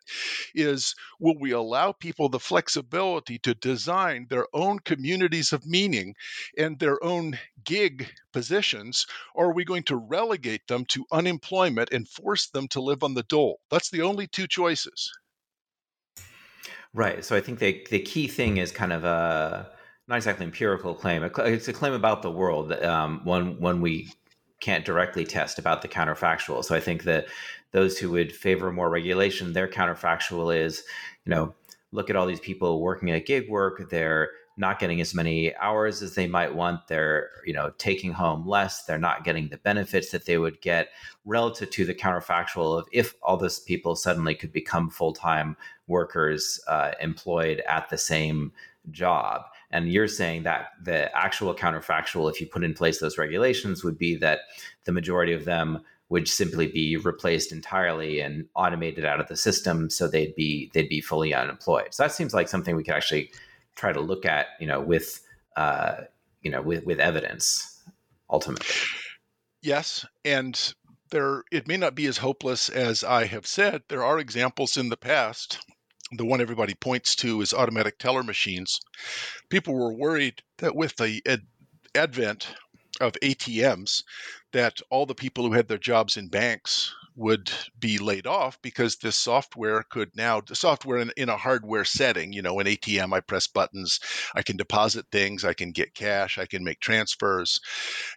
is 0.55 0.95
will 1.19 1.38
we 1.38 1.51
allow 1.51 1.91
people 1.91 2.29
the 2.29 2.39
flexibility 2.39 3.39
to 3.39 3.53
design 3.53 4.27
their 4.29 4.47
own 4.53 4.79
communities 4.79 5.53
of 5.53 5.65
meaning 5.65 6.15
and 6.58 6.79
their 6.79 7.03
own 7.03 7.38
gig 7.63 8.10
positions, 8.34 9.05
or 9.36 9.47
are 9.47 9.53
we 9.53 9.65
going 9.65 9.84
to 9.84 9.95
relegate 9.95 10.67
them 10.67 10.86
to 10.86 11.05
unemployment 11.12 11.91
and 11.91 12.08
force 12.08 12.47
them 12.47 12.67
to 12.69 12.82
live 12.82 13.03
on 13.03 13.13
the 13.13 13.23
dole? 13.23 13.60
That's 13.69 13.89
the 13.89 14.01
only 14.01 14.27
two 14.27 14.47
choices. 14.47 15.12
Right. 16.93 17.23
So 17.23 17.36
I 17.36 17.41
think 17.41 17.60
the 17.60 17.86
the 17.89 17.99
key 17.99 18.27
thing 18.27 18.58
is 18.58 18.71
kind 18.71 18.91
of 18.91 19.03
a 19.03 19.69
not 20.08 20.15
exactly 20.15 20.45
empirical 20.45 20.95
claim. 20.95 21.23
It's 21.23 21.67
a 21.67 21.73
claim 21.73 21.93
about 21.93 22.23
the 22.23 22.32
world. 22.32 22.73
Um, 22.73 23.21
when 23.23 23.60
when 23.60 23.79
we 23.79 24.12
can't 24.59 24.85
directly 24.85 25.25
test 25.25 25.59
about 25.59 25.81
the 25.81 25.87
counterfactual. 25.87 26.63
So 26.63 26.75
I 26.75 26.79
think 26.79 27.03
that 27.03 27.27
those 27.71 27.97
who 27.97 28.09
would 28.11 28.35
favor 28.35 28.71
more 28.71 28.89
regulation, 28.89 29.53
their 29.53 29.67
counterfactual 29.67 30.55
is, 30.55 30.83
you 31.25 31.29
know, 31.29 31.53
look 31.91 32.09
at 32.09 32.15
all 32.15 32.25
these 32.25 32.39
people 32.39 32.81
working 32.81 33.11
at 33.11 33.25
gig 33.25 33.49
work. 33.49 33.89
They're 33.89 34.29
not 34.57 34.77
getting 34.77 34.99
as 34.99 35.15
many 35.15 35.55
hours 35.55 36.01
as 36.01 36.15
they 36.15 36.27
might 36.27 36.53
want. 36.53 36.87
They're, 36.87 37.29
you 37.45 37.53
know, 37.53 37.71
taking 37.77 38.11
home 38.11 38.45
less. 38.45 38.83
They're 38.83 38.97
not 38.97 39.23
getting 39.23 39.47
the 39.47 39.57
benefits 39.57 40.11
that 40.11 40.25
they 40.25 40.37
would 40.37 40.59
get 40.61 40.89
relative 41.23 41.69
to 41.71 41.85
the 41.85 41.95
counterfactual 41.95 42.77
of 42.77 42.87
if 42.91 43.15
all 43.23 43.37
those 43.37 43.59
people 43.59 43.95
suddenly 43.95 44.35
could 44.35 44.51
become 44.51 44.89
full 44.89 45.13
time 45.13 45.55
workers 45.87 46.59
uh, 46.67 46.91
employed 46.99 47.61
at 47.69 47.89
the 47.89 47.97
same 47.97 48.51
job. 48.91 49.43
And 49.71 49.91
you're 49.91 50.08
saying 50.08 50.43
that 50.43 50.69
the 50.82 51.15
actual 51.15 51.53
counterfactual, 51.53 52.32
if 52.32 52.41
you 52.41 52.47
put 52.47 52.63
in 52.63 52.73
place 52.73 52.99
those 52.99 53.17
regulations, 53.17 53.84
would 53.84 53.97
be 53.97 54.15
that 54.17 54.39
the 54.86 54.91
majority 54.91 55.34
of 55.34 55.45
them 55.45 55.84
would 56.10 56.27
simply 56.27 56.65
be 56.67 56.97
replaced 56.97 57.51
entirely 57.51 58.19
and 58.19 58.47
automated 58.55 59.05
out 59.05 59.19
of 59.19 59.27
the 59.27 59.38
system, 59.38 59.89
so 59.89 60.08
they'd 60.08 60.36
be 60.36 60.71
they'd 60.73 60.89
be 60.89 61.01
fully 61.01 61.34
unemployed. 61.34 61.93
So 61.93 62.03
that 62.03 62.12
seems 62.12 62.34
like 62.34 62.47
something 62.47 62.75
we 62.75 62.84
could 62.84 62.95
actually 62.95 63.32
try 63.75 63.93
to 63.93 64.01
look 64.01 64.25
at, 64.25 64.47
you 64.60 64.67
know, 64.67 64.82
with 64.82 65.21
uh, 65.55 66.01
you 66.41 66.49
know, 66.49 66.62
with 66.62 66.84
with 66.86 66.99
evidence 66.99 67.82
ultimately. 68.29 68.65
Yes, 69.62 70.05
and 70.25 70.73
there 71.12 71.43
it 71.51 71.67
may 71.67 71.77
not 71.77 71.95
be 71.95 72.08
as 72.08 72.17
hopeless 72.17 72.69
as 72.69 73.03
I 73.03 73.25
have 73.25 73.45
said. 73.45 73.84
There 73.88 74.03
are 74.03 74.19
examples 74.19 74.77
in 74.77 74.89
the 74.89 74.97
past 74.97 75.60
the 76.11 76.25
one 76.25 76.41
everybody 76.41 76.73
points 76.73 77.15
to 77.17 77.41
is 77.41 77.53
automatic 77.53 77.97
teller 77.97 78.23
machines. 78.23 78.79
People 79.49 79.75
were 79.75 79.93
worried 79.93 80.41
that 80.57 80.75
with 80.75 80.95
the 80.95 81.21
ad- 81.25 81.47
advent 81.95 82.53
of 82.99 83.13
ATMs, 83.23 84.03
that 84.51 84.81
all 84.89 85.05
the 85.05 85.15
people 85.15 85.45
who 85.45 85.53
had 85.53 85.67
their 85.67 85.77
jobs 85.77 86.17
in 86.17 86.27
banks 86.27 86.93
would 87.15 87.51
be 87.77 87.97
laid 87.97 88.25
off 88.25 88.61
because 88.61 88.95
this 88.95 89.17
software 89.17 89.83
could 89.83 90.09
now 90.15 90.39
the 90.39 90.55
software 90.55 90.99
in, 90.99 91.11
in, 91.17 91.27
a 91.27 91.35
hardware 91.35 91.83
setting 91.83 92.31
you 92.31 92.41
know 92.41 92.59
an 92.59 92.65
atm 92.65 93.13
i 93.13 93.19
press 93.19 93.47
buttons 93.47 93.99
i 94.35 94.41
can 94.41 94.55
deposit 94.55 95.05
things 95.11 95.43
i 95.43 95.53
can 95.53 95.71
get 95.71 95.93
cash 95.93 96.37
i 96.37 96.45
can 96.45 96.63
make 96.63 96.79
transfers 96.79 97.59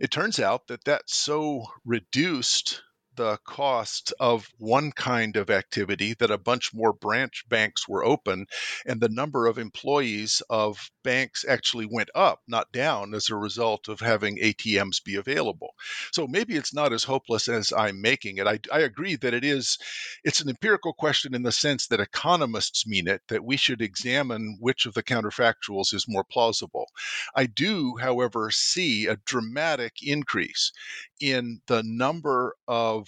it 0.00 0.12
turns 0.12 0.38
out 0.38 0.68
that 0.68 0.84
that 0.84 1.02
so 1.06 1.64
reduced 1.84 2.82
the 3.16 3.38
cost 3.44 4.12
of 4.20 4.48
one 4.58 4.92
kind 4.92 5.36
of 5.36 5.50
activity 5.50 6.14
that 6.18 6.30
a 6.30 6.38
bunch 6.38 6.72
more 6.74 6.92
branch 6.92 7.44
banks 7.48 7.88
were 7.88 8.04
open 8.04 8.46
and 8.86 9.00
the 9.00 9.08
number 9.08 9.46
of 9.46 9.58
employees 9.58 10.42
of 10.48 10.90
banks 11.04 11.44
actually 11.48 11.86
went 11.90 12.10
up 12.14 12.40
not 12.48 12.70
down 12.72 13.14
as 13.14 13.28
a 13.28 13.36
result 13.36 13.88
of 13.88 14.00
having 14.00 14.38
atms 14.38 15.02
be 15.04 15.16
available. 15.16 15.74
So 16.12 16.26
maybe 16.26 16.56
it's 16.56 16.74
not 16.74 16.92
as 16.92 17.04
hopeless 17.04 17.48
as 17.48 17.72
i'm 17.72 18.00
making 18.00 18.38
it. 18.38 18.46
I, 18.46 18.58
I 18.72 18.80
agree 18.80 19.16
that 19.16 19.34
it 19.34 19.44
is 19.44 19.78
it's 20.24 20.40
an 20.40 20.48
empirical 20.48 20.92
question 20.92 21.34
in 21.34 21.42
the 21.42 21.52
sense 21.52 21.86
that 21.88 22.00
economists 22.00 22.86
mean 22.86 23.08
it 23.08 23.22
that 23.28 23.44
we 23.44 23.56
should 23.56 23.82
examine 23.82 24.56
which 24.60 24.86
of 24.86 24.94
the 24.94 25.02
counterfactuals 25.02 25.92
is 25.94 26.06
more 26.08 26.24
plausible. 26.24 26.86
I 27.34 27.46
do 27.46 27.96
however 28.00 28.50
see 28.50 29.06
a 29.06 29.16
dramatic 29.24 29.94
increase 30.02 30.72
in 31.20 31.60
the 31.66 31.82
number 31.84 32.56
of 32.66 33.01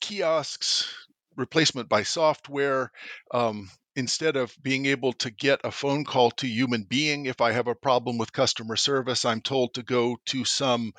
kiosks, 0.00 0.92
replacement 1.36 1.88
by 1.88 2.02
software. 2.02 2.90
Um, 3.32 3.70
instead 3.96 4.36
of 4.36 4.54
being 4.62 4.86
able 4.86 5.12
to 5.14 5.30
get 5.30 5.60
a 5.64 5.70
phone 5.70 6.04
call 6.04 6.30
to 6.30 6.46
human 6.46 6.84
being, 6.84 7.26
if 7.26 7.40
I 7.40 7.52
have 7.52 7.66
a 7.66 7.74
problem 7.74 8.18
with 8.18 8.32
customer 8.32 8.76
service, 8.76 9.24
I'm 9.24 9.40
told 9.40 9.74
to 9.74 9.82
go 9.82 10.18
to 10.26 10.44
some 10.44 10.92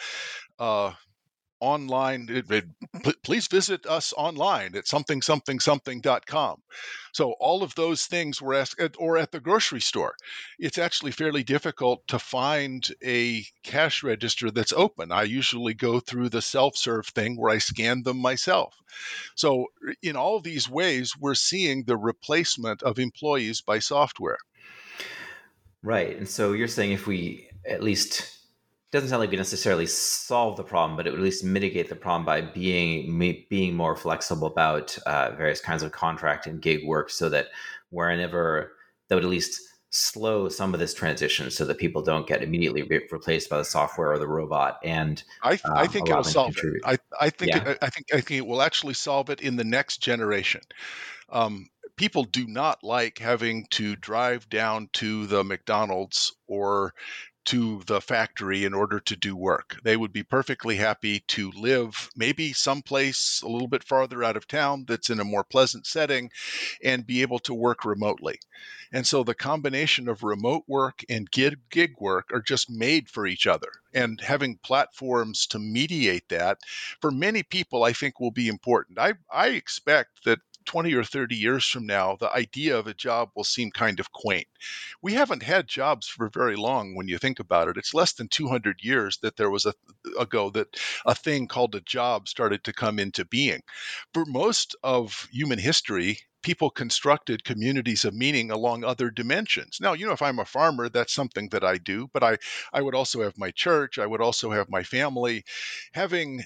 uh, 0.60 0.94
online 1.60 2.28
it, 2.30 2.50
it, 2.52 2.66
please 3.24 3.48
visit 3.48 3.86
us 3.86 4.14
online 4.18 4.76
at 4.76 4.88
something 4.88 5.22
something 5.22 5.60
something.com 5.60 6.62
so 7.18 7.32
all 7.40 7.64
of 7.64 7.74
those 7.74 8.06
things 8.06 8.40
were 8.44 8.54
asked 8.54 8.80
or 9.00 9.18
at 9.18 9.32
the 9.32 9.40
grocery 9.40 9.82
store. 9.82 10.16
It's 10.60 10.78
actually 10.78 11.10
fairly 11.10 11.42
difficult 11.42 12.08
to 12.10 12.20
find 12.20 12.88
a 13.04 13.44
cash 13.64 14.04
register 14.04 14.52
that's 14.52 14.72
open. 14.72 15.12
I 15.12 15.24
usually 15.24 15.74
go 15.74 16.00
through 16.00 16.30
the 16.30 16.44
self-serve 16.44 17.08
thing 17.08 17.36
where 17.36 17.52
i 17.52 17.58
scan 17.58 18.04
them 18.04 18.18
myself. 18.18 18.76
So 19.34 19.66
in 20.04 20.16
all 20.16 20.42
these 20.42 20.70
ways 20.70 21.18
we're 21.20 21.34
seeing 21.34 21.86
the 21.86 21.98
replacement 21.98 22.84
of 22.84 23.00
employees 23.00 23.62
by 23.62 23.80
software. 23.80 24.38
Right 25.82 26.16
and 26.16 26.30
so 26.30 26.54
you're 26.54 26.68
saying 26.68 26.92
if 26.92 27.08
we 27.08 27.50
at 27.68 27.82
least 27.82 28.37
doesn't 28.98 29.10
sound 29.10 29.20
like 29.20 29.32
we 29.32 29.38
necessarily 29.38 29.86
solve 29.86 30.58
the 30.58 30.64
problem, 30.64 30.98
but 30.98 31.06
it 31.06 31.12
would 31.12 31.20
at 31.20 31.24
least 31.24 31.44
mitigate 31.44 31.88
the 31.88 31.96
problem 31.96 32.26
by 32.26 32.42
being 32.42 33.46
being 33.50 33.76
more 33.76 33.96
flexible 33.96 34.48
about 34.48 34.98
uh, 35.06 35.32
various 35.38 35.62
kinds 35.62 35.84
of 35.84 35.92
contract 35.92 36.48
and 36.48 36.62
gig 36.62 36.86
work, 36.86 37.10
so 37.10 37.30
that 37.30 37.48
wherever 37.92 38.74
that 39.08 39.16
would 39.16 39.24
at 39.24 39.30
least 39.30 39.62
slow 39.90 40.50
some 40.50 40.74
of 40.74 40.80
this 40.80 40.94
transition, 40.94 41.50
so 41.52 41.64
that 41.66 41.78
people 41.78 42.02
don't 42.02 42.28
get 42.28 42.44
immediately 42.44 42.84
re- 42.84 43.08
replaced 43.12 43.50
by 43.50 43.58
the 43.58 43.66
software 43.66 44.12
or 44.12 44.20
the 44.20 44.28
robot. 44.28 44.80
And 44.84 45.24
I, 45.44 45.52
th- 45.52 45.66
um, 45.66 45.74
I 45.76 45.88
think 45.88 46.10
it'll 46.10 46.24
solve 46.24 46.58
it. 46.58 46.82
I, 46.84 46.98
I 47.22 47.30
think 47.30 47.52
yeah. 47.52 47.70
it, 47.70 47.78
I 47.82 47.90
think 47.90 48.08
I 48.14 48.22
think 48.22 48.40
it 48.40 48.48
will 48.48 48.62
actually 48.62 48.96
solve 48.96 49.30
it 49.30 49.42
in 49.42 49.56
the 49.56 49.64
next 49.64 50.02
generation. 50.02 50.62
Um, 51.30 51.70
people 51.98 52.24
do 52.24 52.48
not 52.48 52.84
like 52.84 53.20
having 53.20 53.66
to 53.72 53.96
drive 53.96 54.50
down 54.50 54.90
to 54.94 55.26
the 55.28 55.44
McDonald's 55.44 56.36
or 56.48 56.94
to 57.48 57.82
the 57.88 58.02
factory 58.02 58.66
in 58.66 58.74
order 58.74 59.00
to 59.00 59.16
do 59.16 59.36
work. 59.36 59.80
They 59.84 59.96
would 59.96 60.12
be 60.12 60.24
perfectly 60.24 60.76
happy 60.76 61.22
to 61.30 61.52
live 61.52 62.10
maybe 62.14 62.52
someplace 62.52 63.42
a 63.42 63.48
little 63.48 63.70
bit 63.70 63.86
farther 63.86 64.22
out 64.22 64.36
of 64.36 64.48
town 64.48 64.84
that's 64.86 65.10
in 65.10 65.22
a 65.22 65.26
more 65.26 65.46
pleasant 65.46 65.88
setting 65.88 66.30
and 66.84 67.08
be 67.08 67.22
able 67.22 67.40
to 67.40 67.54
work 67.54 67.86
remotely. 67.86 68.40
And 68.92 69.08
so 69.08 69.24
the 69.24 69.34
combination 69.34 70.10
of 70.10 70.24
remote 70.24 70.64
work 70.68 71.04
and 71.10 71.30
gig, 71.32 71.60
gig 71.70 71.96
work 72.00 72.32
are 72.34 72.42
just 72.42 72.70
made 72.70 73.10
for 73.10 73.26
each 73.26 73.48
other. 73.48 73.72
And 73.94 74.20
having 74.20 74.58
platforms 74.58 75.48
to 75.48 75.60
mediate 75.60 76.28
that 76.30 76.60
for 77.02 77.12
many 77.12 77.44
people, 77.44 77.84
I 77.84 77.94
think 77.94 78.20
will 78.20 78.32
be 78.32 78.48
important. 78.48 79.00
I, 79.00 79.14
I 79.32 79.50
expect 79.50 80.26
that 80.26 80.40
20 80.68 80.94
or 80.94 81.04
30 81.04 81.36
years 81.36 81.66
from 81.66 81.88
now, 81.88 82.16
the 82.16 82.32
idea 82.32 82.78
of 82.78 82.86
a 82.88 82.94
job 82.94 83.32
will 83.36 83.44
seem 83.44 83.72
kind 83.72 84.00
of 84.00 84.12
quaint. 84.12 84.48
We 85.02 85.14
haven't 85.14 85.42
had 85.42 85.68
jobs 85.68 86.08
for 86.08 86.30
very 86.30 86.56
long 86.56 86.96
when 86.96 87.08
you 87.08 87.18
think 87.18 87.40
about 87.40 87.68
it. 87.68 87.78
It's 87.78 87.96
less 87.96 88.14
than 88.14 88.28
200 88.28 88.84
years 88.84 89.18
that 89.24 89.38
there 89.38 89.50
was 89.50 89.66
a 89.66 89.74
ago 90.20 90.52
that 90.52 90.78
a 91.06 91.16
thing 91.16 91.48
called 91.48 91.74
a 91.74 91.82
job 91.82 92.28
started 92.28 92.64
to 92.66 92.74
come 92.74 93.00
into 93.00 93.26
being. 93.26 93.62
For 94.14 94.26
most 94.26 94.76
of 94.84 95.28
human 95.32 95.60
history, 95.60 96.20
people 96.44 96.70
constructed 96.70 97.44
communities 97.44 98.06
of 98.06 98.14
meaning 98.14 98.52
along 98.52 98.84
other 98.84 99.10
dimensions. 99.10 99.80
Now, 99.82 99.94
you 99.94 100.06
know, 100.06 100.14
if 100.14 100.22
I'm 100.22 100.40
a 100.40 100.46
farmer, 100.46 100.90
that's 100.90 101.14
something 101.14 101.50
that 101.50 101.64
I 101.64 101.78
do, 101.78 102.10
but 102.14 102.24
I, 102.24 102.38
I 102.72 102.82
would 102.82 102.96
also 102.96 103.22
have 103.24 103.38
my 103.38 103.52
church, 103.52 103.98
I 103.98 104.06
would 104.06 104.22
also 104.22 104.52
have 104.52 104.70
my 104.70 104.84
family. 104.84 105.44
Having 105.94 106.46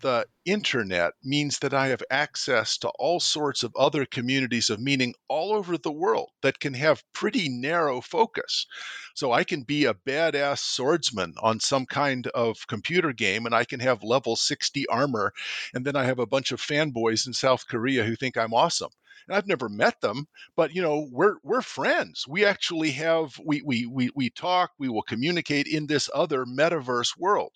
the 0.00 0.26
internet 0.44 1.14
means 1.22 1.58
that 1.58 1.74
I 1.74 1.88
have 1.88 2.02
access 2.10 2.78
to 2.78 2.88
all 2.98 3.20
sorts 3.20 3.62
of 3.62 3.74
other 3.76 4.06
communities 4.06 4.70
of 4.70 4.80
meaning 4.80 5.14
all 5.28 5.52
over 5.52 5.76
the 5.76 5.92
world 5.92 6.30
that 6.42 6.60
can 6.60 6.74
have 6.74 7.04
pretty 7.12 7.48
narrow 7.48 8.00
focus. 8.00 8.66
So 9.14 9.32
I 9.32 9.44
can 9.44 9.62
be 9.62 9.84
a 9.84 9.94
badass 9.94 10.58
swordsman 10.60 11.34
on 11.38 11.60
some 11.60 11.86
kind 11.86 12.26
of 12.28 12.66
computer 12.66 13.12
game 13.12 13.46
and 13.46 13.54
I 13.54 13.64
can 13.64 13.80
have 13.80 14.02
level 14.02 14.36
60 14.36 14.86
armor. 14.88 15.32
And 15.74 15.84
then 15.84 15.96
I 15.96 16.04
have 16.04 16.18
a 16.18 16.26
bunch 16.26 16.52
of 16.52 16.60
fanboys 16.60 17.26
in 17.26 17.32
South 17.32 17.66
Korea 17.66 18.04
who 18.04 18.16
think 18.16 18.36
I'm 18.36 18.54
awesome. 18.54 18.90
And 19.30 19.36
I've 19.36 19.46
never 19.46 19.68
met 19.68 20.00
them, 20.00 20.26
but 20.56 20.74
you 20.74 20.82
know, 20.82 21.06
we're 21.08 21.36
we're 21.44 21.62
friends. 21.62 22.26
We 22.26 22.44
actually 22.44 22.90
have 22.90 23.38
we 23.38 23.62
we 23.62 23.86
we 23.86 24.10
we 24.12 24.28
talk, 24.28 24.72
we 24.76 24.88
will 24.88 25.02
communicate 25.02 25.68
in 25.68 25.86
this 25.86 26.10
other 26.12 26.44
metaverse 26.44 27.16
world. 27.16 27.52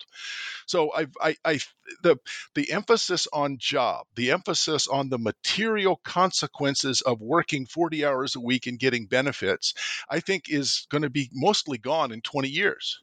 So 0.67 0.93
I 0.95 1.07
I, 1.19 1.35
I 1.43 1.59
the 2.01 2.15
the 2.53 2.71
emphasis 2.71 3.27
on 3.33 3.57
job, 3.57 4.05
the 4.15 4.31
emphasis 4.31 4.87
on 4.87 5.09
the 5.09 5.19
material 5.19 5.99
consequences 6.05 7.01
of 7.01 7.19
working 7.19 7.65
40 7.65 8.05
hours 8.05 8.37
a 8.37 8.39
week 8.39 8.67
and 8.67 8.79
getting 8.79 9.05
benefits, 9.05 9.73
I 10.09 10.21
think 10.21 10.45
is 10.47 10.87
going 10.89 11.01
to 11.01 11.09
be 11.09 11.29
mostly 11.33 11.77
gone 11.77 12.13
in 12.13 12.21
20 12.21 12.47
years. 12.47 13.01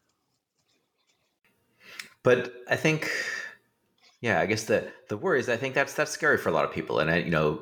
But 2.22 2.54
I 2.70 2.76
think 2.76 3.10
yeah, 4.22 4.40
I 4.40 4.46
guess 4.46 4.64
the 4.64 4.90
the 5.08 5.18
worry 5.18 5.40
is 5.40 5.50
I 5.50 5.58
think 5.58 5.74
that's 5.74 5.92
that's 5.92 6.10
scary 6.10 6.38
for 6.38 6.48
a 6.48 6.52
lot 6.52 6.64
of 6.64 6.72
people, 6.72 7.00
and 7.00 7.10
I, 7.10 7.16
you 7.18 7.30
know, 7.30 7.60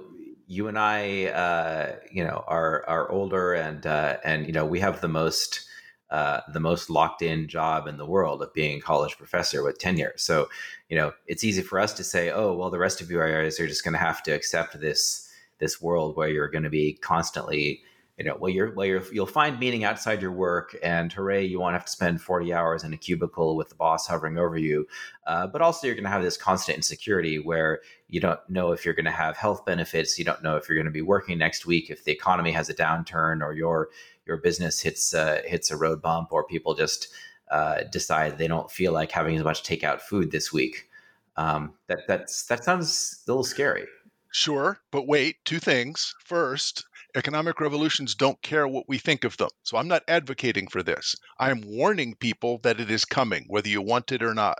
you 0.51 0.67
and 0.67 0.77
I, 0.77 1.27
uh, 1.27 1.95
you 2.11 2.25
know, 2.25 2.43
are 2.49 2.85
are 2.89 3.09
older 3.09 3.55
and 3.55 3.87
uh, 3.87 4.17
and 4.25 4.47
you 4.49 4.53
know 4.53 4.67
we 4.67 4.81
have 4.81 5.01
the 5.01 5.09
most 5.09 5.65
uh, 6.11 6.41
the 6.53 6.59
most 6.59 6.91
locked 6.91 7.23
in 7.23 7.47
job 7.47 7.87
in 7.87 7.99
the 7.99 8.05
world 8.05 8.43
of 8.43 8.53
being 8.53 8.79
a 8.79 8.81
college 8.81 9.17
professor 9.17 9.63
with 9.63 9.79
tenure. 9.79 10.13
So, 10.17 10.49
you 10.89 10.97
know, 10.97 11.13
it's 11.29 11.45
easy 11.45 11.63
for 11.63 11.79
us 11.79 11.93
to 11.95 12.03
say, 12.03 12.33
oh, 12.33 12.53
well, 12.53 12.69
the 12.69 12.81
rest 12.81 13.01
of 13.01 13.13
you 13.13 13.19
guys 13.21 13.61
are 13.61 13.69
just 13.69 13.85
going 13.85 13.93
to 13.93 14.01
have 14.01 14.25
to 14.25 14.33
accept 14.33 14.81
this 14.81 15.31
this 15.61 15.81
world 15.81 16.17
where 16.17 16.29
you're 16.29 16.49
going 16.49 16.65
to 16.65 16.71
be 16.71 16.95
constantly 16.95 17.83
you 18.21 18.27
know, 18.27 18.37
well, 18.39 18.51
you're, 18.51 18.75
well, 18.75 18.85
you're, 18.85 19.03
you'll 19.15 19.25
find 19.25 19.59
meaning 19.59 19.83
outside 19.83 20.21
your 20.21 20.31
work, 20.31 20.77
and 20.83 21.11
hooray, 21.11 21.43
you 21.43 21.59
won't 21.59 21.73
have 21.73 21.87
to 21.87 21.91
spend 21.91 22.21
40 22.21 22.53
hours 22.53 22.85
in 22.85 22.93
a 22.93 22.99
cubicle 22.99 23.57
with 23.57 23.71
the 23.71 23.75
boss 23.75 24.07
hovering 24.07 24.37
over 24.37 24.59
you. 24.59 24.87
Uh, 25.27 25.47
but 25.47 25.63
also, 25.63 25.87
you're 25.87 25.97
going 25.97 26.05
to 26.05 26.11
have 26.11 26.23
this 26.23 26.37
constant 26.37 26.77
insecurity 26.77 27.39
where 27.39 27.81
you 28.09 28.21
don't 28.21 28.39
know 28.47 28.73
if 28.73 28.85
you're 28.85 28.93
going 28.93 29.07
to 29.07 29.11
have 29.11 29.39
health 29.39 29.65
benefits, 29.65 30.19
you 30.19 30.25
don't 30.27 30.43
know 30.43 30.57
if 30.57 30.69
you're 30.69 30.77
going 30.77 30.85
to 30.85 30.91
be 30.91 31.01
working 31.01 31.39
next 31.39 31.65
week, 31.65 31.89
if 31.89 32.05
the 32.05 32.13
economy 32.13 32.53
has 32.53 32.69
a 32.69 32.75
downturn, 32.75 33.41
or 33.43 33.55
your 33.55 33.89
your 34.27 34.37
business 34.37 34.83
hits 34.83 35.15
uh, 35.15 35.41
hits 35.47 35.71
a 35.71 35.77
road 35.79 36.03
bump, 36.03 36.29
or 36.31 36.45
people 36.45 36.75
just 36.75 37.09
uh, 37.51 37.85
decide 37.91 38.37
they 38.37 38.49
don't 38.49 38.71
feel 38.71 38.93
like 38.93 39.11
having 39.11 39.35
as 39.35 39.45
much 39.45 39.63
takeout 39.63 40.03
food 40.03 40.31
this 40.31 40.53
week. 40.53 40.91
Um, 41.37 41.73
that 41.87 42.01
that's 42.07 42.45
that 42.49 42.65
sounds 42.65 43.25
a 43.27 43.31
little 43.31 43.45
scary. 43.45 43.87
Sure, 44.31 44.79
but 44.91 45.07
wait, 45.09 45.37
two 45.47 45.59
things. 45.59 46.15
First, 46.23 46.85
Economic 47.15 47.61
revolutions 47.61 48.15
don't 48.15 48.41
care 48.43 48.69
what 48.69 48.89
we 48.89 48.97
think 48.99 49.25
of 49.25 49.37
them. 49.37 49.51
So 49.63 49.77
I'm 49.77 49.89
not 49.89 50.05
advocating 50.07 50.69
for 50.69 50.83
this. 50.83 51.17
I 51.39 51.51
am 51.51 51.63
warning 51.63 52.15
people 52.15 52.59
that 52.63 52.79
it 52.79 52.91
is 52.91 53.05
coming, 53.05 53.45
whether 53.49 53.69
you 53.69 53.83
want 53.83 54.13
it 54.13 54.23
or 54.23 54.35
not. 54.35 54.59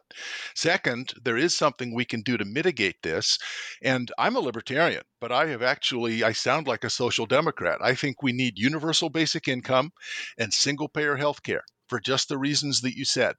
Second, 0.55 1.13
there 1.23 1.37
is 1.37 1.57
something 1.57 1.95
we 1.95 2.05
can 2.05 2.23
do 2.23 2.37
to 2.37 2.45
mitigate 2.45 3.03
this. 3.03 3.39
And 3.83 4.11
I'm 4.19 4.37
a 4.37 4.41
libertarian, 4.41 5.03
but 5.21 5.31
I 5.31 5.47
have 5.47 5.63
actually, 5.63 6.25
I 6.25 6.33
sound 6.33 6.67
like 6.67 6.85
a 6.85 6.91
social 6.91 7.27
democrat. 7.27 7.79
I 7.81 7.95
think 7.95 8.23
we 8.23 8.33
need 8.33 8.59
universal 8.59 9.11
basic 9.11 9.47
income 9.47 9.93
and 10.37 10.53
single 10.53 10.89
payer 10.89 11.17
health 11.17 11.43
care 11.43 11.65
for 11.89 12.01
just 12.01 12.29
the 12.29 12.39
reasons 12.39 12.81
that 12.81 12.97
you 12.97 13.05
said. 13.05 13.37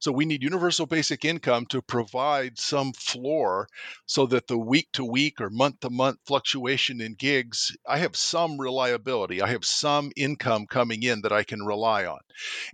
So 0.00 0.12
we 0.12 0.26
need 0.26 0.42
universal 0.42 0.86
basic 0.86 1.24
income 1.24 1.66
to 1.66 1.82
provide 1.82 2.58
some 2.58 2.92
floor 2.92 3.68
so 4.06 4.26
that 4.26 4.46
the 4.46 4.58
week 4.58 4.88
to 4.94 5.04
week 5.04 5.40
or 5.40 5.50
month 5.50 5.80
to 5.80 5.90
month 5.90 6.18
fluctuation 6.26 7.00
in 7.00 7.14
gigs, 7.14 7.76
I 7.86 7.98
have 7.98 8.16
some 8.16 8.60
reliability. 8.60 9.42
I 9.42 9.48
have 9.48 9.64
some 9.64 10.12
income 10.16 10.66
coming 10.66 11.02
in 11.02 11.22
that 11.22 11.32
I 11.32 11.42
can 11.42 11.64
rely 11.64 12.06
on. 12.06 12.20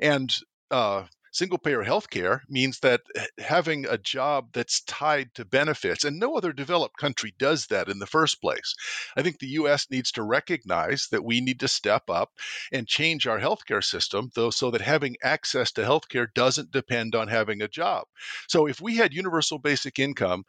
And 0.01 0.35
uh, 0.71 1.05
single 1.33 1.59
payer 1.59 1.83
healthcare 1.83 2.41
means 2.49 2.79
that 2.81 3.01
eh, 3.17 3.27
having 3.39 3.87
a 3.87 3.99
job 3.99 4.51
that's 4.53 4.83
tied 4.83 5.35
to 5.35 5.45
benefits, 5.45 6.05
and 6.05 6.19
no 6.19 6.37
other 6.37 6.53
developed 6.53 6.97
country 6.99 7.35
does 7.39 7.67
that 7.67 7.89
in 7.89 7.99
the 7.99 8.07
first 8.07 8.41
place. 8.41 8.75
I 9.17 9.23
think 9.23 9.39
the 9.39 9.49
US 9.49 9.91
needs 9.91 10.13
to 10.13 10.23
recognize 10.23 11.09
that 11.11 11.25
we 11.25 11.41
need 11.41 11.61
to 11.61 11.69
step 11.69 12.09
up 12.11 12.31
and 12.73 12.87
change 12.87 13.27
our 13.27 13.41
healthcare 13.41 13.83
system, 13.83 14.31
though, 14.35 14.51
so 14.51 14.71
that 14.71 14.83
having 14.83 15.17
access 15.23 15.73
to 15.73 15.83
healthcare 15.83 16.27
doesn't 16.35 16.71
depend 16.71 17.15
on 17.15 17.29
having 17.29 17.63
a 17.63 17.69
job. 17.69 18.07
So 18.49 18.67
if 18.67 18.81
we 18.81 18.97
had 18.97 19.15
universal 19.15 19.59
basic 19.59 19.99
income 19.99 20.45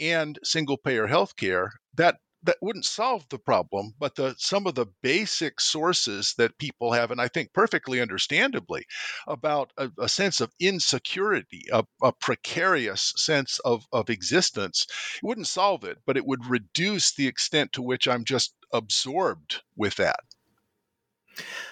and 0.00 0.38
single 0.42 0.78
payer 0.78 1.06
healthcare, 1.06 1.70
that 1.94 2.16
that 2.44 2.56
wouldn't 2.60 2.84
solve 2.84 3.28
the 3.28 3.38
problem, 3.38 3.94
but 3.98 4.14
the 4.16 4.34
some 4.38 4.66
of 4.66 4.74
the 4.74 4.86
basic 5.02 5.60
sources 5.60 6.34
that 6.38 6.58
people 6.58 6.92
have, 6.92 7.10
and 7.10 7.20
I 7.20 7.28
think 7.28 7.52
perfectly 7.52 8.00
understandably, 8.00 8.86
about 9.26 9.72
a, 9.76 9.90
a 9.98 10.08
sense 10.08 10.40
of 10.40 10.52
insecurity, 10.58 11.66
a, 11.72 11.84
a, 12.02 12.12
precarious 12.12 13.12
sense 13.16 13.58
of, 13.60 13.84
of 13.92 14.10
existence, 14.10 14.86
it 15.16 15.26
wouldn't 15.26 15.46
solve 15.46 15.84
it, 15.84 15.98
but 16.06 16.16
it 16.16 16.26
would 16.26 16.46
reduce 16.46 17.12
the 17.14 17.26
extent 17.26 17.72
to 17.72 17.82
which 17.82 18.08
I'm 18.08 18.24
just 18.24 18.54
absorbed 18.72 19.62
with 19.76 19.96
that. 19.96 20.20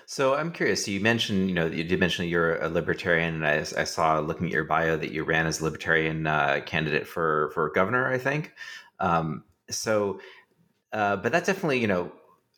So 0.06 0.34
I'm 0.34 0.52
curious. 0.52 0.88
You 0.88 1.00
mentioned, 1.00 1.48
you 1.48 1.54
know, 1.54 1.66
you 1.66 1.84
did 1.84 2.00
mention 2.00 2.28
you're 2.28 2.56
a 2.56 2.68
libertarian, 2.68 3.34
and 3.34 3.46
I, 3.46 3.58
I 3.80 3.84
saw 3.84 4.18
looking 4.20 4.46
at 4.46 4.52
your 4.52 4.64
bio 4.64 4.96
that 4.96 5.12
you 5.12 5.24
ran 5.24 5.46
as 5.46 5.60
a 5.60 5.64
libertarian 5.64 6.26
uh, 6.26 6.60
candidate 6.64 7.06
for 7.06 7.50
for 7.54 7.70
governor. 7.70 8.10
I 8.10 8.18
think. 8.18 8.52
Um, 8.98 9.44
so 9.70 10.20
uh, 10.92 11.16
but 11.16 11.32
that 11.32 11.44
definitely, 11.44 11.78
you 11.78 11.86
know, 11.86 12.12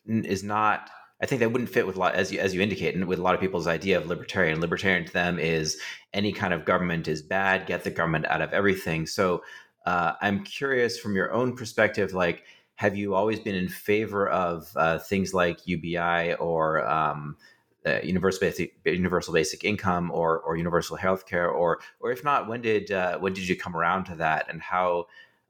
is 0.07 0.43
not. 0.43 0.89
I 1.21 1.25
think 1.25 1.39
that 1.39 1.51
wouldn't 1.51 1.69
fit 1.69 1.87
with 1.87 1.95
a 1.95 1.99
lot, 1.99 2.15
as 2.15 2.31
you 2.31 2.39
as 2.39 2.53
you 2.53 2.61
indicate, 2.61 2.95
and 2.95 3.05
with 3.07 3.19
a 3.19 3.21
lot 3.21 3.35
of 3.35 3.41
people's 3.41 3.67
idea 3.67 3.97
of 3.97 4.07
libertarian. 4.07 4.59
Libertarian 4.59 5.05
to 5.05 5.13
them 5.13 5.39
is 5.39 5.79
any 6.13 6.33
kind 6.33 6.53
of 6.53 6.65
government 6.65 7.07
is 7.07 7.21
bad. 7.21 7.65
Get 7.65 7.83
the 7.83 7.91
government 7.91 8.25
out 8.25 8.41
of 8.41 8.51
everything. 8.51 9.07
So 9.07 9.43
uh, 9.85 10.13
I'm 10.21 10.43
curious 10.43 10.99
from 10.99 11.15
your 11.15 11.31
own 11.31 11.55
perspective, 11.55 12.13
like, 12.13 12.43
have 12.75 12.97
you 12.97 13.13
always 13.15 13.39
been 13.39 13.55
in 13.55 13.69
favor 13.69 14.27
of 14.29 14.71
uh, 14.75 14.99
things 14.99 15.33
like 15.33 15.67
UBI 15.67 16.33
or 16.35 16.85
um, 16.87 17.37
uh, 17.85 17.99
universal 18.03 18.39
basic 18.41 18.75
universal 18.85 19.33
basic 19.33 19.63
income 19.63 20.11
or 20.11 20.39
or 20.39 20.55
universal 20.55 20.95
health 20.95 21.25
care 21.25 21.49
or 21.49 21.79
or 21.99 22.11
if 22.11 22.23
not 22.23 22.47
when 22.47 22.61
did 22.61 22.91
uh, 22.91 23.17
when 23.19 23.33
did 23.33 23.47
you 23.47 23.55
come 23.55 23.75
around 23.75 24.05
to 24.05 24.15
that 24.15 24.45
and 24.49 24.61
how 24.61 25.05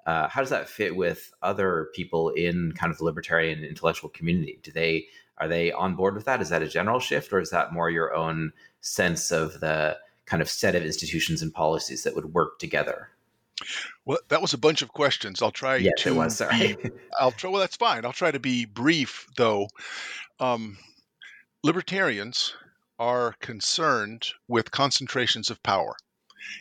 uh, 0.06 0.28
how 0.28 0.42
does 0.42 0.50
that 0.50 0.70
fit 0.70 0.96
with 0.96 1.34
other 1.42 1.90
people 1.94 2.30
in 2.30 2.74
kind 2.74 2.92
of 2.92 2.98
the 2.98 3.06
libertarian 3.06 3.64
intellectual 3.64 4.10
community? 4.10 4.60
Do 4.62 4.72
they 4.72 5.08
are 5.38 5.48
they 5.48 5.72
on 5.72 5.96
board 5.96 6.16
with 6.16 6.26
that? 6.26 6.42
Is 6.42 6.50
that 6.50 6.62
a 6.62 6.68
general 6.68 7.00
shift, 7.00 7.34
or 7.34 7.40
is 7.40 7.50
that 7.50 7.74
more 7.74 7.90
your 7.90 8.14
own 8.14 8.54
sense 8.82 9.32
of 9.32 9.60
the 9.60 9.98
kind 10.26 10.42
of 10.42 10.50
set 10.50 10.76
of 10.76 10.84
institutions 10.84 11.42
and 11.42 11.54
policies 11.54 12.04
that 12.04 12.16
would 12.16 12.34
work 12.34 12.60
together? 12.60 13.10
Well, 14.06 14.20
that 14.30 14.42
was 14.42 14.54
a 14.54 14.58
bunch 14.58 14.82
of 14.82 14.90
questions. 14.90 15.42
I'll 15.42 15.52
try 15.52 15.78
yes, 15.78 15.94
to. 16.00 16.10
It 16.10 16.16
was, 16.16 16.38
sorry. 16.38 16.78
I'll 17.20 17.32
try. 17.32 17.50
Well, 17.50 17.62
that's 17.62 17.76
fine. 17.76 18.06
I'll 18.06 18.14
try 18.14 18.32
to 18.32 18.40
be 18.40 18.66
brief, 18.66 19.28
though. 19.38 19.68
Um, 20.40 20.78
libertarians 21.64 22.54
are 23.00 23.36
concerned 23.40 24.28
with 24.48 24.72
concentrations 24.72 25.50
of 25.50 25.62
power. 25.64 25.96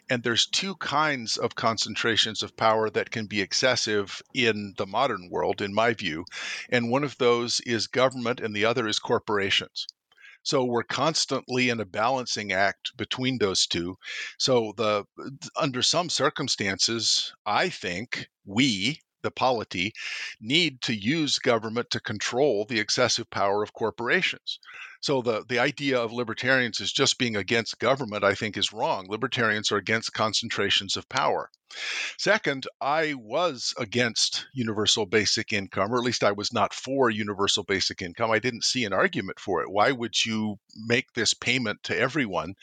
And 0.09 0.23
there's 0.23 0.47
two 0.47 0.77
kinds 0.77 1.37
of 1.37 1.55
concentrations 1.55 2.43
of 2.43 2.57
power 2.57 2.91
that 2.91 3.11
can 3.11 3.27
be 3.27 3.41
excessive 3.41 4.23
in 4.35 4.75
the 4.77 4.87
modern 4.87 5.29
world, 5.31 5.61
in 5.61 5.75
my 5.75 5.95
view. 5.95 6.25
And 6.69 6.91
one 6.91 7.05
of 7.05 7.19
those 7.19 7.61
is 7.61 7.87
government, 7.87 8.41
and 8.41 8.55
the 8.55 8.65
other 8.65 8.87
is 8.87 8.99
corporations. 8.99 9.87
So 10.45 10.65
we're 10.65 10.83
constantly 10.83 11.69
in 11.69 11.79
a 11.79 11.85
balancing 11.85 12.53
act 12.53 12.97
between 12.97 13.39
those 13.39 13.67
two. 13.67 13.97
So 14.39 14.75
the 14.77 15.05
under 15.57 15.83
some 15.83 16.11
circumstances, 16.11 17.33
I 17.47 17.69
think 17.69 18.29
we 18.45 19.01
the 19.23 19.31
polity 19.31 19.93
need 20.41 20.83
to 20.83 20.95
use 20.95 21.39
government 21.39 21.91
to 21.91 22.01
control 22.01 22.65
the 22.65 22.81
excessive 22.81 23.31
power 23.31 23.63
of 23.63 23.73
corporations. 23.73 24.59
So 25.03 25.21
the, 25.21 25.45
the 25.49 25.59
idea 25.59 26.01
of 26.01 26.13
libertarians 26.13 26.81
as 26.81 26.93
just 26.93 27.19
being 27.19 27.37
against 27.37 27.81
government, 27.81 28.25
I 28.25 28.35
think, 28.35 28.57
is 28.57 28.73
wrong. 28.73 29.07
Libertarians 29.09 29.73
are 29.73 29.77
against 29.77 30.13
concentrations 30.13 30.97
of 30.97 31.09
power. 31.09 31.51
Second, 32.19 32.67
I 32.83 33.15
was 33.15 33.73
against 33.79 34.47
universal 34.53 35.07
basic 35.07 35.53
income, 35.55 35.91
or 35.91 35.97
at 35.97 36.05
least 36.05 36.23
I 36.23 36.33
was 36.33 36.53
not 36.53 36.75
for 36.75 37.09
universal 37.09 37.65
basic 37.65 38.03
income. 38.03 38.31
I 38.31 38.39
didn't 38.39 38.65
see 38.65 38.85
an 38.85 38.93
argument 38.93 39.41
for 39.41 39.63
it. 39.63 39.71
Why 39.71 39.91
would 39.91 40.25
you 40.25 40.59
make 40.77 41.13
this 41.15 41.33
payment 41.33 41.83
to 41.85 41.99
everyone? 41.99 42.55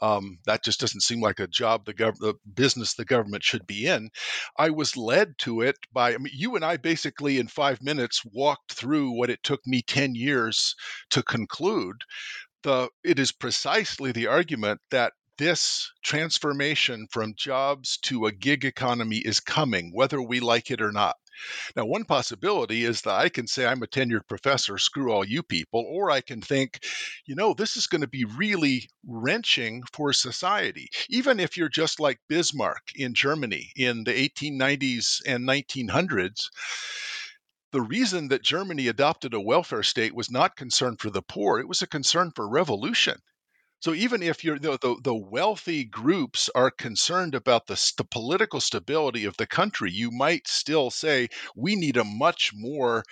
Um, 0.00 0.38
that 0.46 0.64
just 0.64 0.80
doesn't 0.80 1.02
seem 1.02 1.20
like 1.20 1.38
a 1.38 1.46
job 1.46 1.84
the, 1.84 1.94
gov- 1.94 2.18
the 2.18 2.34
business 2.54 2.94
the 2.94 3.04
government 3.04 3.44
should 3.44 3.66
be 3.66 3.86
in. 3.86 4.08
I 4.56 4.70
was 4.70 4.96
led 4.96 5.36
to 5.38 5.60
it 5.60 5.76
by 5.92 6.14
I 6.14 6.18
mean, 6.18 6.32
you 6.34 6.56
and 6.56 6.64
I 6.64 6.78
basically 6.78 7.38
in 7.38 7.48
five 7.48 7.82
minutes 7.82 8.22
walked 8.24 8.72
through 8.72 9.10
what 9.10 9.30
it 9.30 9.42
took 9.42 9.66
me 9.66 9.82
10 9.82 10.14
years 10.14 10.74
to 11.10 11.22
conclude. 11.22 11.75
The, 12.62 12.88
it 13.04 13.18
is 13.18 13.32
precisely 13.32 14.12
the 14.12 14.26
argument 14.26 14.80
that 14.90 15.12
this 15.38 15.92
transformation 16.02 17.06
from 17.10 17.34
jobs 17.36 17.98
to 17.98 18.26
a 18.26 18.32
gig 18.32 18.64
economy 18.64 19.18
is 19.18 19.40
coming, 19.40 19.90
whether 19.92 20.20
we 20.20 20.40
like 20.40 20.70
it 20.70 20.80
or 20.80 20.92
not. 20.92 21.16
Now, 21.76 21.84
one 21.84 22.04
possibility 22.04 22.84
is 22.84 23.02
that 23.02 23.14
I 23.14 23.28
can 23.28 23.46
say 23.46 23.66
I'm 23.66 23.82
a 23.82 23.86
tenured 23.86 24.26
professor, 24.26 24.78
screw 24.78 25.12
all 25.12 25.24
you 25.24 25.42
people, 25.42 25.84
or 25.86 26.10
I 26.10 26.22
can 26.22 26.40
think, 26.40 26.82
you 27.26 27.34
know, 27.34 27.52
this 27.52 27.76
is 27.76 27.86
going 27.86 28.00
to 28.00 28.06
be 28.06 28.24
really 28.24 28.88
wrenching 29.06 29.82
for 29.92 30.14
society. 30.14 30.88
Even 31.10 31.38
if 31.38 31.56
you're 31.56 31.68
just 31.68 32.00
like 32.00 32.20
Bismarck 32.28 32.90
in 32.94 33.12
Germany 33.12 33.70
in 33.76 34.04
the 34.04 34.12
1890s 34.12 35.20
and 35.26 35.46
1900s, 35.46 36.48
the 37.76 37.82
reason 37.82 38.28
that 38.28 38.42
Germany 38.42 38.88
adopted 38.88 39.34
a 39.34 39.40
welfare 39.40 39.82
state 39.82 40.14
was 40.14 40.30
not 40.30 40.56
concern 40.56 40.96
for 40.96 41.10
the 41.10 41.20
poor, 41.20 41.58
it 41.58 41.68
was 41.68 41.82
a 41.82 41.86
concern 41.86 42.32
for 42.34 42.48
revolution. 42.48 43.18
So 43.80 43.92
even 43.92 44.22
if 44.22 44.42
you're 44.42 44.58
the, 44.58 44.78
the, 44.80 44.96
the, 45.04 45.14
wealthy 45.14 45.84
groups 45.84 46.48
are 46.54 46.70
concerned 46.70 47.34
about 47.34 47.66
the, 47.66 47.78
the 47.98 48.04
political 48.04 48.62
stability 48.62 49.26
of 49.26 49.36
the 49.36 49.46
country, 49.46 49.92
you 49.92 50.10
might 50.10 50.48
still 50.48 50.90
say 50.90 51.28
we 51.54 51.76
need 51.76 51.98
a 51.98 52.04
much 52.04 52.52
more 52.54 53.04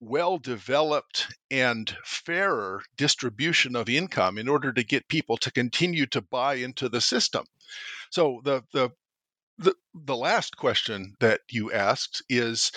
well 0.00 0.36
developed 0.36 1.32
and 1.52 1.96
fairer 2.04 2.82
distribution 2.96 3.76
of 3.76 3.88
income 3.88 4.36
in 4.36 4.48
order 4.48 4.72
to 4.72 4.82
get 4.82 5.06
people 5.06 5.36
to 5.36 5.52
continue 5.52 6.06
to 6.06 6.20
buy 6.22 6.54
into 6.54 6.88
the 6.88 7.00
system. 7.00 7.44
So 8.10 8.40
the 8.42 8.64
the 8.72 8.90
the, 9.58 9.74
the 9.94 10.16
last 10.16 10.56
question 10.56 11.14
that 11.20 11.40
you 11.50 11.72
asked 11.72 12.22
is 12.28 12.72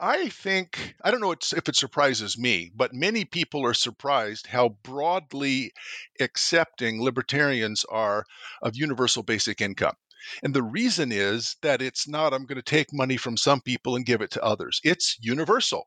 I 0.00 0.28
think 0.28 0.94
I 1.04 1.10
don't 1.10 1.20
know 1.20 1.32
if 1.32 1.68
it 1.68 1.76
surprises 1.76 2.36
me, 2.36 2.70
but 2.74 2.92
many 2.92 3.24
people 3.24 3.64
are 3.64 3.74
surprised 3.74 4.46
how 4.46 4.70
broadly 4.82 5.72
accepting 6.18 7.02
libertarians 7.02 7.84
are 7.84 8.24
of 8.62 8.76
universal 8.76 9.22
basic 9.22 9.60
income. 9.60 9.94
And 10.42 10.52
the 10.54 10.62
reason 10.62 11.12
is 11.12 11.56
that 11.62 11.80
it's 11.80 12.06
not, 12.06 12.34
I'm 12.34 12.44
going 12.44 12.56
to 12.56 12.62
take 12.62 12.92
money 12.92 13.16
from 13.16 13.36
some 13.36 13.60
people 13.60 13.96
and 13.96 14.04
give 14.04 14.20
it 14.20 14.30
to 14.32 14.42
others. 14.42 14.80
It's 14.84 15.16
universal. 15.20 15.86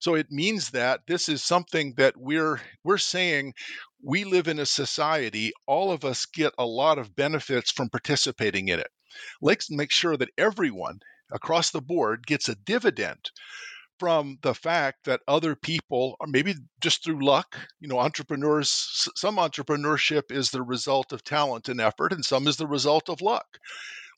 So 0.00 0.14
it 0.14 0.30
means 0.30 0.70
that 0.70 1.00
this 1.06 1.28
is 1.28 1.42
something 1.42 1.94
that 1.96 2.14
we're 2.16 2.60
we're 2.84 2.98
saying 2.98 3.54
we 4.02 4.24
live 4.24 4.48
in 4.48 4.58
a 4.58 4.66
society, 4.66 5.52
all 5.66 5.92
of 5.92 6.04
us 6.04 6.26
get 6.26 6.52
a 6.58 6.66
lot 6.66 6.98
of 6.98 7.16
benefits 7.16 7.70
from 7.70 7.90
participating 7.90 8.68
in 8.68 8.80
it. 8.80 8.88
Let's 9.40 9.70
make 9.70 9.90
sure 9.90 10.16
that 10.16 10.30
everyone 10.36 11.00
across 11.32 11.70
the 11.70 11.80
board 11.80 12.26
gets 12.26 12.48
a 12.48 12.54
dividend 12.54 13.30
from 13.98 14.38
the 14.40 14.54
fact 14.54 15.04
that 15.04 15.20
other 15.28 15.54
people, 15.54 16.16
or 16.20 16.26
maybe 16.26 16.54
just 16.80 17.04
through 17.04 17.22
luck, 17.22 17.58
you 17.80 17.86
know, 17.86 17.98
entrepreneurs, 17.98 18.70
some 19.14 19.36
entrepreneurship 19.36 20.32
is 20.32 20.50
the 20.50 20.62
result 20.62 21.12
of 21.12 21.22
talent 21.22 21.68
and 21.68 21.80
effort, 21.82 22.12
and 22.12 22.24
some 22.24 22.48
is 22.48 22.56
the 22.56 22.66
result 22.66 23.10
of 23.10 23.20
luck. 23.20 23.58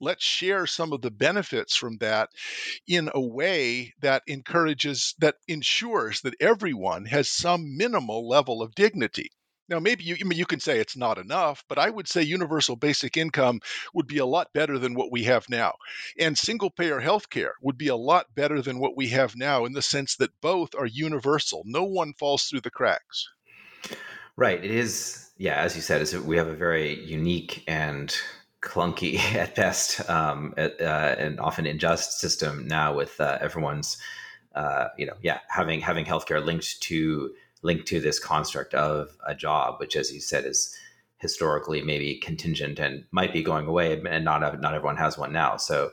Let's 0.00 0.24
share 0.24 0.66
some 0.66 0.92
of 0.92 1.00
the 1.02 1.10
benefits 1.10 1.74
from 1.74 1.98
that 1.98 2.30
in 2.86 3.10
a 3.12 3.20
way 3.20 3.92
that 4.00 4.22
encourages, 4.28 5.14
that 5.18 5.36
ensures 5.48 6.20
that 6.22 6.34
everyone 6.40 7.04
has 7.06 7.28
some 7.28 7.76
minimal 7.76 8.28
level 8.28 8.62
of 8.62 8.74
dignity. 8.74 9.30
Now, 9.68 9.78
maybe 9.78 10.04
you, 10.04 10.16
I 10.20 10.24
mean, 10.24 10.38
you 10.38 10.46
can 10.46 10.60
say 10.60 10.78
it's 10.78 10.96
not 10.96 11.18
enough, 11.18 11.64
but 11.68 11.78
I 11.78 11.88
would 11.88 12.08
say 12.08 12.22
universal 12.22 12.76
basic 12.76 13.16
income 13.16 13.60
would 13.94 14.06
be 14.06 14.18
a 14.18 14.26
lot 14.26 14.52
better 14.52 14.78
than 14.78 14.94
what 14.94 15.12
we 15.12 15.24
have 15.24 15.48
now. 15.48 15.74
And 16.18 16.36
single 16.36 16.70
payer 16.70 17.00
health 17.00 17.30
care 17.30 17.54
would 17.62 17.78
be 17.78 17.88
a 17.88 17.96
lot 17.96 18.26
better 18.34 18.60
than 18.60 18.78
what 18.78 18.96
we 18.96 19.08
have 19.08 19.36
now 19.36 19.64
in 19.64 19.72
the 19.72 19.82
sense 19.82 20.16
that 20.16 20.40
both 20.40 20.74
are 20.74 20.86
universal. 20.86 21.62
No 21.64 21.84
one 21.84 22.12
falls 22.14 22.44
through 22.44 22.62
the 22.62 22.70
cracks. 22.70 23.28
Right. 24.36 24.62
It 24.64 24.70
is, 24.70 25.30
yeah, 25.38 25.56
as 25.56 25.76
you 25.76 25.82
said, 25.82 26.06
we 26.24 26.36
have 26.36 26.48
a 26.48 26.54
very 26.54 27.00
unique 27.04 27.62
and 27.66 28.14
clunky 28.62 29.18
at 29.34 29.54
best 29.54 30.08
um, 30.08 30.54
uh, 30.56 30.62
and 30.80 31.38
often 31.38 31.66
unjust 31.66 32.18
system 32.18 32.66
now 32.66 32.94
with 32.94 33.20
uh, 33.20 33.38
everyone's, 33.40 33.98
uh, 34.54 34.88
you 34.96 35.06
know, 35.06 35.16
yeah, 35.22 35.40
having 35.48 35.80
having 35.80 36.04
healthcare 36.04 36.44
linked 36.44 36.80
to 36.82 37.34
linked 37.62 37.86
to 37.88 38.00
this 38.00 38.18
construct 38.18 38.74
of 38.74 39.10
a 39.26 39.34
job, 39.34 39.78
which, 39.78 39.96
as 39.96 40.12
you 40.12 40.20
said, 40.20 40.44
is 40.44 40.76
historically 41.18 41.82
maybe 41.82 42.16
contingent 42.16 42.78
and 42.78 43.04
might 43.12 43.32
be 43.32 43.42
going 43.42 43.66
away, 43.66 44.00
and 44.00 44.24
not 44.24 44.60
not 44.60 44.74
everyone 44.74 44.96
has 44.96 45.16
one 45.16 45.32
now. 45.32 45.56
So 45.56 45.92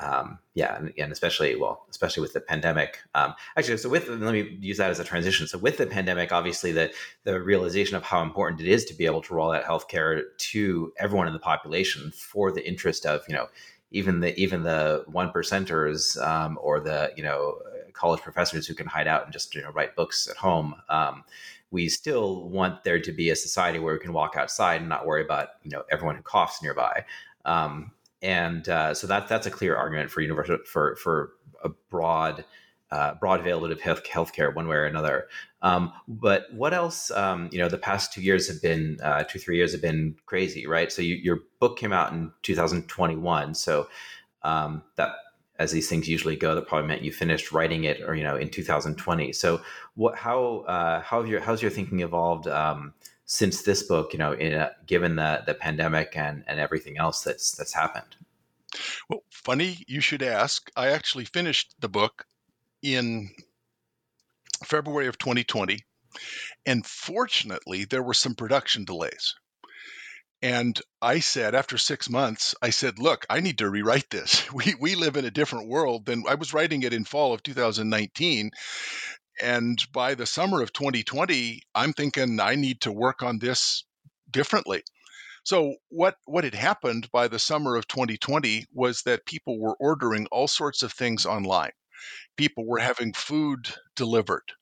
um, 0.00 0.38
yeah, 0.54 0.76
and, 0.76 0.92
and, 0.96 1.10
especially 1.10 1.56
well, 1.56 1.84
especially 1.90 2.20
with 2.20 2.32
the 2.32 2.40
pandemic. 2.40 3.00
Um, 3.14 3.34
actually, 3.56 3.78
so 3.78 3.88
with 3.88 4.08
let 4.08 4.32
me 4.32 4.56
use 4.60 4.76
that 4.76 4.90
as 4.90 5.00
a 5.00 5.04
transition. 5.04 5.48
So 5.48 5.58
with 5.58 5.76
the 5.76 5.86
pandemic, 5.86 6.30
obviously 6.30 6.70
the 6.70 6.92
the 7.24 7.40
realization 7.42 7.96
of 7.96 8.04
how 8.04 8.22
important 8.22 8.60
it 8.60 8.68
is 8.68 8.84
to 8.86 8.94
be 8.94 9.06
able 9.06 9.22
to 9.22 9.34
roll 9.34 9.52
out 9.52 9.64
healthcare 9.64 10.22
to 10.52 10.92
everyone 10.98 11.26
in 11.26 11.32
the 11.32 11.40
population 11.40 12.12
for 12.12 12.52
the 12.52 12.66
interest 12.66 13.06
of 13.06 13.22
you 13.28 13.34
know 13.34 13.48
even 13.90 14.20
the 14.20 14.38
even 14.38 14.62
the 14.62 15.04
one 15.08 15.32
percenters 15.32 16.20
um, 16.24 16.58
or 16.62 16.78
the 16.78 17.10
you 17.16 17.22
know 17.22 17.58
college 17.98 18.20
professors 18.20 18.66
who 18.66 18.74
can 18.74 18.86
hide 18.86 19.06
out 19.06 19.24
and 19.24 19.32
just 19.32 19.54
you 19.54 19.62
know 19.62 19.70
write 19.70 19.96
books 19.96 20.28
at 20.28 20.36
home. 20.36 20.74
Um, 20.88 21.24
we 21.70 21.88
still 21.88 22.48
want 22.48 22.84
there 22.84 23.00
to 23.00 23.12
be 23.12 23.30
a 23.30 23.36
society 23.36 23.78
where 23.78 23.94
we 23.94 24.00
can 24.00 24.12
walk 24.12 24.36
outside 24.36 24.80
and 24.80 24.88
not 24.88 25.06
worry 25.06 25.22
about 25.22 25.48
you 25.64 25.70
know 25.70 25.82
everyone 25.90 26.16
who 26.16 26.22
coughs 26.22 26.62
nearby. 26.62 27.04
Um, 27.44 27.92
and 28.22 28.68
uh, 28.68 28.94
so 28.94 29.06
that 29.06 29.28
that's 29.28 29.46
a 29.46 29.50
clear 29.50 29.76
argument 29.76 30.10
for 30.10 30.20
universal 30.20 30.58
for 30.64 30.96
for 30.96 31.32
a 31.62 31.68
broad 31.90 32.44
uh, 32.90 33.14
broad 33.14 33.40
availability 33.40 33.74
of 33.74 34.06
health 34.06 34.32
care, 34.32 34.50
one 34.50 34.66
way 34.66 34.76
or 34.76 34.86
another. 34.86 35.28
Um, 35.60 35.92
but 36.06 36.46
what 36.52 36.72
else? 36.72 37.10
Um, 37.10 37.48
you 37.52 37.58
know, 37.58 37.68
the 37.68 37.78
past 37.78 38.12
two 38.12 38.22
years 38.22 38.48
have 38.48 38.62
been 38.62 38.98
uh, 39.02 39.24
two 39.24 39.38
three 39.38 39.56
years 39.56 39.72
have 39.72 39.82
been 39.82 40.16
crazy, 40.26 40.66
right? 40.66 40.90
So 40.90 41.02
you, 41.02 41.16
your 41.16 41.40
book 41.60 41.78
came 41.78 41.92
out 41.92 42.12
in 42.12 42.32
2021, 42.42 43.54
so 43.54 43.88
um, 44.42 44.82
that 44.96 45.10
as 45.58 45.72
these 45.72 45.88
things 45.88 46.08
usually 46.08 46.36
go, 46.36 46.54
that 46.54 46.66
probably 46.66 46.88
meant 46.88 47.02
you 47.02 47.12
finished 47.12 47.52
writing 47.52 47.84
it, 47.84 48.00
or 48.02 48.14
you 48.14 48.24
know, 48.24 48.36
in 48.36 48.48
2020. 48.48 49.32
So 49.32 49.60
what? 49.94 50.16
How 50.16 50.58
uh, 50.68 51.00
how 51.00 51.22
your 51.22 51.40
how's 51.40 51.62
your 51.62 51.70
thinking 51.70 52.00
evolved? 52.00 52.46
Um, 52.46 52.94
since 53.28 53.62
this 53.62 53.82
book, 53.82 54.14
you 54.14 54.18
know, 54.18 54.32
in 54.32 54.54
a, 54.54 54.72
given 54.86 55.16
the 55.16 55.42
the 55.46 55.54
pandemic 55.54 56.16
and 56.16 56.42
and 56.48 56.58
everything 56.58 56.98
else 56.98 57.22
that's 57.22 57.52
that's 57.52 57.74
happened? 57.74 58.16
Well, 59.08 59.22
funny 59.30 59.84
you 59.86 60.00
should 60.00 60.22
ask. 60.22 60.70
I 60.76 60.88
actually 60.88 61.26
finished 61.26 61.74
the 61.78 61.88
book 61.88 62.26
in 62.82 63.30
February 64.64 65.08
of 65.08 65.18
2020, 65.18 65.80
and 66.66 66.84
fortunately, 66.86 67.84
there 67.84 68.02
were 68.02 68.14
some 68.14 68.34
production 68.34 68.84
delays. 68.84 69.34
And 70.42 70.80
I 71.02 71.18
said, 71.20 71.54
after 71.54 71.78
six 71.78 72.08
months, 72.08 72.54
I 72.62 72.70
said, 72.70 72.98
look, 72.98 73.26
I 73.28 73.40
need 73.40 73.58
to 73.58 73.70
rewrite 73.70 74.10
this. 74.10 74.48
We, 74.52 74.74
we 74.78 74.94
live 74.94 75.16
in 75.16 75.24
a 75.24 75.30
different 75.30 75.68
world 75.68 76.06
than 76.06 76.24
I 76.28 76.36
was 76.36 76.54
writing 76.54 76.82
it 76.82 76.92
in 76.92 77.04
fall 77.04 77.32
of 77.32 77.42
2019. 77.42 78.50
And 79.42 79.92
by 79.92 80.14
the 80.14 80.26
summer 80.26 80.62
of 80.62 80.72
2020, 80.72 81.62
I'm 81.74 81.92
thinking 81.92 82.40
I 82.40 82.54
need 82.54 82.80
to 82.82 82.92
work 82.92 83.22
on 83.22 83.38
this 83.38 83.84
differently. 84.30 84.82
So 85.44 85.76
what 85.88 86.16
what 86.26 86.44
had 86.44 86.54
happened 86.54 87.08
by 87.10 87.28
the 87.28 87.38
summer 87.38 87.76
of 87.76 87.88
2020 87.88 88.66
was 88.72 89.02
that 89.02 89.26
people 89.26 89.58
were 89.58 89.76
ordering 89.80 90.26
all 90.30 90.48
sorts 90.48 90.82
of 90.82 90.92
things 90.92 91.24
online. 91.24 91.72
People 92.36 92.66
were 92.66 92.78
having 92.80 93.12
food 93.12 93.74
delivered. 93.96 94.52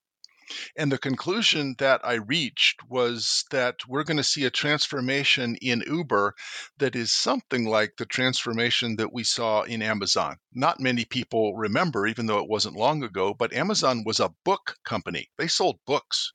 And 0.77 0.93
the 0.93 0.99
conclusion 0.99 1.75
that 1.79 2.01
I 2.05 2.15
reached 2.15 2.81
was 2.89 3.45
that 3.51 3.87
we're 3.89 4.05
going 4.05 4.17
to 4.17 4.23
see 4.23 4.45
a 4.45 4.51
transformation 4.51 5.57
in 5.57 5.83
Uber 5.87 6.35
that 6.79 6.95
is 6.95 7.13
something 7.13 7.65
like 7.67 7.97
the 7.97 8.07
transformation 8.07 8.97
that 8.97 9.13
we 9.13 9.25
saw 9.25 9.63
in 9.63 9.83
Amazon. 9.83 10.37
Not 10.53 10.81
many 10.81 11.05
people 11.05 11.57
remember, 11.57 12.07
even 12.07 12.27
though 12.27 12.39
it 12.39 12.49
wasn't 12.49 12.77
long 12.77 13.03
ago, 13.03 13.35
but 13.35 13.53
Amazon 13.53 14.05
was 14.05 14.21
a 14.21 14.35
book 14.45 14.77
company. 14.85 15.31
They 15.37 15.49
sold 15.49 15.79
books. 15.87 16.33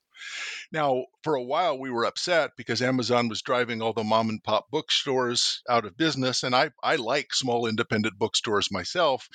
Now, 0.71 1.05
for 1.23 1.33
a 1.33 1.43
while, 1.43 1.79
we 1.79 1.89
were 1.89 2.05
upset 2.05 2.51
because 2.55 2.81
Amazon 2.81 3.27
was 3.27 3.41
driving 3.41 3.81
all 3.81 3.93
the 3.93 4.03
mom 4.03 4.29
and 4.29 4.43
pop 4.43 4.69
bookstores 4.69 5.63
out 5.67 5.83
of 5.83 5.97
business. 5.97 6.43
And 6.43 6.55
I, 6.55 6.69
I 6.83 6.97
like 6.97 7.33
small 7.33 7.65
independent 7.65 8.19
bookstores 8.19 8.71
myself. 8.71 9.27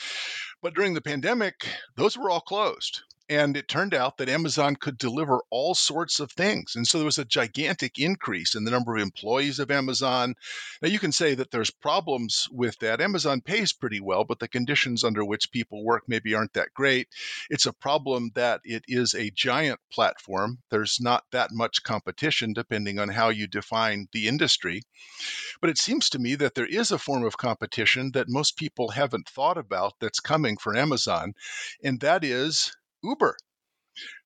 But 0.63 0.75
during 0.75 0.95
the 0.95 1.01
pandemic, 1.01 1.67
those 1.97 2.17
were 2.17 2.31
all 2.31 2.41
closed. 2.41 3.03
And 3.29 3.57
it 3.57 3.67
turned 3.67 3.93
out 3.93 4.19
that 4.19 4.29
Amazon 4.29 4.77
could 4.77 4.99
deliver 4.99 5.43
all 5.51 5.75
sorts 5.75 6.21
of 6.21 6.31
things. 6.31 6.77
And 6.77 6.87
so 6.87 6.99
there 6.99 7.05
was 7.05 7.19
a 7.19 7.25
gigantic 7.25 7.99
increase 7.99 8.55
in 8.55 8.63
the 8.63 8.71
number 8.71 8.95
of 8.95 9.03
employees 9.03 9.59
of 9.59 9.73
Amazon. 9.73 10.35
Now, 10.81 10.89
you 10.89 11.01
can 11.01 11.11
say 11.11 11.35
that 11.35 11.51
there's 11.51 11.71
problems 11.71 12.49
with 12.53 12.79
that. 12.79 13.01
Amazon 13.01 13.41
pays 13.41 13.73
pretty 13.73 13.99
well, 13.99 14.25
but 14.25 14.39
the 14.39 14.47
conditions 14.47 15.03
under 15.03 15.25
which 15.25 15.51
people 15.51 15.85
work 15.85 16.05
maybe 16.07 16.35
aren't 16.35 16.53
that 16.53 16.73
great. 16.73 17.09
It's 17.51 17.67
a 17.67 17.73
problem 17.73 18.31
that 18.35 18.61
it 18.63 18.85
is 18.87 19.13
a 19.15 19.33
giant 19.33 19.81
platform. 19.91 20.59
There's 20.71 21.01
not 21.01 21.25
that 21.33 21.51
much 21.51 21.83
competition, 21.83 22.53
depending 22.53 23.01
on 23.01 23.09
how 23.09 23.31
you 23.31 23.49
define 23.49 24.07
the 24.13 24.29
industry. 24.29 24.83
But 25.61 25.71
it 25.71 25.79
seems 25.79 26.11
to 26.11 26.21
me 26.21 26.37
that 26.37 26.55
there 26.55 26.67
is 26.67 26.93
a 26.93 26.99
form 26.99 27.25
of 27.25 27.39
competition 27.39 28.13
that 28.13 28.29
most 28.29 28.57
people 28.57 28.91
haven't 28.91 29.29
thought 29.29 29.59
about 29.59 29.95
that's 30.01 30.21
coming 30.21 30.57
for 30.57 30.77
Amazon, 30.77 31.35
and 31.83 31.99
that 32.01 32.23
is 32.23 32.77
Uber. 33.07 33.37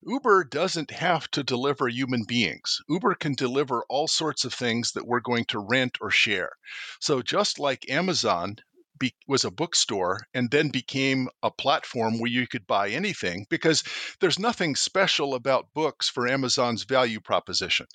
Uber 0.03 0.45
doesn't 0.45 0.91
have 0.91 1.31
to 1.33 1.43
deliver 1.43 1.87
human 1.87 2.25
beings. 2.25 2.79
Uber 2.89 3.15
can 3.15 3.35
deliver 3.35 3.85
all 3.91 4.09
sorts 4.09 4.45
of 4.45 4.55
things 4.55 4.93
that 4.93 5.07
we're 5.07 5.21
going 5.21 5.45
to 5.45 5.59
rent 5.59 5.99
or 6.01 6.11
share. 6.11 6.53
So, 6.99 7.21
just 7.21 7.59
like 7.59 7.91
Amazon 7.91 8.57
be, 8.99 9.15
was 9.29 9.45
a 9.45 9.51
bookstore 9.51 10.27
and 10.35 10.51
then 10.51 10.71
became 10.71 11.29
a 11.43 11.51
platform 11.51 12.19
where 12.19 12.31
you 12.31 12.47
could 12.47 12.67
buy 12.67 12.89
anything, 12.89 13.47
because 13.51 13.85
there's 14.19 14.39
nothing 14.39 14.75
special 14.75 15.35
about 15.35 15.73
books 15.75 16.09
for 16.09 16.27
Amazon's 16.27 16.85
value 16.85 17.21
proposition. 17.21 17.87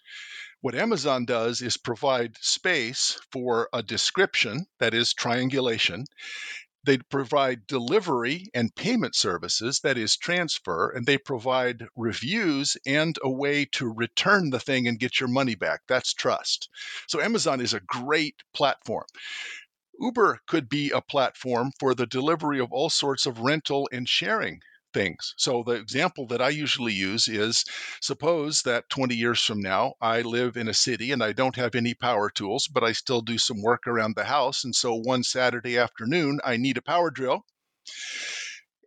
What 0.61 0.75
Amazon 0.75 1.25
does 1.25 1.61
is 1.61 1.77
provide 1.77 2.37
space 2.41 3.19
for 3.31 3.69
a 3.73 3.83
description, 3.83 4.65
that 4.79 4.93
is 4.93 5.13
triangulation, 5.13 6.05
they 6.85 6.97
provide 6.97 7.67
delivery 7.67 8.49
and 8.53 8.75
payment 8.75 9.15
services, 9.15 9.79
that 9.81 9.97
is, 9.97 10.15
transfer, 10.17 10.89
and 10.89 11.05
they 11.05 11.17
provide 11.17 11.87
reviews 11.95 12.77
and 12.85 13.17
a 13.23 13.29
way 13.29 13.65
to 13.65 13.91
return 13.91 14.51
the 14.51 14.59
thing 14.59 14.87
and 14.87 14.99
get 14.99 15.19
your 15.19 15.29
money 15.29 15.55
back. 15.55 15.81
That's 15.87 16.13
trust. 16.13 16.69
So, 17.07 17.19
Amazon 17.21 17.59
is 17.59 17.73
a 17.73 17.79
great 17.79 18.35
platform. 18.53 19.05
Uber 19.99 20.41
could 20.47 20.67
be 20.69 20.91
a 20.91 21.01
platform 21.01 21.71
for 21.79 21.95
the 21.95 22.05
delivery 22.05 22.59
of 22.59 22.71
all 22.71 22.89
sorts 22.89 23.25
of 23.25 23.39
rental 23.39 23.87
and 23.91 24.07
sharing 24.07 24.61
things. 24.95 25.33
So 25.37 25.61
the 25.61 25.73
example 25.73 26.25
that 26.27 26.41
I 26.41 26.49
usually 26.49 26.93
use 26.93 27.27
is 27.27 27.65
suppose 28.01 28.61
that 28.61 28.89
20 28.89 29.13
years 29.13 29.41
from 29.43 29.59
now, 29.59 29.95
I 29.99 30.21
live 30.21 30.55
in 30.55 30.69
a 30.69 30.73
city 30.73 31.11
and 31.11 31.21
I 31.21 31.33
don't 31.33 31.57
have 31.57 31.75
any 31.75 31.93
power 31.93 32.29
tools, 32.29 32.69
but 32.69 32.83
I 32.83 32.93
still 32.93 33.21
do 33.21 33.37
some 33.37 33.61
work 33.61 33.87
around 33.87 34.15
the 34.15 34.23
house. 34.23 34.63
And 34.63 34.73
so 34.73 34.95
one 34.95 35.23
Saturday 35.23 35.77
afternoon, 35.77 36.39
I 36.45 36.55
need 36.55 36.77
a 36.77 36.81
power 36.81 37.11
drill 37.11 37.43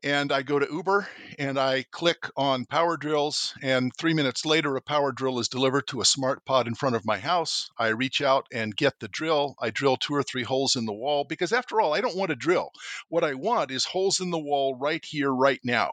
and 0.02 0.32
I 0.32 0.42
go 0.42 0.58
to 0.58 0.68
Uber 0.70 1.08
and 1.38 1.58
I 1.58 1.84
click 1.90 2.28
on 2.36 2.64
power 2.66 2.96
drills. 2.96 3.54
And 3.62 3.92
three 3.96 4.14
minutes 4.14 4.44
later, 4.46 4.76
a 4.76 4.80
power 4.80 5.12
drill 5.12 5.38
is 5.38 5.48
delivered 5.48 5.86
to 5.88 6.00
a 6.00 6.04
smart 6.04 6.44
pod 6.44 6.66
in 6.66 6.74
front 6.74 6.96
of 6.96 7.04
my 7.04 7.18
house. 7.18 7.68
I 7.78 7.88
reach 7.88 8.20
out 8.20 8.46
and 8.52 8.76
get 8.76 8.98
the 9.00 9.08
drill. 9.08 9.54
I 9.60 9.70
drill 9.70 9.96
two 9.96 10.14
or 10.14 10.22
three 10.22 10.42
holes 10.42 10.76
in 10.76 10.86
the 10.86 10.92
wall 10.92 11.24
because, 11.24 11.52
after 11.52 11.80
all, 11.80 11.94
I 11.94 12.00
don't 12.00 12.16
want 12.16 12.30
to 12.30 12.36
drill. 12.36 12.70
What 13.08 13.24
I 13.24 13.34
want 13.34 13.70
is 13.70 13.84
holes 13.84 14.20
in 14.20 14.30
the 14.30 14.38
wall 14.38 14.74
right 14.76 15.04
here, 15.04 15.32
right 15.32 15.60
now. 15.64 15.92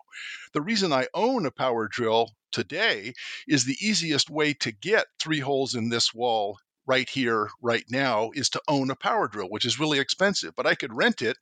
The 0.53 0.61
reason 0.61 0.93
I 0.93 1.07
own 1.13 1.45
a 1.45 1.51
power 1.51 1.87
drill 1.87 2.31
today 2.51 3.13
is 3.47 3.65
the 3.65 3.77
easiest 3.81 4.29
way 4.29 4.53
to 4.53 4.71
get 4.71 5.07
three 5.19 5.41
holes 5.41 5.75
in 5.75 5.89
this 5.89 6.13
wall 6.13 6.57
right 6.85 7.09
here, 7.09 7.49
right 7.61 7.85
now, 7.89 8.31
is 8.33 8.49
to 8.49 8.61
own 8.67 8.89
a 8.89 8.95
power 8.95 9.27
drill, 9.27 9.49
which 9.49 9.65
is 9.65 9.79
really 9.79 9.99
expensive. 9.99 10.53
But 10.55 10.67
I 10.67 10.75
could 10.75 10.93
rent 10.93 11.21
it, 11.21 11.37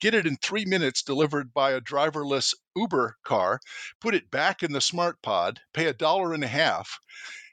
get 0.00 0.14
it 0.14 0.26
in 0.26 0.36
three 0.36 0.64
minutes 0.64 1.02
delivered 1.02 1.52
by 1.52 1.72
a 1.72 1.80
driverless 1.80 2.54
Uber 2.74 3.16
car, 3.24 3.60
put 4.00 4.14
it 4.14 4.30
back 4.30 4.62
in 4.62 4.72
the 4.72 4.80
smart 4.80 5.20
pod, 5.22 5.60
pay 5.72 5.86
a 5.86 5.92
dollar 5.92 6.32
and 6.32 6.44
a 6.44 6.48
half, 6.48 6.98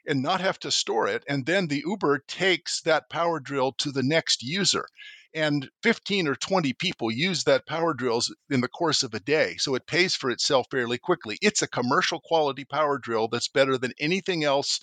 and 0.06 0.22
not 0.22 0.40
have 0.40 0.58
to 0.60 0.70
store 0.70 1.06
it. 1.08 1.24
And 1.28 1.46
then 1.46 1.66
the 1.66 1.82
Uber 1.86 2.24
takes 2.28 2.80
that 2.82 3.10
power 3.10 3.40
drill 3.40 3.72
to 3.78 3.90
the 3.90 4.02
next 4.02 4.42
user 4.42 4.86
and 5.34 5.68
15 5.82 6.28
or 6.28 6.34
20 6.34 6.72
people 6.74 7.10
use 7.10 7.44
that 7.44 7.66
power 7.66 7.92
drills 7.92 8.34
in 8.50 8.60
the 8.60 8.68
course 8.68 9.02
of 9.02 9.14
a 9.14 9.20
day. 9.20 9.56
So 9.58 9.74
it 9.74 9.86
pays 9.86 10.14
for 10.14 10.30
itself 10.30 10.66
fairly 10.70 10.98
quickly. 10.98 11.36
It's 11.42 11.62
a 11.62 11.68
commercial 11.68 12.20
quality 12.20 12.64
power 12.64 12.98
drill 12.98 13.28
that's 13.28 13.48
better 13.48 13.76
than 13.76 13.92
anything 13.98 14.44
else 14.44 14.80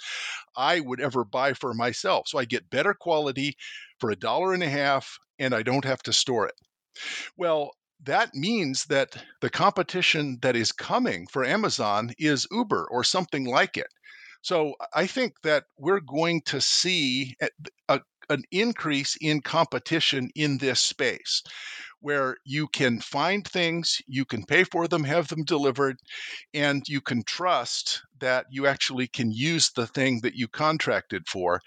I 0.55 0.79
would 0.79 0.99
ever 0.99 1.23
buy 1.23 1.53
for 1.53 1.73
myself. 1.73 2.27
So 2.27 2.37
I 2.37 2.45
get 2.45 2.69
better 2.69 2.93
quality 2.93 3.55
for 3.99 4.11
a 4.11 4.15
dollar 4.15 4.53
and 4.53 4.63
a 4.63 4.69
half 4.69 5.17
and 5.39 5.53
I 5.55 5.63
don't 5.63 5.85
have 5.85 6.03
to 6.03 6.13
store 6.13 6.47
it. 6.47 6.55
Well, 7.37 7.71
that 8.03 8.33
means 8.33 8.85
that 8.85 9.15
the 9.41 9.49
competition 9.49 10.39
that 10.41 10.55
is 10.55 10.71
coming 10.71 11.27
for 11.27 11.45
Amazon 11.45 12.11
is 12.17 12.47
Uber 12.51 12.87
or 12.89 13.03
something 13.03 13.45
like 13.45 13.77
it. 13.77 13.87
So 14.41 14.73
I 14.93 15.05
think 15.05 15.33
that 15.43 15.65
we're 15.77 15.99
going 15.99 16.41
to 16.45 16.61
see 16.61 17.35
a, 17.87 18.01
an 18.29 18.43
increase 18.51 19.17
in 19.21 19.41
competition 19.41 20.29
in 20.35 20.57
this 20.57 20.81
space. 20.81 21.43
where 21.99 22.37
you 22.45 22.67
can 22.67 22.99
find 22.99 23.47
things, 23.47 24.01
you 24.07 24.25
can 24.25 24.45
pay 24.45 24.63
for 24.63 24.87
them, 24.87 25.03
have 25.03 25.27
them 25.29 25.43
delivered, 25.43 25.97
and 26.53 26.83
you 26.87 27.01
can 27.01 27.23
trust 27.23 28.01
that 28.19 28.45
you 28.51 28.67
actually 28.67 29.07
can 29.07 29.31
use 29.31 29.71
the 29.71 29.87
thing 29.87 30.19
that 30.21 30.35
you 30.35 30.47
contracted 30.47 31.27
for. 31.29 31.61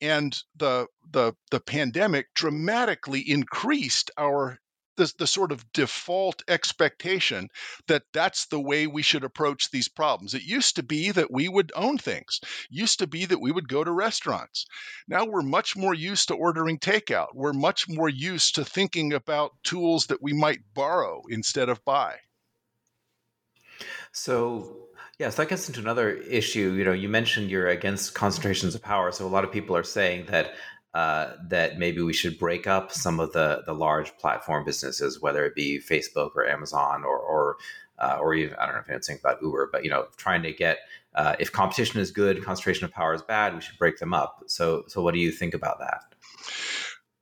And 0.00 0.36
the 0.56 0.86
the 1.10 1.34
the 1.50 1.60
pandemic 1.60 2.34
dramatically 2.34 3.20
increased 3.28 4.10
our 4.18 4.58
the, 4.96 5.12
the 5.18 5.26
sort 5.26 5.52
of 5.52 5.70
default 5.72 6.42
expectation 6.48 7.48
that 7.88 8.02
that's 8.12 8.46
the 8.46 8.60
way 8.60 8.86
we 8.86 9.02
should 9.02 9.24
approach 9.24 9.70
these 9.70 9.88
problems. 9.88 10.34
It 10.34 10.42
used 10.42 10.76
to 10.76 10.82
be 10.82 11.10
that 11.10 11.30
we 11.30 11.48
would 11.48 11.72
own 11.74 11.98
things, 11.98 12.40
used 12.70 12.98
to 12.98 13.06
be 13.06 13.24
that 13.26 13.40
we 13.40 13.52
would 13.52 13.68
go 13.68 13.84
to 13.84 13.90
restaurants. 13.90 14.66
Now 15.08 15.24
we're 15.24 15.42
much 15.42 15.76
more 15.76 15.94
used 15.94 16.28
to 16.28 16.34
ordering 16.34 16.78
takeout. 16.78 17.28
We're 17.34 17.52
much 17.52 17.88
more 17.88 18.08
used 18.08 18.54
to 18.56 18.64
thinking 18.64 19.12
about 19.12 19.52
tools 19.62 20.06
that 20.06 20.22
we 20.22 20.32
might 20.32 20.60
borrow 20.74 21.22
instead 21.28 21.68
of 21.68 21.84
buy. 21.84 22.16
So, 24.12 24.88
yes, 25.18 25.36
that 25.36 25.48
gets 25.48 25.68
into 25.68 25.80
another 25.80 26.10
issue. 26.10 26.72
You 26.72 26.84
know, 26.84 26.92
you 26.92 27.08
mentioned 27.08 27.50
you're 27.50 27.68
against 27.68 28.14
concentrations 28.14 28.74
of 28.74 28.82
power. 28.82 29.10
So, 29.10 29.26
a 29.26 29.28
lot 29.28 29.44
of 29.44 29.50
people 29.50 29.76
are 29.76 29.82
saying 29.82 30.26
that 30.26 30.54
uh, 30.94 31.32
that 31.48 31.78
maybe 31.78 32.02
we 32.02 32.12
should 32.12 32.38
break 32.38 32.66
up 32.66 32.92
some 32.92 33.18
of 33.18 33.32
the 33.32 33.62
the 33.66 33.74
large 33.74 34.16
platform 34.18 34.64
businesses, 34.64 35.20
whether 35.20 35.44
it 35.44 35.54
be 35.54 35.80
Facebook 35.80 36.30
or 36.34 36.46
Amazon 36.46 37.04
or 37.04 37.18
or 37.18 37.56
uh, 37.98 38.18
or 38.20 38.34
even 38.34 38.54
I 38.56 38.66
don't 38.66 38.74
know 38.74 38.80
if 38.80 38.88
you're 38.88 38.96
anything 38.96 39.18
about 39.20 39.40
Uber, 39.42 39.70
but 39.72 39.84
you 39.84 39.90
know, 39.90 40.06
trying 40.16 40.42
to 40.42 40.52
get 40.52 40.78
uh, 41.14 41.36
if 41.38 41.52
competition 41.52 42.00
is 42.00 42.10
good, 42.10 42.44
concentration 42.44 42.84
of 42.84 42.92
power 42.92 43.14
is 43.14 43.22
bad, 43.22 43.54
we 43.54 43.60
should 43.60 43.78
break 43.78 43.98
them 43.98 44.12
up. 44.12 44.44
So 44.46 44.84
so 44.88 45.02
what 45.02 45.14
do 45.14 45.20
you 45.20 45.30
think 45.30 45.54
about 45.54 45.78
that? 45.78 46.04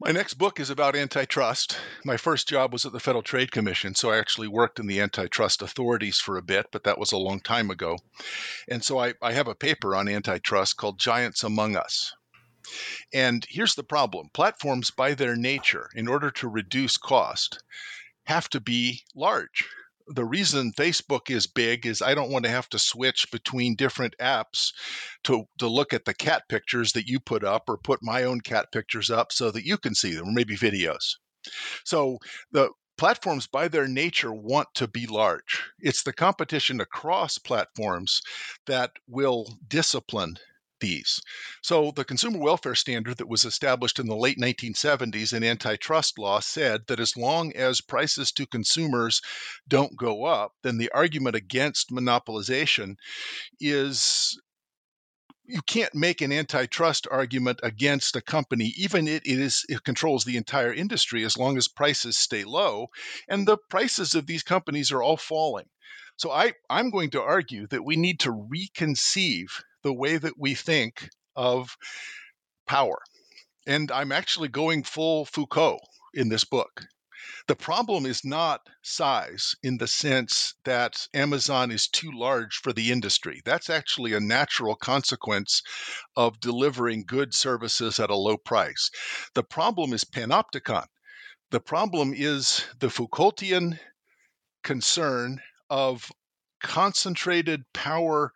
My 0.02 0.12
next 0.12 0.34
book 0.34 0.60
is 0.60 0.70
about 0.70 0.96
antitrust. 0.96 1.78
My 2.06 2.16
first 2.16 2.48
job 2.48 2.72
was 2.72 2.86
at 2.86 2.92
the 2.92 3.00
Federal 3.00 3.22
Trade 3.22 3.52
Commission, 3.52 3.94
so 3.94 4.10
I 4.10 4.18
actually 4.18 4.48
worked 4.48 4.80
in 4.80 4.86
the 4.86 5.00
antitrust 5.00 5.60
authorities 5.60 6.18
for 6.18 6.38
a 6.38 6.42
bit, 6.42 6.68
but 6.72 6.84
that 6.84 6.98
was 6.98 7.12
a 7.12 7.18
long 7.18 7.38
time 7.38 7.70
ago. 7.70 7.98
And 8.66 8.82
so 8.82 8.98
I, 8.98 9.12
I 9.20 9.32
have 9.32 9.46
a 9.46 9.54
paper 9.54 9.94
on 9.94 10.08
antitrust 10.08 10.78
called 10.78 10.98
Giants 10.98 11.44
Among 11.44 11.76
Us. 11.76 12.14
And 13.12 13.44
here's 13.48 13.74
the 13.74 13.82
problem 13.82 14.28
platforms, 14.34 14.90
by 14.90 15.14
their 15.14 15.36
nature, 15.36 15.88
in 15.94 16.08
order 16.08 16.30
to 16.32 16.48
reduce 16.48 16.96
cost, 16.96 17.62
have 18.24 18.48
to 18.50 18.60
be 18.60 19.02
large. 19.14 19.68
The 20.08 20.24
reason 20.24 20.72
Facebook 20.72 21.30
is 21.30 21.46
big 21.46 21.86
is 21.86 22.02
I 22.02 22.14
don't 22.14 22.32
want 22.32 22.44
to 22.44 22.50
have 22.50 22.68
to 22.70 22.78
switch 22.78 23.30
between 23.30 23.76
different 23.76 24.16
apps 24.20 24.72
to, 25.24 25.44
to 25.58 25.68
look 25.68 25.92
at 25.92 26.04
the 26.04 26.14
cat 26.14 26.42
pictures 26.48 26.92
that 26.92 27.06
you 27.06 27.20
put 27.20 27.44
up 27.44 27.68
or 27.68 27.76
put 27.76 28.02
my 28.02 28.24
own 28.24 28.40
cat 28.40 28.72
pictures 28.72 29.10
up 29.10 29.30
so 29.32 29.50
that 29.52 29.64
you 29.64 29.78
can 29.78 29.94
see 29.94 30.14
them, 30.14 30.28
or 30.28 30.32
maybe 30.32 30.56
videos. 30.56 31.14
So 31.84 32.18
the 32.50 32.70
platforms 32.98 33.46
by 33.46 33.68
their 33.68 33.88
nature 33.88 34.32
want 34.32 34.68
to 34.74 34.86
be 34.86 35.06
large. 35.06 35.62
It's 35.78 36.02
the 36.02 36.12
competition 36.12 36.80
across 36.80 37.38
platforms 37.38 38.20
that 38.66 38.90
will 39.08 39.58
discipline 39.68 40.36
these. 40.80 41.20
So, 41.62 41.92
the 41.92 42.04
consumer 42.04 42.38
welfare 42.38 42.74
standard 42.74 43.18
that 43.18 43.28
was 43.28 43.44
established 43.44 43.98
in 43.98 44.06
the 44.06 44.16
late 44.16 44.38
1970s 44.38 45.32
in 45.32 45.44
antitrust 45.44 46.18
law 46.18 46.40
said 46.40 46.86
that 46.88 47.00
as 47.00 47.16
long 47.16 47.52
as 47.54 47.80
prices 47.80 48.32
to 48.32 48.46
consumers 48.46 49.20
don't 49.68 49.96
go 49.96 50.24
up, 50.24 50.52
then 50.62 50.78
the 50.78 50.90
argument 50.92 51.36
against 51.36 51.90
monopolization 51.90 52.96
is 53.60 54.40
you 55.50 55.62
can't 55.62 55.94
make 55.94 56.20
an 56.20 56.32
antitrust 56.32 57.08
argument 57.10 57.58
against 57.62 58.14
a 58.14 58.20
company, 58.20 58.72
even 58.76 59.08
it, 59.08 59.26
it 59.26 59.40
is 59.40 59.64
it 59.68 59.82
controls 59.82 60.24
the 60.24 60.36
entire 60.36 60.72
industry 60.72 61.24
as 61.24 61.36
long 61.36 61.56
as 61.56 61.66
prices 61.66 62.16
stay 62.16 62.44
low, 62.44 62.88
and 63.28 63.46
the 63.46 63.58
prices 63.68 64.14
of 64.14 64.26
these 64.26 64.44
companies 64.44 64.92
are 64.92 65.02
all 65.02 65.16
falling. 65.16 65.68
So 66.16 66.30
I, 66.30 66.52
I'm 66.68 66.90
going 66.90 67.10
to 67.10 67.22
argue 67.22 67.66
that 67.68 67.84
we 67.84 67.96
need 67.96 68.20
to 68.20 68.30
reconceive 68.30 69.62
the 69.82 69.92
way 69.92 70.18
that 70.18 70.38
we 70.38 70.54
think 70.54 71.08
of 71.36 71.76
power. 72.66 72.98
And 73.66 73.90
I'm 73.90 74.12
actually 74.12 74.48
going 74.48 74.82
full 74.82 75.24
Foucault 75.24 75.80
in 76.14 76.28
this 76.28 76.44
book. 76.44 76.86
The 77.46 77.56
problem 77.56 78.06
is 78.06 78.24
not 78.24 78.68
size 78.82 79.54
in 79.62 79.78
the 79.78 79.86
sense 79.86 80.54
that 80.64 81.06
Amazon 81.14 81.70
is 81.70 81.88
too 81.88 82.10
large 82.12 82.56
for 82.56 82.72
the 82.72 82.90
industry. 82.90 83.40
That's 83.44 83.68
actually 83.68 84.12
a 84.12 84.20
natural 84.20 84.76
consequence 84.76 85.62
of 86.16 86.40
delivering 86.40 87.04
good 87.06 87.34
services 87.34 87.98
at 87.98 88.10
a 88.10 88.16
low 88.16 88.36
price. 88.36 88.90
The 89.34 89.42
problem 89.42 89.92
is 89.92 90.04
panopticon. 90.04 90.86
The 91.50 91.60
problem 91.60 92.14
is 92.14 92.64
the 92.78 92.90
Foucaultian 92.90 93.78
concern 94.62 95.40
of 95.68 96.10
concentrated 96.62 97.64
power 97.72 98.32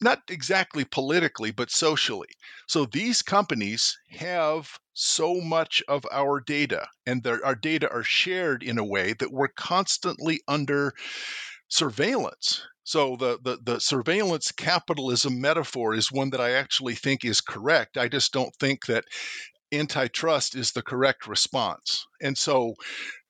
not 0.00 0.22
exactly 0.28 0.84
politically, 0.84 1.50
but 1.50 1.70
socially. 1.70 2.28
So 2.66 2.86
these 2.86 3.22
companies 3.22 3.96
have 4.10 4.78
so 4.94 5.40
much 5.40 5.82
of 5.88 6.06
our 6.10 6.40
data, 6.40 6.86
and 7.06 7.26
our 7.26 7.54
data 7.54 7.90
are 7.90 8.02
shared 8.02 8.62
in 8.62 8.78
a 8.78 8.84
way 8.84 9.12
that 9.14 9.32
we're 9.32 9.48
constantly 9.48 10.40
under 10.48 10.94
surveillance. 11.68 12.62
So 12.84 13.16
the, 13.16 13.38
the 13.42 13.58
the 13.62 13.80
surveillance 13.80 14.52
capitalism 14.52 15.40
metaphor 15.40 15.94
is 15.94 16.12
one 16.12 16.30
that 16.30 16.40
I 16.40 16.52
actually 16.52 16.94
think 16.94 17.24
is 17.24 17.40
correct. 17.40 17.98
I 17.98 18.08
just 18.08 18.32
don't 18.32 18.54
think 18.56 18.86
that 18.86 19.04
antitrust 19.72 20.54
is 20.54 20.72
the 20.72 20.82
correct 20.82 21.26
response. 21.26 22.06
And 22.22 22.38
so 22.38 22.74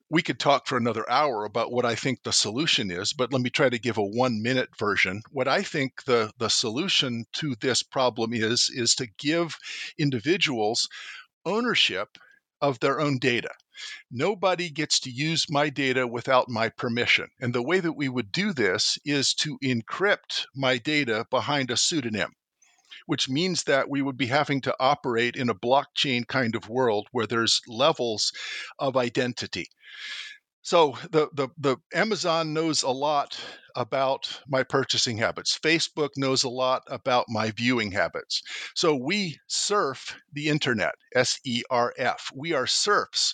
we 0.09 0.23
could 0.23 0.39
talk 0.39 0.67
for 0.67 0.77
another 0.79 1.09
hour 1.11 1.45
about 1.45 1.73
what 1.73 1.85
I 1.85 1.97
think 1.97 2.23
the 2.23 2.33
solution 2.33 2.91
is, 2.91 3.13
but 3.13 3.33
let 3.33 3.43
me 3.43 3.51
try 3.51 3.69
to 3.69 3.79
give 3.79 3.99
a 3.99 4.05
one 4.05 4.41
minute 4.41 4.69
version. 4.79 5.23
What 5.31 5.49
I 5.49 5.63
think 5.63 6.05
the, 6.05 6.33
the 6.39 6.49
solution 6.49 7.25
to 7.35 7.57
this 7.61 7.83
problem 7.83 8.33
is, 8.33 8.71
is 8.73 8.95
to 8.97 9.09
give 9.19 9.57
individuals 9.99 10.89
ownership 11.45 12.19
of 12.61 12.79
their 12.81 13.01
own 13.01 13.19
data. 13.19 13.51
Nobody 14.11 14.71
gets 14.71 15.01
to 15.01 15.11
use 15.11 15.51
my 15.51 15.71
data 15.71 16.07
without 16.07 16.49
my 16.49 16.69
permission. 16.69 17.29
And 17.41 17.53
the 17.53 17.63
way 17.63 17.81
that 17.81 17.93
we 17.93 18.09
would 18.09 18.33
do 18.33 18.53
this 18.53 18.99
is 19.05 19.35
to 19.35 19.59
encrypt 19.63 20.47
my 20.55 20.79
data 20.79 21.27
behind 21.31 21.71
a 21.71 21.77
pseudonym 21.77 22.33
which 23.07 23.29
means 23.29 23.65
that 23.65 23.89
we 23.89 24.03
would 24.03 24.17
be 24.17 24.27
having 24.27 24.61
to 24.61 24.75
operate 24.79 25.37
in 25.37 25.49
a 25.49 25.55
blockchain 25.55 26.27
kind 26.27 26.55
of 26.55 26.69
world 26.69 27.09
where 27.13 27.27
there's 27.27 27.61
levels 27.67 28.33
of 28.79 28.97
identity. 28.97 29.69
So 30.67 30.99
the, 31.13 31.29
the, 31.33 31.49
the 31.59 31.77
Amazon 31.95 32.53
knows 32.53 32.83
a 32.83 32.91
lot 32.91 33.39
about 33.77 34.41
my 34.49 34.65
purchasing 34.65 35.17
habits. 35.17 35.57
Facebook 35.57 36.09
knows 36.17 36.43
a 36.43 36.49
lot 36.49 36.83
about 36.89 37.27
my 37.29 37.53
viewing 37.53 37.93
habits. 37.93 38.43
So 38.75 38.97
we 38.97 39.39
surf 39.47 40.17
the 40.33 40.49
internet, 40.49 40.97
S 41.15 41.39
E 41.45 41.63
R 41.71 41.95
F. 41.99 42.33
We 42.35 42.53
are 42.53 42.67
serfs 42.67 43.33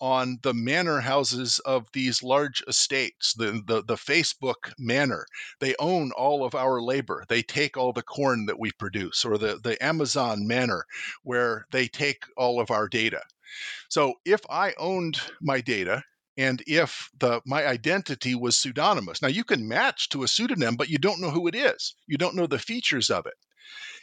on 0.00 0.38
the 0.42 0.54
manor 0.54 1.00
houses 1.00 1.58
of 1.66 1.84
these 1.92 2.22
large 2.22 2.62
estates, 2.66 3.34
the, 3.34 3.62
the, 3.66 3.82
the 3.82 3.96
Facebook 3.96 4.72
manor. 4.78 5.26
They 5.60 5.74
own 5.78 6.12
all 6.12 6.46
of 6.46 6.54
our 6.54 6.80
labor. 6.80 7.26
They 7.28 7.42
take 7.42 7.76
all 7.76 7.92
the 7.92 8.02
corn 8.02 8.46
that 8.46 8.58
we 8.58 8.70
produce, 8.72 9.22
or 9.22 9.36
the, 9.36 9.60
the 9.62 9.76
Amazon 9.84 10.46
manor, 10.46 10.86
where 11.24 11.66
they 11.72 11.88
take 11.88 12.24
all 12.38 12.58
of 12.58 12.70
our 12.70 12.88
data. 12.88 13.20
So 13.90 14.14
if 14.24 14.40
I 14.48 14.72
owned 14.78 15.20
my 15.42 15.60
data 15.60 16.04
and 16.36 16.62
if 16.66 17.10
the 17.18 17.40
my 17.44 17.66
identity 17.66 18.34
was 18.34 18.56
pseudonymous. 18.56 19.22
Now 19.22 19.28
you 19.28 19.44
can 19.44 19.68
match 19.68 20.08
to 20.10 20.22
a 20.22 20.28
pseudonym, 20.28 20.76
but 20.76 20.88
you 20.88 20.98
don't 20.98 21.20
know 21.20 21.30
who 21.30 21.48
it 21.48 21.54
is. 21.54 21.94
You 22.06 22.18
don't 22.18 22.36
know 22.36 22.46
the 22.46 22.58
features 22.58 23.10
of 23.10 23.26
it. 23.26 23.34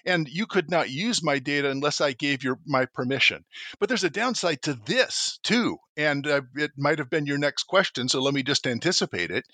And 0.06 0.28
you 0.30 0.46
could 0.46 0.70
not 0.70 0.90
use 0.90 1.24
my 1.24 1.40
data 1.40 1.70
unless 1.70 2.00
I 2.00 2.14
gave 2.14 2.44
your 2.44 2.60
my 2.66 2.86
permission. 2.86 3.44
But 3.80 3.90
there's 3.90 4.04
a 4.04 4.10
downside 4.10 4.62
to 4.64 4.74
this 4.86 5.40
too, 5.44 5.78
and 5.98 6.26
uh, 6.28 6.42
it 6.56 6.72
might 6.78 7.00
have 7.00 7.10
been 7.10 7.26
your 7.26 7.38
next 7.38 7.64
question. 7.64 8.08
So 8.08 8.22
let 8.22 8.34
me 8.34 8.44
just 8.44 8.68
anticipate 8.68 9.32
it. 9.32 9.46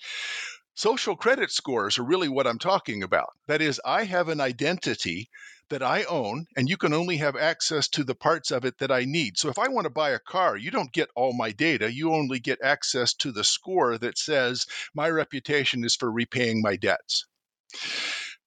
Social 0.74 1.16
credit 1.16 1.50
scores 1.50 1.98
are 1.98 2.04
really 2.04 2.28
what 2.28 2.46
I'm 2.46 2.58
talking 2.58 3.02
about. 3.02 3.30
That 3.46 3.62
is, 3.62 3.80
I 3.84 4.04
have 4.04 4.28
an 4.28 4.40
identity 4.40 5.30
that 5.70 5.82
I 5.82 6.04
own, 6.04 6.46
and 6.56 6.68
you 6.68 6.76
can 6.76 6.92
only 6.92 7.16
have 7.18 7.36
access 7.36 7.88
to 7.88 8.04
the 8.04 8.14
parts 8.14 8.50
of 8.50 8.64
it 8.64 8.78
that 8.78 8.90
I 8.90 9.04
need. 9.04 9.38
So 9.38 9.48
if 9.48 9.58
I 9.58 9.68
want 9.68 9.84
to 9.84 9.90
buy 9.90 10.10
a 10.10 10.18
car, 10.18 10.56
you 10.56 10.70
don't 10.70 10.92
get 10.92 11.10
all 11.14 11.32
my 11.32 11.52
data. 11.52 11.92
You 11.92 12.12
only 12.12 12.38
get 12.38 12.60
access 12.62 13.14
to 13.14 13.32
the 13.32 13.44
score 13.44 13.98
that 13.98 14.18
says 14.18 14.66
my 14.94 15.08
reputation 15.08 15.84
is 15.84 15.96
for 15.96 16.10
repaying 16.10 16.62
my 16.62 16.76
debts. 16.76 17.26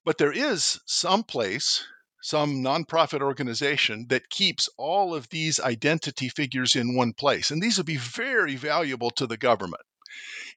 But 0.04 0.18
there 0.18 0.32
is 0.32 0.80
some 0.86 1.22
place, 1.24 1.84
some 2.22 2.62
nonprofit 2.62 3.20
organization 3.20 4.06
that 4.08 4.30
keeps 4.30 4.68
all 4.78 5.14
of 5.14 5.28
these 5.28 5.60
identity 5.60 6.28
figures 6.28 6.76
in 6.76 6.96
one 6.96 7.12
place. 7.12 7.50
And 7.50 7.62
these 7.62 7.76
would 7.76 7.86
be 7.86 7.96
very 7.96 8.56
valuable 8.56 9.10
to 9.12 9.26
the 9.26 9.36
government. 9.36 9.82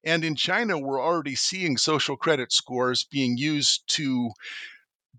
And 0.04 0.24
in 0.24 0.36
China, 0.36 0.80
we're 0.80 1.02
already 1.02 1.36
seeing 1.36 1.78
social 1.78 2.18
credit 2.18 2.52
scores 2.52 3.04
being 3.04 3.38
used 3.38 3.84
to 3.96 4.32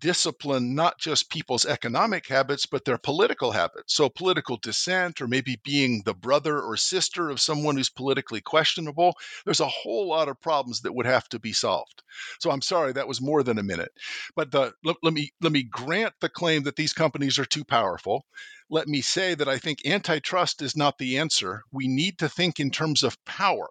discipline 0.03 0.75
not 0.75 0.99
just 0.99 1.31
people's 1.31 1.65
economic 1.65 2.27
habits, 2.27 2.67
but 2.67 2.85
their 2.85 2.99
political 2.99 3.53
habits. 3.53 3.95
So, 3.95 4.09
political 4.09 4.57
dissent, 4.57 5.21
or 5.21 5.29
maybe 5.29 5.61
being 5.63 6.03
the 6.05 6.13
brother 6.13 6.61
or 6.61 6.77
sister 6.77 7.31
of 7.31 7.41
someone 7.41 7.77
who's 7.77 7.89
politically 7.89 8.41
questionable, 8.41 9.15
there's 9.45 9.61
a 9.61 9.69
whole 9.69 10.09
lot 10.09 10.29
of 10.29 10.41
problems 10.41 10.81
that 10.81 10.93
would 10.93 11.07
have 11.07 11.29
to 11.29 11.39
be 11.39 11.53
solved. 11.53 12.03
So, 12.41 12.51
I'm 12.51 12.63
sorry 12.63 12.93
that 12.93 13.07
was 13.07 13.21
more 13.21 13.45
than 13.45 13.59
a 13.59 13.63
minute, 13.63 13.93
but 14.35 14.51
the, 14.51 14.75
let, 14.85 14.97
let 15.05 15.15
me 15.15 15.31
let 15.41 15.53
me 15.53 15.63
grant 15.63 16.15
the 16.21 16.29
claim 16.29 16.65
that 16.65 16.75
these 16.75 16.93
companies 16.93 17.39
are 17.39 17.45
too 17.45 17.65
powerful. 17.65 18.27
Let 18.69 18.89
me 18.89 19.03
say 19.03 19.35
that 19.37 19.49
I 19.49 19.59
think 19.59 19.87
antitrust 19.87 20.63
is 20.63 20.77
not 20.77 20.99
the 20.99 21.19
answer. 21.19 21.63
We 21.71 21.87
need 21.87 22.19
to 22.19 22.29
think 22.29 22.59
in 22.59 22.73
terms 22.73 23.05
of 23.05 23.25
power 23.25 23.69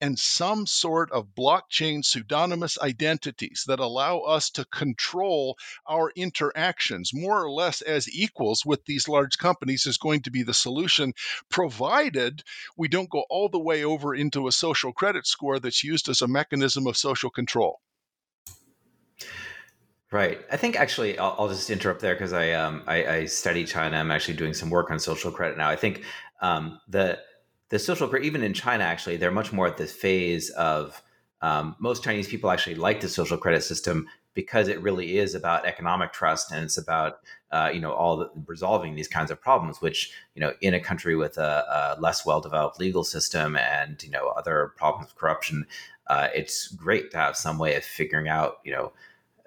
and 0.00 0.18
some 0.18 0.66
sort 0.66 1.10
of 1.12 1.34
blockchain 1.34 2.04
pseudonymous 2.04 2.78
identities 2.80 3.64
that 3.66 3.80
allow 3.80 4.20
us 4.20 4.50
to 4.50 4.64
control 4.66 5.56
our 5.88 6.12
interactions 6.16 7.12
more 7.14 7.42
or 7.42 7.50
less 7.50 7.82
as 7.82 8.12
equals 8.12 8.64
with 8.64 8.84
these 8.84 9.08
large 9.08 9.38
companies 9.38 9.86
is 9.86 9.98
going 9.98 10.22
to 10.22 10.30
be 10.30 10.42
the 10.42 10.54
solution, 10.54 11.12
provided 11.48 12.42
we 12.76 12.88
don't 12.88 13.10
go 13.10 13.24
all 13.30 13.48
the 13.48 13.58
way 13.58 13.84
over 13.84 14.14
into 14.14 14.46
a 14.46 14.52
social 14.52 14.92
credit 14.92 15.26
score 15.26 15.58
that's 15.58 15.84
used 15.84 16.08
as 16.08 16.22
a 16.22 16.28
mechanism 16.28 16.86
of 16.86 16.96
social 16.96 17.30
control. 17.30 17.80
Right. 20.10 20.40
I 20.52 20.58
think 20.58 20.78
actually, 20.78 21.18
I'll, 21.18 21.34
I'll 21.38 21.48
just 21.48 21.70
interrupt 21.70 22.02
there 22.02 22.14
because 22.14 22.34
I, 22.34 22.52
um, 22.52 22.82
I, 22.86 23.06
I 23.06 23.24
study 23.24 23.64
China. 23.64 23.96
I'm 23.96 24.10
actually 24.10 24.36
doing 24.36 24.52
some 24.52 24.68
work 24.68 24.90
on 24.90 24.98
social 24.98 25.30
credit 25.30 25.56
now. 25.56 25.70
I 25.70 25.76
think 25.76 26.04
um, 26.42 26.78
the 26.86 27.18
the 27.72 27.78
social 27.78 28.06
credit, 28.06 28.26
even 28.26 28.42
in 28.42 28.52
China, 28.52 28.84
actually, 28.84 29.16
they're 29.16 29.30
much 29.30 29.50
more 29.50 29.66
at 29.66 29.78
this 29.78 29.92
phase 29.92 30.50
of 30.50 31.02
um, 31.40 31.74
most 31.78 32.04
Chinese 32.04 32.28
people 32.28 32.50
actually 32.50 32.74
like 32.74 33.00
the 33.00 33.08
social 33.08 33.38
credit 33.38 33.64
system 33.64 34.06
because 34.34 34.68
it 34.68 34.78
really 34.82 35.16
is 35.16 35.34
about 35.34 35.64
economic 35.64 36.12
trust 36.12 36.52
and 36.52 36.64
it's 36.64 36.76
about 36.76 37.20
uh, 37.50 37.70
you 37.72 37.80
know 37.80 37.92
all 37.92 38.18
the, 38.18 38.30
resolving 38.46 38.94
these 38.94 39.08
kinds 39.08 39.30
of 39.30 39.40
problems 39.40 39.80
which 39.80 40.12
you 40.34 40.40
know 40.40 40.52
in 40.60 40.74
a 40.74 40.80
country 40.80 41.16
with 41.16 41.38
a, 41.38 41.96
a 41.96 42.00
less 42.00 42.26
well 42.26 42.42
developed 42.42 42.78
legal 42.78 43.04
system 43.04 43.56
and 43.56 44.02
you 44.02 44.10
know 44.10 44.28
other 44.28 44.72
problems 44.76 45.10
of 45.10 45.16
corruption 45.16 45.66
uh, 46.08 46.28
it's 46.34 46.68
great 46.68 47.10
to 47.10 47.16
have 47.16 47.36
some 47.36 47.58
way 47.58 47.74
of 47.74 47.84
figuring 47.84 48.28
out 48.28 48.58
you 48.64 48.72
know 48.72 48.92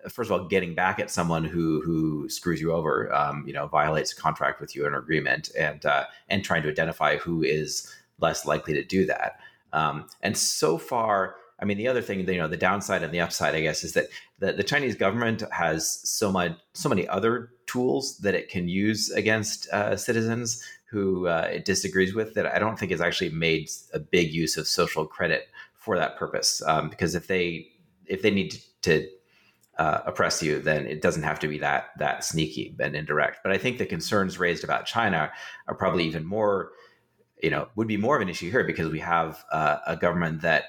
first 0.09 0.29
of 0.29 0.39
all 0.39 0.47
getting 0.47 0.75
back 0.75 0.99
at 0.99 1.09
someone 1.09 1.45
who 1.45 1.81
who 1.81 2.27
screws 2.29 2.61
you 2.61 2.71
over 2.71 3.13
um, 3.13 3.43
you 3.47 3.53
know 3.53 3.67
violates 3.67 4.11
a 4.11 4.15
contract 4.15 4.59
with 4.59 4.75
you 4.75 4.85
an 4.85 4.93
agreement 4.93 5.49
and 5.57 5.85
uh, 5.85 6.05
and 6.29 6.43
trying 6.43 6.61
to 6.61 6.69
identify 6.69 7.17
who 7.17 7.41
is 7.41 7.91
less 8.19 8.45
likely 8.45 8.73
to 8.73 8.83
do 8.83 9.05
that. 9.05 9.39
Um, 9.73 10.07
and 10.21 10.37
so 10.37 10.77
far, 10.77 11.35
I 11.59 11.65
mean, 11.65 11.77
the 11.77 11.87
other 11.87 12.01
thing, 12.01 12.27
you 12.27 12.37
know, 12.37 12.47
the 12.47 12.57
downside 12.57 13.03
and 13.03 13.13
the 13.13 13.21
upside, 13.21 13.55
I 13.55 13.61
guess, 13.61 13.83
is 13.83 13.93
that 13.93 14.07
the, 14.39 14.53
the 14.53 14.63
Chinese 14.63 14.95
government 14.95 15.43
has 15.51 15.99
so 16.03 16.31
much, 16.31 16.53
so 16.73 16.89
many 16.89 17.07
other 17.07 17.51
tools 17.65 18.17
that 18.19 18.35
it 18.35 18.49
can 18.49 18.67
use 18.67 19.09
against 19.11 19.69
uh, 19.69 19.95
citizens 19.95 20.61
who 20.89 21.27
uh, 21.27 21.49
it 21.51 21.65
disagrees 21.65 22.13
with 22.13 22.35
that 22.35 22.45
I 22.45 22.59
don't 22.59 22.77
think 22.77 22.91
has 22.91 23.01
actually 23.01 23.31
made 23.31 23.69
a 23.93 23.99
big 23.99 24.31
use 24.31 24.57
of 24.57 24.67
social 24.67 25.05
credit 25.05 25.47
for 25.73 25.97
that 25.97 26.17
purpose. 26.17 26.61
Um, 26.65 26.89
because 26.89 27.15
if 27.15 27.27
they 27.27 27.67
if 28.05 28.21
they 28.21 28.31
need 28.31 28.55
to 28.83 29.07
uh, 29.77 30.01
oppress 30.05 30.41
you, 30.41 30.59
then 30.59 30.85
it 30.85 31.01
doesn't 31.01 31.23
have 31.23 31.39
to 31.39 31.47
be 31.47 31.57
that 31.59 31.89
that 31.99 32.23
sneaky 32.23 32.75
and 32.79 32.95
indirect. 32.95 33.39
But 33.43 33.51
I 33.51 33.57
think 33.57 33.77
the 33.77 33.85
concerns 33.85 34.39
raised 34.39 34.63
about 34.63 34.85
China 34.85 35.31
are 35.67 35.75
probably 35.75 36.05
even 36.05 36.25
more 36.25 36.71
you 37.41 37.49
know, 37.49 37.67
would 37.75 37.87
be 37.87 37.97
more 37.97 38.15
of 38.15 38.21
an 38.21 38.29
issue 38.29 38.49
here 38.49 38.63
because 38.63 38.89
we 38.89 38.99
have 38.99 39.43
uh, 39.51 39.77
a 39.87 39.95
government 39.95 40.41
that 40.41 40.65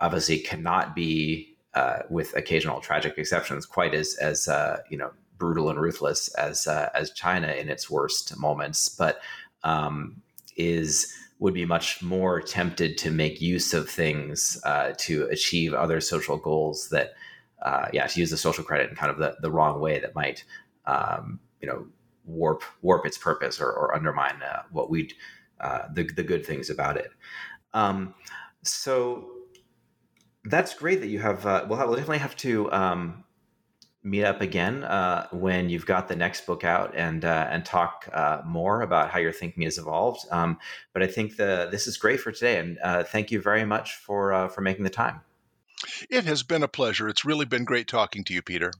obviously 0.00 0.38
cannot 0.38 0.94
be, 0.94 1.56
uh, 1.74 2.00
with 2.08 2.34
occasional 2.36 2.80
tragic 2.80 3.16
exceptions, 3.16 3.66
quite 3.66 3.94
as 3.94 4.16
as 4.16 4.48
uh, 4.48 4.78
you 4.90 4.98
know 4.98 5.10
brutal 5.38 5.70
and 5.70 5.80
ruthless 5.80 6.28
as 6.34 6.66
uh, 6.66 6.90
as 6.94 7.10
China 7.12 7.48
in 7.48 7.68
its 7.68 7.90
worst 7.90 8.36
moments, 8.38 8.88
but 8.88 9.20
um, 9.64 10.22
is 10.56 11.12
would 11.40 11.54
be 11.54 11.64
much 11.64 12.02
more 12.02 12.40
tempted 12.40 12.98
to 12.98 13.10
make 13.10 13.40
use 13.40 13.72
of 13.72 13.88
things 13.88 14.60
uh, 14.64 14.92
to 14.98 15.24
achieve 15.30 15.72
other 15.72 15.98
social 15.98 16.36
goals 16.36 16.90
that, 16.90 17.14
uh, 17.62 17.86
yeah, 17.94 18.06
to 18.06 18.20
use 18.20 18.28
the 18.28 18.36
social 18.36 18.62
credit 18.62 18.90
in 18.90 18.94
kind 18.94 19.10
of 19.10 19.16
the, 19.16 19.34
the 19.40 19.50
wrong 19.50 19.80
way 19.80 19.98
that 19.98 20.14
might, 20.14 20.44
um, 20.84 21.40
you 21.62 21.66
know, 21.66 21.86
warp 22.26 22.62
warp 22.82 23.06
its 23.06 23.16
purpose 23.16 23.58
or, 23.58 23.72
or 23.72 23.94
undermine 23.94 24.38
what 24.70 24.90
we'd 24.90 25.14
uh, 25.60 25.88
the 25.92 26.04
the 26.04 26.22
good 26.22 26.44
things 26.44 26.70
about 26.70 26.96
it. 26.96 27.10
Um, 27.72 28.14
so 28.62 29.30
that's 30.44 30.74
great 30.74 31.00
that 31.00 31.08
you 31.08 31.18
have. 31.20 31.46
Uh, 31.46 31.66
we'll, 31.68 31.78
have, 31.78 31.88
we'll 31.88 31.96
definitely 31.96 32.18
have 32.18 32.36
to 32.36 32.72
um, 32.72 33.24
meet 34.02 34.24
up 34.24 34.40
again 34.40 34.82
uh, 34.84 35.28
when 35.30 35.68
you've 35.68 35.86
got 35.86 36.08
the 36.08 36.16
next 36.16 36.46
book 36.46 36.64
out 36.64 36.94
and 36.96 37.24
uh, 37.24 37.48
and 37.50 37.64
talk 37.64 38.08
uh, 38.12 38.40
more 38.46 38.82
about 38.82 39.10
how 39.10 39.18
your 39.18 39.32
thinking 39.32 39.64
has 39.64 39.78
evolved. 39.78 40.26
Um, 40.30 40.58
but 40.92 41.02
I 41.02 41.06
think 41.06 41.36
the 41.36 41.68
this 41.70 41.86
is 41.86 41.96
great 41.96 42.20
for 42.20 42.32
today, 42.32 42.58
and 42.58 42.78
uh, 42.82 43.04
thank 43.04 43.30
you 43.30 43.40
very 43.40 43.64
much 43.64 43.96
for 43.96 44.32
uh, 44.32 44.48
for 44.48 44.60
making 44.60 44.84
the 44.84 44.90
time. 44.90 45.20
It 46.10 46.24
has 46.24 46.42
been 46.42 46.62
a 46.62 46.68
pleasure. 46.68 47.08
It's 47.08 47.24
really 47.24 47.46
been 47.46 47.64
great 47.64 47.88
talking 47.88 48.24
to 48.24 48.34
you, 48.34 48.42
Peter. 48.42 48.72